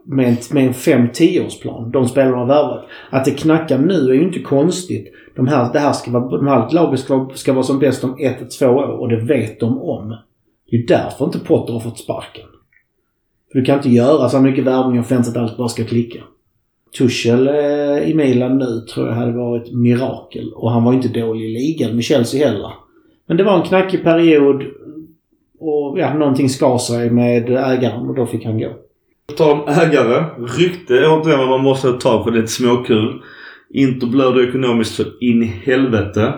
[0.04, 1.90] med en, med en 5-10-årsplan.
[1.90, 2.84] De spelarna har värvat.
[3.10, 5.12] Att det knackar nu är ju inte konstigt.
[5.36, 8.16] De här, det här ska vara, de här lagen ska, ska vara som bäst om
[8.18, 10.16] ett till två år och det vet de om.
[10.70, 12.46] Det är därför inte Potter har fått sparken.
[13.52, 16.20] För du kan inte göra så mycket värvning offentligt att allt bara ska klicka.
[16.98, 20.52] Tuchel eh, i Milan nu tror jag hade varit mirakel.
[20.54, 22.72] Och han var inte dålig i ligan med Chelsea heller.
[23.26, 24.62] Men det var en knackig period
[25.58, 28.68] och ja, någonting skar sig med ägaren och då fick han gå.
[29.26, 30.24] På tal om ägare.
[30.58, 33.22] Rykte är inte vad man måste ta för det är ett småkul.
[33.70, 36.34] Inter blöder ekonomiskt så in i helvete.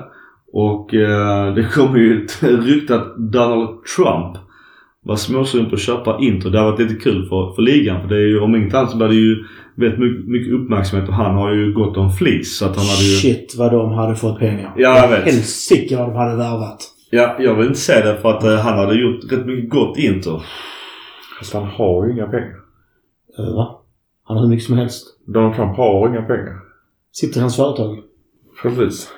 [0.53, 4.37] Och eh, det kommer ju ett rykte att Donald Trump
[5.05, 6.51] var småsugen på att köpa Inter.
[6.51, 8.01] Det har varit lite kul för, för ligan.
[8.01, 9.45] För det är ju, om inget annat så blir det ju
[9.75, 12.59] väldigt mycket, mycket uppmärksamhet och han har ju gått om flis.
[12.59, 13.17] Så att han hade ju...
[13.17, 14.73] Shit vad de hade fått pengar.
[14.77, 15.25] Ja, jag vet.
[15.25, 16.91] Helsike vad de hade värvat.
[17.11, 19.99] Ja, jag vill inte säga det för att eh, han hade gjort rätt mycket gott
[19.99, 20.43] Inter.
[21.39, 22.57] Fast han har ju inga pengar.
[23.39, 23.81] Uh, va?
[24.25, 25.07] Han har hur mycket som helst.
[25.27, 26.59] Donald Trump har inga pengar.
[27.13, 27.99] Sitter i hans företag.
[28.63, 29.09] Precis.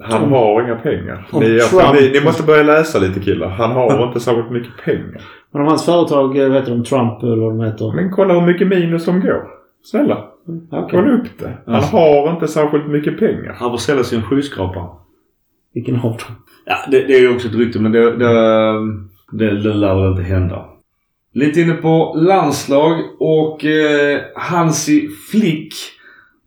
[0.00, 1.26] Han Om- har inga pengar.
[1.32, 3.48] Ni, alltså, ni, ni måste börja läsa lite killar.
[3.48, 5.22] Han har inte särskilt mycket pengar.
[5.52, 7.92] Men om hans företag, eh, vet du, om Trump eller vad de heter.
[7.94, 9.42] Men kolla hur mycket minus som går.
[9.84, 10.24] Snälla,
[10.70, 10.88] Okej.
[10.90, 11.52] kolla upp det.
[11.66, 11.80] Han Ja.
[11.80, 13.56] har inte särskilt mycket pengar.
[13.58, 14.88] Han får sälja sin skyskrapa.
[15.74, 16.36] Vilken av dem?
[16.64, 18.28] Ja, det, det är ju också ett rykte men det, det,
[19.32, 20.64] det, det lär väl inte hända.
[21.34, 25.74] Lite inne på landslag och eh, Hansi Flick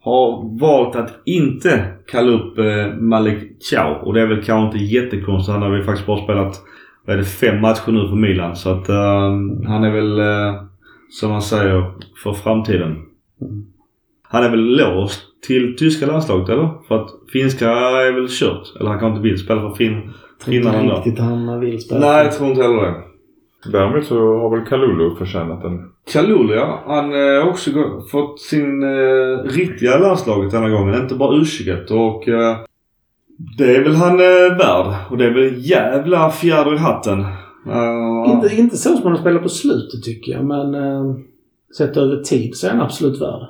[0.10, 3.98] har valt att inte kalla upp eh, Malik Chow.
[4.04, 5.54] Och det är väl kanske inte jättekonstigt.
[5.54, 6.62] Han har väl faktiskt bara spelat
[7.06, 8.56] vad är det, fem matcher nu för Milan.
[8.56, 9.32] Så att eh,
[9.68, 10.64] han är väl, eh,
[11.10, 11.92] som man säger,
[12.24, 12.96] för framtiden.
[14.24, 16.70] Han är väl låst till tyska landslaget eller?
[16.88, 18.76] För att finska är väl kört.
[18.80, 21.82] Eller han kanske inte vill spela för fin, Jag tror inte finnarna riktigt han vill
[21.82, 22.00] spela.
[22.00, 23.09] Nej, jag tror inte heller det.
[23.66, 25.92] Däremot så har väl Kalulu förtjänat en...
[26.14, 26.84] Kalulu ja.
[26.88, 27.72] Han eh, har också
[28.12, 31.02] fått sin eh, riktiga landslaget denna gången.
[31.02, 32.58] Inte bara U21 och eh,
[33.58, 34.96] det är väl han eh, värd.
[35.10, 37.20] Och det är väl en jävla fjäder i hatten.
[37.68, 41.16] Eh, Inte, inte så som han har spelat på slutet tycker jag, men uh,
[41.78, 43.48] sett över tid så är han absolut värd.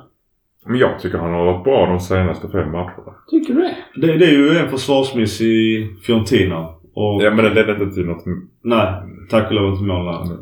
[0.66, 3.14] Men jag tycker han har varit bra de senaste fem matcherna.
[3.30, 3.76] Tycker du det?
[4.06, 6.68] det, det är ju en försvarsmiss i Fiorentina.
[7.00, 8.24] Och Ja men det ledde inte till något...
[8.62, 8.86] nej,
[9.30, 10.36] tack och lov inte mål där.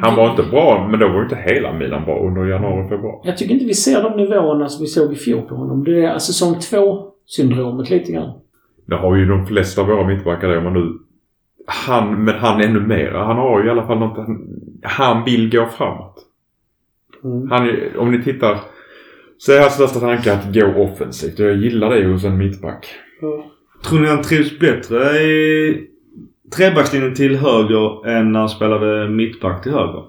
[0.00, 3.20] Han var inte bra, men då var inte hela Milan bra under januari och februari.
[3.24, 5.84] Jag tycker inte vi ser de nivåerna som vi såg i fjol på honom.
[5.84, 8.32] Det är säsong två syndromet lite grann.
[8.86, 10.98] Det har ju de flesta av våra mittbackar det, om man nu...
[11.66, 13.24] Han, men han ännu mera.
[13.24, 14.16] Han har ju i alla fall något...
[14.16, 16.14] Han, han vill gå framåt.
[17.24, 17.50] Mm.
[17.50, 18.58] Han, om ni tittar
[19.38, 22.86] så är hans största tanke att gå offensivt och jag gillar det hos en mittback.
[23.84, 25.88] Tror ni han trivs bättre i
[26.56, 30.04] trebackslinjen till höger än när han spelade mittback till höger?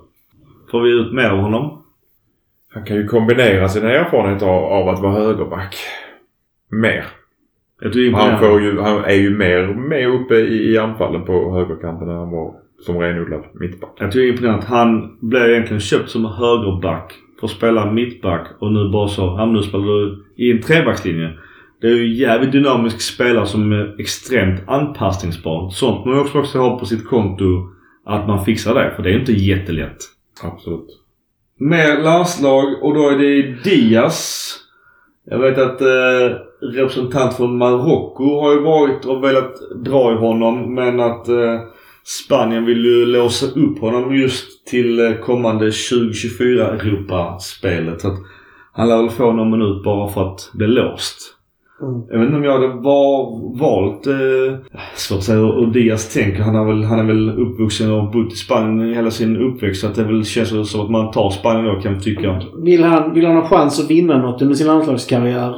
[0.71, 1.83] Får vi ut mer av honom?
[2.73, 5.75] Han kan ju kombinera sina erfarenheter av, av att vara högerback.
[6.71, 7.05] Mer.
[8.13, 12.17] Han, får ju, han är ju mer med uppe i, i anfallen på högerkanten än
[12.17, 12.53] han var
[12.85, 13.89] som renodlad mittback.
[13.99, 17.91] Jag tycker det är imponerande att han blev egentligen köpt som högerback för att spela
[17.91, 21.33] mittback och nu bara så, ja nu spelar du i en trebackslinje.
[21.81, 25.69] Det är ju jävligt dynamisk spelare som är extremt anpassningsbar.
[25.69, 27.45] Sånt man också också ha på sitt konto
[28.05, 29.97] att man fixar det, för det är inte jättelätt.
[30.43, 30.87] Absolut.
[31.59, 34.55] Mer landslag och då är det Diaz.
[35.25, 39.53] Jag vet att eh, representant från Marocko har ju varit och velat
[39.85, 41.59] dra i honom men att eh,
[42.03, 48.01] Spanien vill ju låsa upp honom just till eh, kommande 2024 Europaspelet.
[48.01, 48.17] Så att
[48.73, 51.38] han lär väl få någon minut bara för att bli låst.
[51.81, 52.01] Mm.
[52.09, 53.25] Jag vet inte om jag hade var,
[53.59, 54.57] valt, eh,
[54.95, 56.41] svårt att säga hur Diaz tänker.
[56.43, 59.81] Han, har väl, han är väl uppvuxen och bott i Spanien hela sin uppväxt.
[59.81, 62.41] Så att det väl känns som att man tar Spanien då kan jag tycka.
[62.63, 65.55] Vill han, vill han ha chans att vinna något under sin landslagskarriär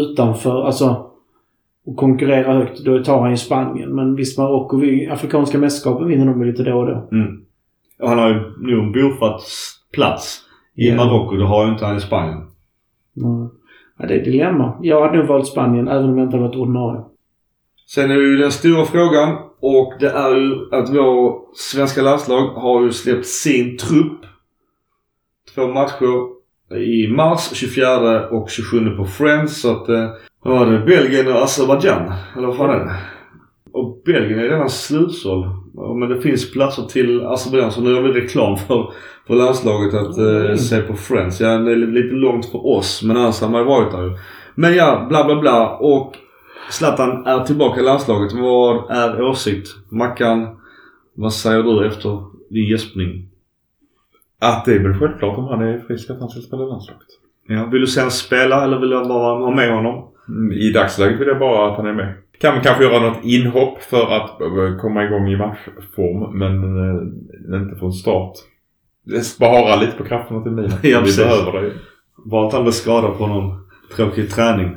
[0.00, 1.06] utanför, alltså
[1.86, 3.94] och konkurrera högt, då tar han ju Spanien.
[3.94, 7.08] Men visst, Marocko, vi- Afrikanska mästerskapen vinner de ju lite då och då.
[7.12, 7.40] Mm.
[8.02, 9.50] Och han har ju nog en bofast
[9.92, 10.40] plats
[10.76, 10.96] i Ja.
[10.96, 11.36] Marocko.
[11.36, 12.38] Det har ju inte han i Spanien.
[13.16, 13.48] Mm.
[14.04, 14.78] Ja, det är ett dilemma.
[14.82, 17.00] Jag hade nog valt Spanien även om jag inte hade varit ordinarie.
[17.86, 22.48] Sen är det ju den stora frågan och det är ju att vår svenska landslag
[22.48, 24.20] har ju släppt sin trupp.
[25.54, 26.14] Två matcher
[26.76, 29.60] i mars, 24 och 27 på Friends.
[29.60, 30.10] Så att, eh,
[30.42, 30.78] vad var det?
[30.78, 32.12] Belgien och Azerbajdzjan?
[32.36, 32.96] Eller vad fan är det?
[33.74, 35.46] Och Belgien är redan slutsåld.
[35.98, 38.92] Men det finns platser till Azerbaijan så nu gör vi reklam för,
[39.26, 41.40] för landslaget att eh, se på Friends.
[41.40, 44.10] Ja, det är lite långt för oss men annars har man ju varit där ju.
[44.54, 45.76] Men ja, bla bla bla.
[45.76, 46.16] Och
[46.70, 48.32] Zlatan är tillbaka i landslaget.
[48.32, 49.68] Vad är åsikt?
[49.90, 50.56] Mackan,
[51.14, 53.28] vad säger du efter din gäspning?
[54.40, 57.08] Att det är väl självklart om han är frisk att han ska spela i landslaget.
[57.48, 60.08] Ja, vill du se han spela eller vill du bara ha med honom?
[60.28, 62.14] Mm, I dagsläget vill jag bara att han är med.
[62.40, 66.54] Kan kanske göra något inhopp för att eh, komma igång i matchform men
[67.54, 68.32] eh, inte från start.
[69.06, 70.78] Det sparar lite på krafterna till Milan.
[70.82, 71.72] Ja, Vi behöver det.
[72.24, 73.58] Bara att han blir skadad på någon
[73.96, 74.70] tråkig träning.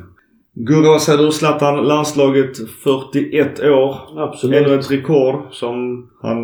[0.54, 1.32] Gurra, vad säger du?
[1.32, 3.96] Zlatan, landslaget 41 år.
[4.16, 4.66] Absolut.
[4.66, 6.38] Ännu ett rekord som han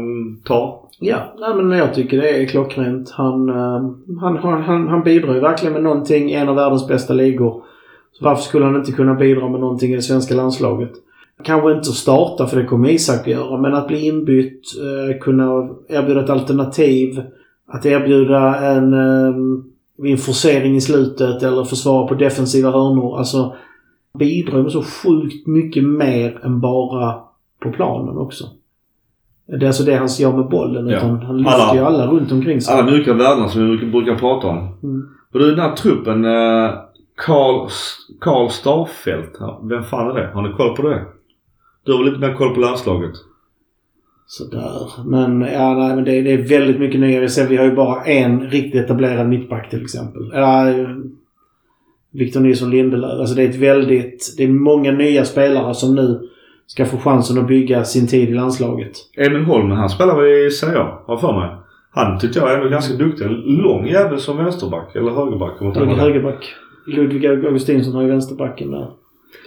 [0.44, 0.80] tar.
[1.00, 3.10] Ja, nej, men jag tycker det är klockrent.
[3.10, 6.88] Han, eh, han, han, han, han bidrar ju verkligen med någonting i en av världens
[6.88, 7.64] bästa ligor.
[8.18, 10.92] Så varför skulle han inte kunna bidra med någonting i det svenska landslaget?
[11.44, 15.68] Kanske inte starta, för det kommer Isak att göra, men att bli inbytt, eh, kunna
[15.88, 17.22] erbjuda ett alternativ.
[17.68, 19.34] Att erbjuda en, eh,
[20.10, 23.18] en forcering i slutet eller försvara på defensiva hörnor.
[23.18, 23.54] Alltså
[24.18, 27.14] bidrar med så sjukt mycket mer än bara
[27.62, 28.44] på planen också.
[29.46, 30.86] Det är alltså det han gör med bollen.
[30.88, 30.96] Ja.
[30.96, 32.74] Utan han lyfter Alla- ju alla runt omkring sig.
[32.74, 34.58] Alla mjuka värden som vi brukar- brukar prata om.
[34.82, 35.08] Mm.
[35.32, 36.70] Och du, den här truppen, eh,
[37.16, 37.68] Karl,
[38.20, 39.38] Karl Starfelt.
[39.62, 40.30] Vem fan är det?
[40.34, 41.04] Har ni koll på det?
[41.84, 43.14] Du har väl lite mer koll på landslaget?
[44.26, 44.90] Sådär.
[45.04, 47.20] Men, ja, nej, men det, det är väldigt mycket nya.
[47.20, 50.30] Vi ser, vi har ju bara en riktigt etablerad mittback till exempel.
[50.34, 50.64] Ja,
[52.12, 53.20] Victor Nilsson Lindelöf.
[53.20, 54.34] Alltså det är ett väldigt...
[54.36, 56.28] Det är många nya spelare som nu
[56.66, 58.92] ska få chansen att bygga sin tid i landslaget.
[59.16, 61.50] Emil Holmen, han spelar väl i Serie A, har för mig.
[61.90, 63.24] Han tyckte jag är ändå ganska duktig.
[63.24, 64.96] En lång jävel som vänsterback.
[64.96, 65.62] Eller högerback.
[65.62, 66.54] om Höger, högerback.
[66.86, 68.90] Ludvig Augustinsson har ju vänsterbacken där.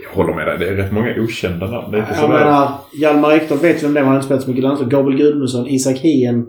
[0.04, 0.58] Jag håller med dig.
[0.60, 1.92] Det är rätt många okända namn.
[1.92, 2.40] Det är inte Jag sådär.
[2.40, 2.70] menar,
[3.02, 4.06] Hjalmar Ekdal vet vem det var.
[4.06, 4.94] Han har inte spelat så mycket i landslaget.
[4.94, 6.48] Gabriel Gudmundsson, Isak Hien,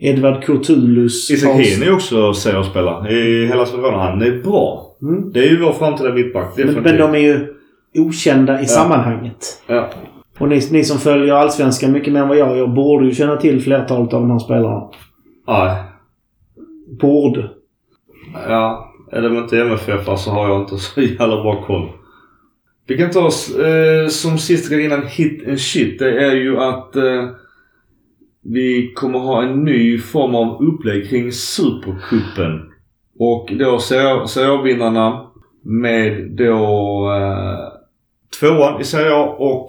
[0.00, 1.30] Edvard Kurtulus.
[1.30, 3.12] Isak Hien är också Serie A-spelare.
[3.12, 3.96] I hela Sverige.
[3.96, 4.96] Han är bra.
[5.02, 5.32] Mm.
[5.32, 6.52] Det är ju vår framtida mittback.
[6.56, 7.54] Men, men de är ju
[7.98, 9.62] okända i sammanhanget.
[9.66, 9.90] Ja.
[10.38, 13.36] Och ni, ni som följer Allsvenskan mycket mer än vad jag gör borde ju känna
[13.36, 14.82] till flertalet av de här spelarna.
[15.48, 15.76] Nej.
[17.00, 17.50] Borde.
[18.48, 21.88] Ja, är det inte MFF så alltså, har jag inte så jävla bra koll.
[22.86, 25.98] Vi kan ta oss eh, som sista grej innan hit and shit.
[25.98, 27.28] Det är ju att eh,
[28.42, 32.70] vi kommer ha en ny form av upplägg kring Supercupen.
[33.18, 35.26] Och då Serie A-vinnarna
[35.62, 36.54] med då
[37.12, 37.80] eh,
[38.40, 39.68] tvåan i Serie A och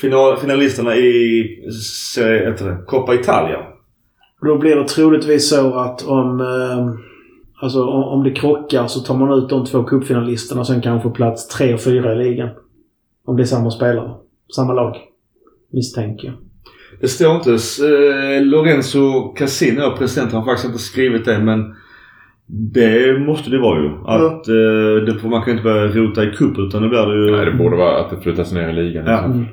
[0.00, 1.44] final, finalisterna i
[2.12, 3.58] Serie, heter det, Coppa Italia.
[4.40, 7.13] Då blir det troligtvis så att om, eh,
[7.62, 11.48] alltså, om, det krockar så tar man ut de två cupfinalisterna och sen kanske plats
[11.48, 12.48] tre och fyra i ligan.
[13.26, 14.10] Om det är samma spelare.
[14.56, 14.96] Samma lag.
[15.72, 16.34] Misstänker jag.
[17.00, 17.50] Det står inte.
[17.50, 21.74] Eh, Lorenzo Cassino, presidenten, har faktiskt inte skrivit det men
[22.46, 23.88] det måste det vara ju.
[24.06, 27.14] Att eh, det, får- man kan inte börja rota i cup utan det blir det
[27.14, 27.36] ju...
[27.36, 29.06] Nej, det borde vara att det flyttas ner i ligan.
[29.06, 29.24] Ja.
[29.24, 29.44] Mm.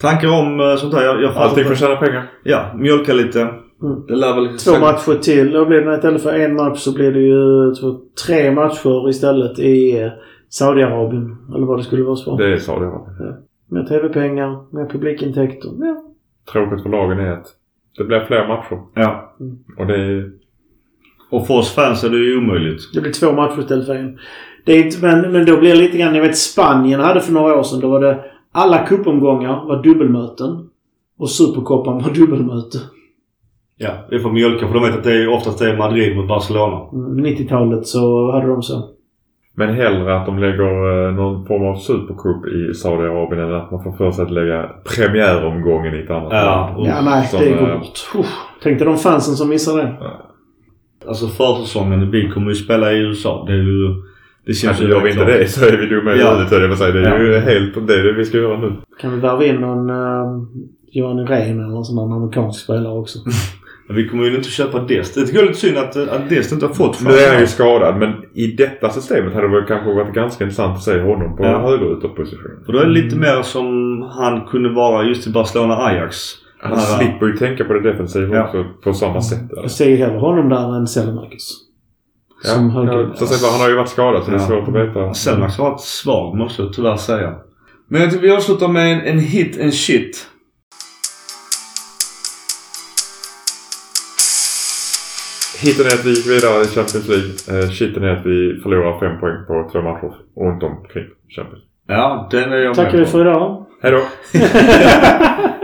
[0.00, 1.04] Tankar om eh, sånt här?
[1.04, 2.30] Jag, jag Allting för att tjäna pengar.
[2.44, 3.48] Ja, mjölka lite.
[3.82, 4.06] Mm.
[4.06, 4.58] Det lär väl...
[4.58, 5.50] Två matcher till.
[5.50, 9.58] Då blir det istället för en match så blir det ju två, tre matcher istället
[9.58, 10.10] i eh,
[10.48, 11.36] Saudiarabien.
[11.54, 12.36] Eller vad det skulle vara så.
[12.36, 13.34] Det är Saudiarabien.
[13.68, 15.70] Mer TV-pengar, mer publikintäkter.
[15.78, 16.04] Ja.
[16.52, 17.46] Tråkigt för lagen är att
[17.98, 18.78] det blir fler matcher.
[18.94, 19.36] Ja.
[19.78, 20.30] Och det är...
[21.30, 22.80] Och för oss fans är det ju omöjligt.
[22.94, 24.18] Det blir två matcher istället för en.
[24.64, 27.32] Det är inte, men, men då blir det lite grann, jag vet Spanien hade för
[27.32, 30.68] några år sedan, då var det alla cupomgångar var dubbelmöten.
[31.18, 32.78] Och Supercopan var dubbelmöte.
[33.76, 36.16] Ja, det är för mjölka för de vet att det är oftast det är Madrid
[36.16, 36.80] mot Barcelona.
[36.92, 38.90] Mm, 90-talet så hade de så.
[39.56, 43.84] Men hellre att de lägger eh, någon form av supercup i Saudiarabien än att man
[43.84, 46.86] får för sig att lägga premiäromgången i ett annat Ja, land.
[46.86, 48.26] Ja, nej, Som, det går eh, bort.
[48.62, 49.92] Tänk dig de fansen som missar det.
[51.08, 53.44] Alltså försäsongen, vi kommer ju spela i USA.
[53.46, 53.88] Det är ju...
[54.46, 55.38] Det känns Alltså ju gör vi inte klart.
[55.38, 56.30] det så är vi dumma i Ja.
[56.30, 56.92] huvudet höll jag på säga.
[56.92, 57.18] Det är Ja.
[57.18, 58.72] ju helt det, är det vi ska göra nu.
[59.00, 60.42] Kan vi värva in någon uh,
[60.92, 63.18] Johan Rehn eller någon sån amerikansk spelare också?
[63.86, 65.14] Men vi kommer ju inte köpa Dest.
[65.14, 67.40] Det tycker jag är lite synd att, att Dest inte har fått Nu är han
[67.40, 71.00] ju skadad men i detta systemet hade det väl kanske varit ganska intressant att se
[71.00, 71.58] honom på Ja.
[71.58, 72.62] högerytterposition.
[72.66, 73.64] För då är det lite mer som
[74.02, 76.16] han kunde vara just i Barcelona-Ajax.
[76.60, 78.44] Han här- slipper ju tänka på det defensiva Ja.
[78.44, 79.52] också på samma sätt.
[79.52, 79.62] Eller?
[79.62, 81.60] Jag ser ju hellre honom där än Selemakis.
[82.44, 83.12] Som Ja, höger.
[83.14, 84.46] så sett, han har ju varit skadad så det är Ja.
[84.46, 85.14] svårt att veta.
[85.14, 87.34] Selmax har varit svag måste jag tyvärr säga.
[87.88, 90.26] Men jag tycker vi avslutar med en, en hit and shit.
[95.64, 97.30] Hiten är att vi gick vidare i Champions League.
[97.52, 100.12] Eh, shiten är att vi förlorar fem poäng på två matcher
[100.42, 102.02] runt omkring Champions League.
[102.02, 103.10] Ja, den är jag Tackar med vi på.
[103.10, 103.66] för idag.
[103.82, 104.00] Hejdå!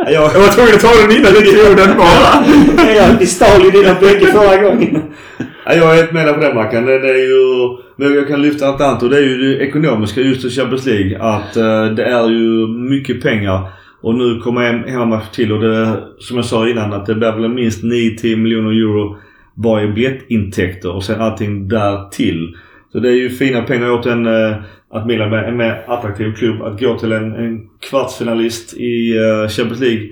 [0.07, 2.29] Jag, Jag var tvungen att ta den innan du tog den bara!
[2.97, 5.03] ja, vi stal ju dina bägge förra gången.
[5.67, 6.87] Ja, jag är helt med på den Mackan.
[6.87, 7.77] Det, det är ju...
[7.97, 10.87] Men jag kan lyfta allt annat och det är ju det ekonomiska just i Champions
[10.87, 11.19] League.
[11.23, 13.61] Att eh, det är ju mycket pengar.
[14.03, 17.33] Och nu kommer en hemmamatch till och det, som jag sa innan, att det blir
[17.33, 19.17] väl minst 9-10 miljoner euro
[19.55, 22.57] bara i biljettintäkter och sen allting därtill.
[22.93, 24.57] Så det är ju fina pengar åt en, eh,
[24.91, 26.63] att Milan är en mer attraktiv klubb.
[26.63, 30.09] Att gå till en, en kvartsfinalist i eh, Champions League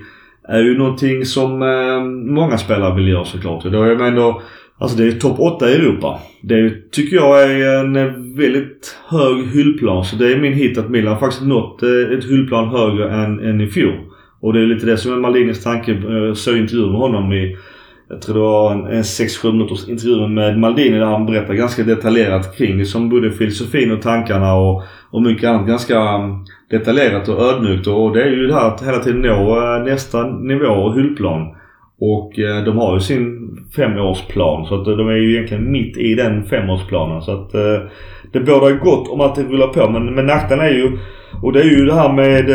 [0.47, 2.01] är ju någonting som eh,
[2.33, 3.63] många spelare vill göra såklart.
[3.63, 4.41] Då är man ändå
[4.81, 6.19] Alltså det är topp 8 i Europa.
[6.41, 7.93] Det tycker jag är en
[8.35, 10.05] väldigt hög hyllplan.
[10.05, 13.67] Så det är min hit att Milan faktiskt nått ett hyllplan högre än, än i
[13.67, 13.93] fjol.
[14.41, 15.91] Och det är lite det som är Malinis tanke.
[15.91, 17.57] Jag såg intervju med honom i
[18.09, 21.83] jag tror det var en, en 6-7 minuters intervju med Maldini där han berättar ganska
[21.83, 25.67] detaljerat kring liksom både filosofin och tankarna och, och mycket annat.
[25.67, 27.87] Ganska mm, detaljerat och ödmjukt.
[27.87, 31.55] Och det är ju det här att hela tiden nå eh, nästa nivå och hyllplan.
[32.01, 36.15] Och eh, de har ju sin femårsplan så att de är ju egentligen mitt i
[36.15, 37.21] den femårsplanen.
[37.21, 37.89] Så att eh,
[38.33, 39.89] det bådar gott om att det rullar på.
[39.89, 40.97] Men, men nackdelen är ju,
[41.41, 42.45] och det är ju det här med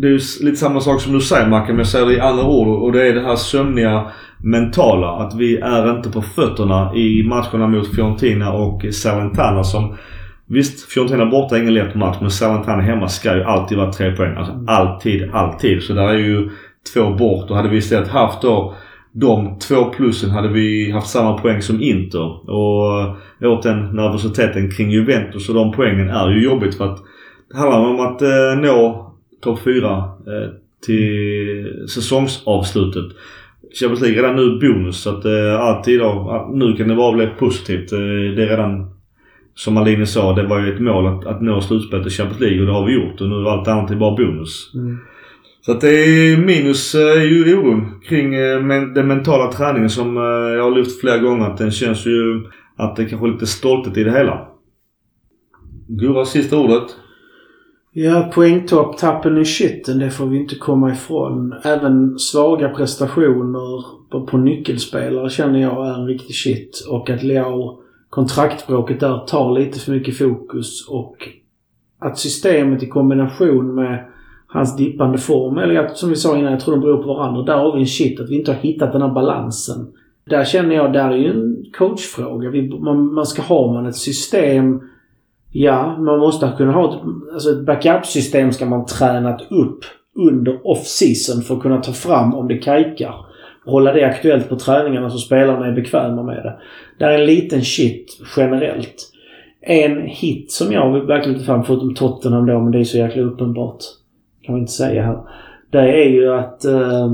[0.00, 2.20] det är ju lite samma sak som du säger Mackan, men jag säger det i
[2.20, 2.82] andra ord.
[2.82, 4.06] Och det är det här sömniga
[4.42, 5.08] mentala.
[5.08, 9.96] Att vi är inte på fötterna i matcherna mot Fiorentina och Salentana som
[10.50, 14.16] Visst, Fiorentina borta är ingen lätt match men Salentana hemma ska ju alltid vara tre
[14.16, 14.36] poäng.
[14.36, 15.82] Alltså alltid, alltid.
[15.82, 16.50] Så där är ju
[16.94, 17.50] två bort.
[17.50, 18.74] Och hade vi istället haft då
[19.12, 22.50] de två plussen hade vi haft samma poäng som Inter.
[22.50, 26.98] Och åt den nervositeten kring Juventus och de poängen är ju jobbigt för att
[27.50, 29.04] det handlar om att eh, nå
[29.42, 30.04] topp 4 eh,
[30.86, 33.04] till säsongsavslutet.
[33.74, 37.16] Champions League är redan nu bonus så att eh, alltid då, nu kan det bara
[37.16, 37.92] bli positivt.
[37.92, 37.98] Eh,
[38.36, 38.90] det är redan
[39.54, 42.60] som Malini sa, det var ju ett mål att, att nå slutspelet i Champions League
[42.60, 44.70] och det har vi gjort och nu är allt annat är bara bonus.
[44.74, 44.98] Mm.
[45.60, 50.16] Så att det är minus eh, ju oron kring eh, men, den mentala träningen som
[50.56, 51.46] jag har lyft flera gånger.
[51.46, 52.42] Att den känns ju
[52.76, 54.48] att det kanske är lite stolthet i det hela.
[55.88, 56.86] Gurra, sista ordet.
[57.92, 61.54] Ja, poängtopp, tappen i shitten, det får vi inte komma ifrån.
[61.64, 66.86] Även svaga prestationer på, på nyckelspelare känner jag är en riktig shit.
[66.90, 70.88] Och att Leao, kontraktbråket där, tar lite för mycket fokus.
[70.88, 71.28] Och
[71.98, 74.04] att systemet i kombination med
[74.46, 77.42] hans dippande form, eller att, som vi sa innan, jag tror de beror på varandra.
[77.42, 79.86] Där har vi en shit, att vi inte har hittat den här balansen.
[80.24, 82.50] Där känner jag, där är ju en coachfråga.
[82.50, 84.80] Vi, man, man ska ha man ett system
[85.52, 87.00] Ja, man måste kunna ha ett,
[87.32, 89.84] alltså ett backup-system ska man tränat upp
[90.14, 93.14] under off-season för att kunna ta fram om det kajkar.
[93.66, 96.58] hålla det aktuellt på träningarna så spelarna är bekväma med det.
[96.98, 99.12] Det är en liten shit generellt.
[99.60, 103.22] En hit som jag verkligen inte fram, förutom Tottenham då, men det är så jäkla
[103.22, 103.78] uppenbart.
[104.42, 105.18] Kan man inte säga här.
[105.70, 107.08] Det är ju att eh,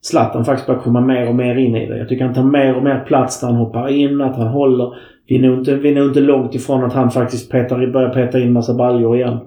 [0.00, 1.98] Zlatan faktiskt börjar komma mer och mer in i det.
[1.98, 4.94] Jag tycker han tar mer och mer plats när han hoppar in, att han håller.
[5.28, 8.10] Vi är nog inte, vi är nog inte långt ifrån att han faktiskt petar, börjar
[8.10, 9.38] peta in massa baljor igen.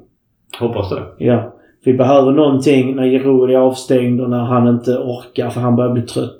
[0.59, 1.03] Hoppas det.
[1.17, 1.55] Ja.
[1.83, 5.93] Vi behöver någonting när Giroud är avstängd och när han inte orkar för han börjar
[5.93, 6.39] bli trött.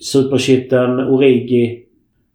[0.00, 1.82] Supershitten, Origi.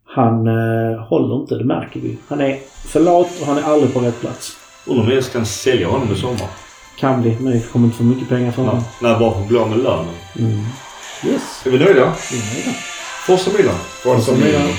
[0.06, 2.18] Han eh, håller inte, det märker vi.
[2.28, 2.56] Han är
[2.92, 4.58] för lat och han är aldrig på rätt plats.
[4.88, 6.50] Undrar om vi ens kan sälja honom i sommar.
[7.00, 8.82] Kan bli, men vi kommer inte få mycket pengar för honom.
[9.02, 10.14] Jag bara får bli av med lönen.
[10.40, 10.60] Mm.
[11.28, 11.66] Yes.
[11.66, 12.14] Är vi nöjda?
[12.32, 12.72] Vi är nöjda.
[13.28, 13.76] Forza Milan.
[14.06, 14.40] Milan.
[14.40, 14.70] Milan.